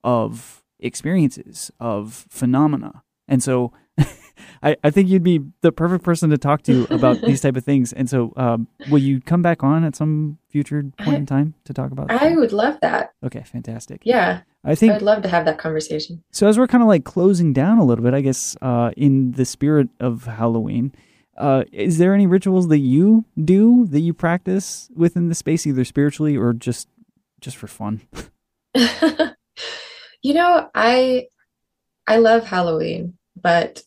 of 0.02 0.62
experiences, 0.80 1.70
of 1.78 2.24
phenomena. 2.30 3.02
And 3.28 3.42
so 3.42 3.74
I, 4.62 4.76
I 4.84 4.90
think 4.90 5.08
you'd 5.08 5.22
be 5.22 5.40
the 5.60 5.72
perfect 5.72 6.04
person 6.04 6.30
to 6.30 6.38
talk 6.38 6.62
to 6.62 6.86
about 6.90 7.20
these 7.22 7.40
type 7.40 7.56
of 7.56 7.64
things. 7.64 7.92
And 7.92 8.08
so, 8.08 8.32
um, 8.36 8.68
will 8.90 8.98
you 8.98 9.20
come 9.20 9.42
back 9.42 9.62
on 9.62 9.84
at 9.84 9.96
some 9.96 10.38
future 10.48 10.84
point 10.98 11.18
in 11.18 11.26
time 11.26 11.54
to 11.64 11.72
talk 11.72 11.92
about? 11.92 12.10
I 12.10 12.34
would 12.34 12.52
love 12.52 12.78
that. 12.82 13.12
Okay, 13.24 13.42
fantastic. 13.44 14.02
Yeah, 14.04 14.40
I 14.64 14.74
think 14.74 14.92
I'd 14.92 15.02
love 15.02 15.22
to 15.22 15.28
have 15.28 15.44
that 15.44 15.58
conversation. 15.58 16.22
so. 16.30 16.46
As 16.46 16.58
we're 16.58 16.66
kind 16.66 16.82
of 16.82 16.88
like 16.88 17.04
closing 17.04 17.52
down 17.52 17.78
a 17.78 17.84
little 17.84 18.04
bit, 18.04 18.14
I 18.14 18.20
guess, 18.20 18.56
uh, 18.62 18.90
in 18.96 19.32
the 19.32 19.44
spirit 19.44 19.88
of 20.00 20.24
Halloween, 20.24 20.92
uh, 21.36 21.64
is 21.72 21.98
there 21.98 22.14
any 22.14 22.26
rituals 22.26 22.68
that 22.68 22.78
you 22.78 23.24
do 23.42 23.86
that 23.86 24.00
you 24.00 24.12
practice 24.12 24.90
within 24.94 25.28
the 25.28 25.34
space, 25.34 25.66
either 25.66 25.84
spiritually 25.84 26.36
or 26.36 26.52
just 26.52 26.88
just 27.40 27.56
for 27.56 27.66
fun? 27.66 28.02
You 30.22 30.34
know, 30.34 30.70
I 30.72 31.26
I 32.06 32.18
love 32.18 32.44
Halloween, 32.46 33.14
but 33.40 33.82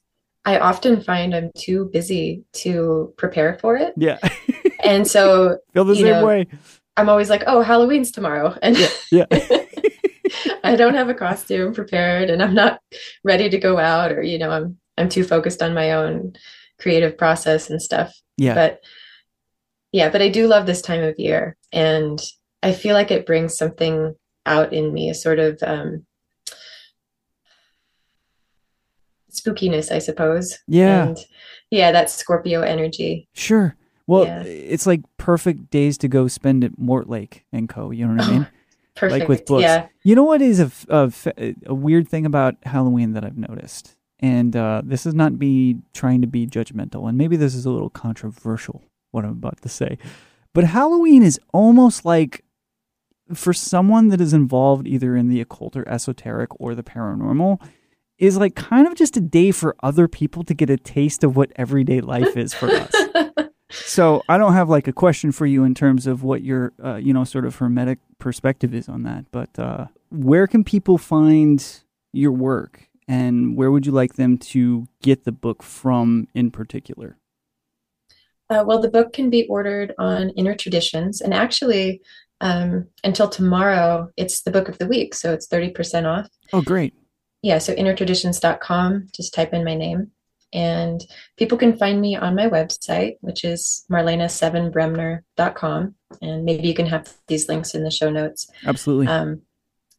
I 0.46 0.60
often 0.60 1.02
find 1.02 1.36
I'm 1.36 1.52
too 1.58 1.89
busy 1.91 2.43
to 2.54 3.14
prepare 3.18 3.58
for 3.60 3.76
it. 3.76 3.93
Yeah. 3.98 4.20
And 4.84 5.08
so 5.08 5.58
Feel 5.74 5.86
the 5.86 5.96
same 5.96 6.06
know, 6.06 6.26
way. 6.26 6.46
I'm 6.96 7.10
always 7.10 7.30
like, 7.30 7.43
oh, 7.48 7.62
Halloween's 7.62 8.12
tomorrow. 8.12 8.56
And 8.62 8.78
Yeah. 9.12 9.26
I 10.64 10.76
don't 10.76 10.93
have 10.93 11.10
a 11.10 11.14
costume 11.16 11.74
prepared 11.74 12.30
and 12.30 12.41
I'm 12.41 12.54
not 12.54 12.80
ready 13.24 13.50
to 13.50 13.58
go 13.58 13.80
out 13.80 14.12
or, 14.12 14.22
you 14.22 14.38
know, 14.38 14.52
I'm 14.52 14.78
I'm 14.98 15.10
too 15.10 15.24
focused 15.24 15.62
on 15.62 15.74
my 15.74 15.93
own 15.93 16.34
creative 16.80 17.18
process 17.18 17.70
and 17.70 17.82
stuff. 17.82 18.16
Yeah. 18.38 18.54
But 18.54 18.82
yeah, 19.91 20.10
but 20.10 20.22
I 20.22 20.30
do 20.30 20.48
love 20.48 20.66
this 20.66 20.82
time 20.82 21.04
of 21.04 21.20
year 21.20 21.58
and 21.72 22.22
I 22.62 22.74
feel 22.74 22.93
like 22.93 23.12
it 23.12 23.26
brings 23.26 23.58
something 23.58 24.16
out 24.46 24.74
in 24.74 24.93
me, 24.93 25.10
a 25.10 25.16
sort 25.16 25.39
of 25.39 25.58
um 25.64 26.06
spookiness, 29.36 29.92
I 29.92 30.00
suppose. 30.00 30.58
Yeah. 30.68 31.08
And 31.08 31.18
yeah, 31.72 31.92
that 31.92 32.10
Scorpio 32.10 32.62
energy. 32.62 33.28
Sure. 33.34 33.76
Well, 34.08 34.26
Yeah. 34.26 34.44
it's 34.44 34.86
like 34.86 35.02
perfect 35.18 35.70
days 35.72 35.98
to 36.00 36.08
go 36.08 36.28
spend 36.28 36.64
at 36.64 36.78
Mortlake 36.78 37.46
and 37.52 37.68
Co. 37.68 37.92
You 37.92 38.08
know 38.08 38.16
what 38.16 38.24
I 38.26 38.32
mean? 38.32 38.48
Perfect. 38.96 39.20
Like 39.20 39.28
with 39.28 39.46
books. 39.46 39.64
Yeah. 39.64 39.88
You 40.04 40.16
know 40.16 40.24
what 40.24 40.42
is 40.42 40.62
a 40.62 40.72
a 41.68 41.74
weird 41.74 42.08
thing 42.08 42.26
about 42.26 42.56
Halloween 42.64 43.12
that 43.12 43.26
I've 43.26 43.38
noticed? 43.38 43.98
And 44.22 44.56
uh, 44.56 44.84
this 44.86 45.06
is 45.06 45.14
not 45.14 45.34
me 45.34 45.80
trying 45.94 46.22
to 46.22 46.28
be 46.28 46.48
judgmental, 46.48 47.10
and 47.10 47.18
maybe 47.18 47.36
this 47.36 47.54
is 47.56 47.66
a 47.66 47.70
little 47.72 47.90
controversial, 47.90 48.82
what 49.12 49.26
I'm 49.26 49.32
about 49.32 49.62
to 49.64 49.70
say. 49.70 49.98
But 50.54 50.64
Halloween 50.64 51.22
is 51.24 51.38
almost 51.54 52.06
like, 52.06 52.46
for 53.34 53.52
someone 53.52 54.08
that 54.08 54.22
is 54.22 54.32
involved 54.32 54.88
either 54.88 55.18
in 55.18 55.28
the 55.28 55.42
occult 55.42 55.76
or 55.76 55.86
esoteric 55.90 56.50
or 56.62 56.74
the 56.74 56.82
paranormal, 56.84 57.62
is 58.18 58.38
like 58.38 58.55
kind 58.55 58.88
of 58.88 58.95
just 58.95 59.18
a 59.18 59.22
day 59.22 59.51
for 59.51 59.76
other 59.84 60.07
people 60.07 60.43
to 60.43 60.53
get 60.53 60.70
a 60.70 60.78
taste 60.78 61.24
of 61.24 61.36
what 61.36 61.51
everyday 61.55 62.01
life 62.01 62.38
is 62.38 62.53
for 62.53 62.68
us. 62.68 62.93
So 63.72 64.24
I 64.30 64.38
don't 64.38 64.53
have 64.53 64.70
like 64.70 64.88
a 64.88 64.93
question 64.93 65.32
for 65.32 65.45
you 65.45 65.63
in 65.63 65.74
terms 65.74 66.07
of 66.07 66.24
what 66.24 66.43
your 66.43 66.74
uh, 66.84 66.95
you 66.95 67.13
know 67.13 67.24
sort 67.24 67.45
of 67.45 67.55
hermetic 67.55 67.99
perspective 68.20 68.74
is 68.74 68.88
on 68.88 69.03
that, 69.03 69.26
but 69.32 69.57
uh, 69.59 69.88
where 70.09 70.47
can 70.47 70.63
people 70.63 70.97
find 70.97 71.66
your 72.13 72.32
work, 72.32 72.88
and 73.07 73.57
where 73.57 73.72
would 73.72 73.86
you 73.86 73.91
like 73.91 74.16
them 74.16 74.38
to 74.38 74.88
get 75.01 75.24
the 75.24 75.32
book 75.32 75.61
from 75.61 76.28
in 76.34 76.51
particular? 76.51 77.18
Uh, 78.49 78.63
well, 78.66 78.80
the 78.80 78.89
book 78.89 79.11
can 79.11 79.30
be 79.30 79.47
ordered 79.47 79.93
on 79.97 80.30
Inner 80.32 80.55
Traditions, 80.55 81.20
and 81.20 81.34
actually, 81.34 82.01
um, 82.41 82.88
until 83.03 83.28
tomorrow, 83.28 84.09
it's 84.16 84.43
the 84.43 84.51
book 84.51 84.70
of 84.70 84.78
the 84.78 84.88
week, 84.88 85.16
so 85.16 85.34
it's 85.34 85.47
30% 85.47 86.05
off. 86.05 86.30
Oh, 86.53 86.61
great! 86.61 86.93
Yeah, 87.46 87.60
so 87.60 87.76
innertraditions.com, 87.76 89.10
just 89.16 89.36
type 89.36 89.54
in 89.54 89.64
my 89.64 89.76
name. 89.76 90.10
And 90.52 91.00
people 91.38 91.60
can 91.60 91.78
find 91.78 92.02
me 92.02 92.16
on 92.16 92.34
my 92.34 92.48
website, 92.48 93.18
which 93.22 93.46
is 93.46 93.86
marlena7bremner.com. 93.91 95.96
And 96.24 96.43
maybe 96.43 96.68
you 96.68 96.74
can 96.74 96.88
have 96.88 97.14
these 97.28 97.48
links 97.48 97.76
in 97.76 97.84
the 97.84 97.91
show 97.91 98.10
notes. 98.10 98.50
Absolutely. 98.66 99.10
Um, 99.10 99.43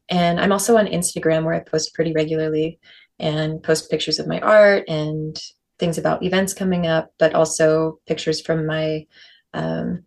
and 0.08 0.40
I'm 0.40 0.50
also 0.50 0.76
on 0.76 0.88
Instagram 0.88 1.44
where 1.44 1.54
I 1.54 1.60
post 1.60 1.94
pretty 1.94 2.12
regularly 2.12 2.80
and 3.20 3.62
post 3.62 3.92
pictures 3.92 4.18
of 4.18 4.26
my 4.26 4.40
art 4.40 4.82
and 4.88 5.40
things 5.78 5.98
about 5.98 6.24
events 6.24 6.52
coming 6.52 6.88
up, 6.88 7.12
but 7.16 7.32
also 7.32 8.00
pictures 8.08 8.40
from 8.40 8.66
my 8.66 9.06
um, 9.54 10.02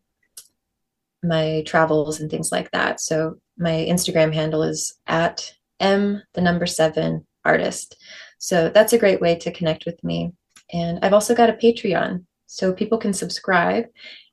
my 1.24 1.64
travels 1.66 2.20
and 2.20 2.30
things 2.30 2.52
like 2.52 2.70
that. 2.72 3.00
So 3.00 3.38
my 3.58 3.88
Instagram 3.90 4.34
handle 4.34 4.64
is 4.64 4.98
at 5.08 5.54
m 5.80 6.22
the 6.34 6.42
number 6.42 6.66
seven 6.66 7.26
artist. 7.52 7.88
So 8.38 8.56
that's 8.76 8.94
a 8.94 9.04
great 9.04 9.22
way 9.22 9.34
to 9.40 9.58
connect 9.58 9.86
with 9.86 10.00
me. 10.04 10.34
And 10.72 11.00
I've 11.02 11.18
also 11.18 11.34
got 11.36 11.50
a 11.50 11.62
Patreon, 11.66 12.12
so 12.52 12.74
people 12.74 12.98
can 12.98 13.14
subscribe 13.14 13.86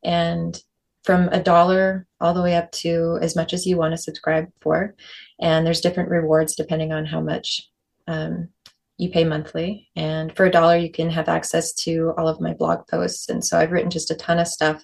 and 0.02 0.58
from 1.04 1.28
a 1.28 1.42
dollar 1.42 2.06
all 2.18 2.34
the 2.34 2.42
way 2.42 2.56
up 2.56 2.72
to 2.72 3.18
as 3.20 3.36
much 3.36 3.52
as 3.52 3.66
you 3.66 3.76
want 3.76 3.92
to 3.92 4.06
subscribe 4.08 4.46
for. 4.62 4.94
And 5.38 5.64
there's 5.64 5.82
different 5.82 6.10
rewards 6.10 6.56
depending 6.56 6.92
on 6.92 7.04
how 7.04 7.20
much 7.20 7.68
um, 8.08 8.48
you 8.96 9.10
pay 9.10 9.24
monthly. 9.24 9.88
And 9.94 10.34
for 10.34 10.46
a 10.46 10.50
dollar, 10.50 10.76
you 10.78 10.90
can 10.90 11.10
have 11.10 11.28
access 11.28 11.74
to 11.84 12.14
all 12.16 12.26
of 12.26 12.40
my 12.40 12.54
blog 12.54 12.88
posts. 12.88 13.28
And 13.28 13.44
so 13.44 13.58
I've 13.58 13.70
written 13.70 13.90
just 13.90 14.10
a 14.10 14.16
ton 14.16 14.38
of 14.38 14.48
stuff 14.48 14.82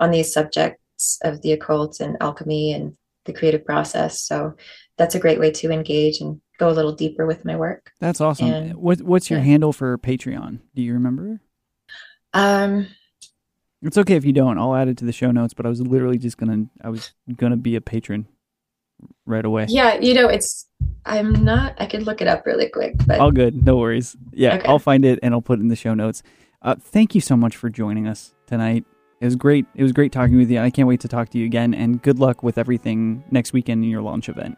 on 0.00 0.10
these 0.10 0.32
subjects 0.32 1.18
of 1.22 1.42
the 1.42 1.52
occult 1.52 2.00
and 2.00 2.16
alchemy 2.20 2.72
and 2.72 2.96
the 3.24 3.32
creative 3.32 3.64
process. 3.64 4.20
So 4.22 4.54
that's 4.96 5.14
a 5.14 5.18
great 5.20 5.38
way 5.40 5.50
to 5.52 5.70
engage 5.70 6.20
and 6.20 6.40
go 6.58 6.68
a 6.68 6.72
little 6.72 6.92
deeper 6.92 7.26
with 7.26 7.44
my 7.44 7.56
work. 7.56 7.92
That's 8.00 8.20
awesome. 8.20 8.50
and- 8.50 8.74
what 8.76 9.00
What's 9.02 9.30
your 9.30 9.38
yeah. 9.40 9.44
handle 9.46 9.72
for 9.72 9.96
Patreon? 9.98 10.60
Do 10.74 10.82
you 10.82 10.92
remember? 10.94 11.40
Um, 12.32 12.86
It's 13.82 13.96
okay 13.98 14.14
if 14.16 14.24
you 14.24 14.32
don't. 14.32 14.58
I'll 14.58 14.74
add 14.74 14.88
it 14.88 14.98
to 14.98 15.04
the 15.04 15.12
show 15.12 15.30
notes. 15.30 15.54
But 15.54 15.66
I 15.66 15.68
was 15.70 15.80
literally 15.80 16.18
just 16.18 16.36
gonna 16.36 16.66
I 16.84 16.90
was 16.90 17.12
gonna 17.36 17.56
be 17.56 17.76
a 17.76 17.80
patron 17.80 18.26
right 19.24 19.44
away. 19.44 19.64
yeah, 19.70 19.94
you 19.98 20.12
know, 20.12 20.28
it's, 20.28 20.66
I'm 21.06 21.32
not, 21.44 21.74
I 21.80 21.86
could 21.86 22.02
look 22.02 22.20
it 22.20 22.28
up 22.28 22.44
really 22.44 22.68
quick, 22.68 22.96
but 23.06 23.18
All 23.18 23.30
good. 23.30 23.64
No 23.64 23.78
worries. 23.78 24.14
Yeah, 24.32 24.56
Okay. 24.56 24.68
I'll 24.68 24.78
find 24.78 25.06
it 25.06 25.18
and 25.22 25.32
I'll 25.32 25.40
put 25.40 25.58
it 25.58 25.62
in 25.62 25.68
the 25.68 25.76
show 25.76 25.94
notes. 25.94 26.22
Uh, 26.60 26.74
thank 26.78 27.14
you 27.14 27.22
so 27.22 27.34
much 27.34 27.56
for 27.56 27.70
joining 27.70 28.06
us 28.06 28.34
tonight. 28.46 28.84
It 29.20 29.26
was 29.26 29.36
great. 29.36 29.66
It 29.74 29.82
was 29.82 29.92
great 29.92 30.12
talking 30.12 30.36
with 30.38 30.50
you. 30.50 30.58
I 30.60 30.70
can't 30.70 30.88
wait 30.88 31.00
to 31.00 31.08
talk 31.08 31.28
to 31.30 31.38
you 31.38 31.44
again. 31.44 31.74
And 31.74 32.00
good 32.00 32.18
luck 32.18 32.42
with 32.42 32.56
everything 32.56 33.22
next 33.30 33.52
weekend 33.52 33.84
in 33.84 33.90
your 33.90 34.00
launch 34.02 34.28
event. 34.28 34.56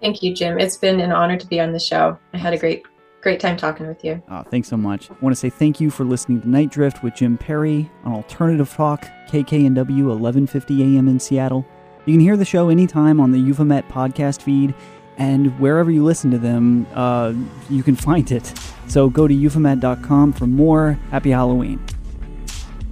thank 0.00 0.22
you, 0.22 0.34
Jim. 0.34 0.58
It's 0.60 0.76
been 0.76 1.00
an 1.00 1.12
honor 1.12 1.36
to 1.36 1.46
be 1.46 1.60
on 1.60 1.72
the 1.72 1.80
show. 1.80 2.18
I 2.32 2.38
had 2.38 2.52
a 2.52 2.58
great, 2.58 2.84
great 3.20 3.40
time 3.40 3.56
talking 3.56 3.86
with 3.88 4.04
you. 4.04 4.22
Uh, 4.28 4.42
thanks 4.44 4.68
so 4.68 4.76
much. 4.76 5.10
I 5.10 5.14
want 5.20 5.34
to 5.34 5.40
say 5.40 5.48
thank 5.50 5.80
you 5.80 5.90
for 5.90 6.04
listening 6.04 6.40
to 6.42 6.48
Nite 6.48 6.70
Drift 6.70 7.02
with 7.02 7.14
Jim 7.14 7.36
Perry 7.38 7.90
on 8.04 8.12
Alternative 8.12 8.70
Talk, 8.70 9.06
KKNW 9.28 10.04
1150 10.06 10.82
AM 10.82 11.08
in 11.08 11.18
Seattle. 11.18 11.66
You 12.06 12.12
can 12.12 12.20
hear 12.20 12.36
the 12.36 12.44
show 12.44 12.68
anytime 12.68 13.18
on 13.18 13.32
the 13.32 13.38
Euphomet 13.38 13.88
podcast 13.88 14.42
feed, 14.42 14.74
and 15.16 15.58
wherever 15.58 15.90
you 15.90 16.04
listen 16.04 16.30
to 16.32 16.38
them, 16.38 16.86
uh, 16.94 17.32
you 17.70 17.82
can 17.82 17.96
find 17.96 18.30
it. 18.30 18.52
So 18.88 19.08
go 19.08 19.26
to 19.26 19.34
euphomet.com 19.34 20.34
for 20.34 20.46
more. 20.46 20.98
Happy 21.10 21.30
Halloween. 21.30 21.84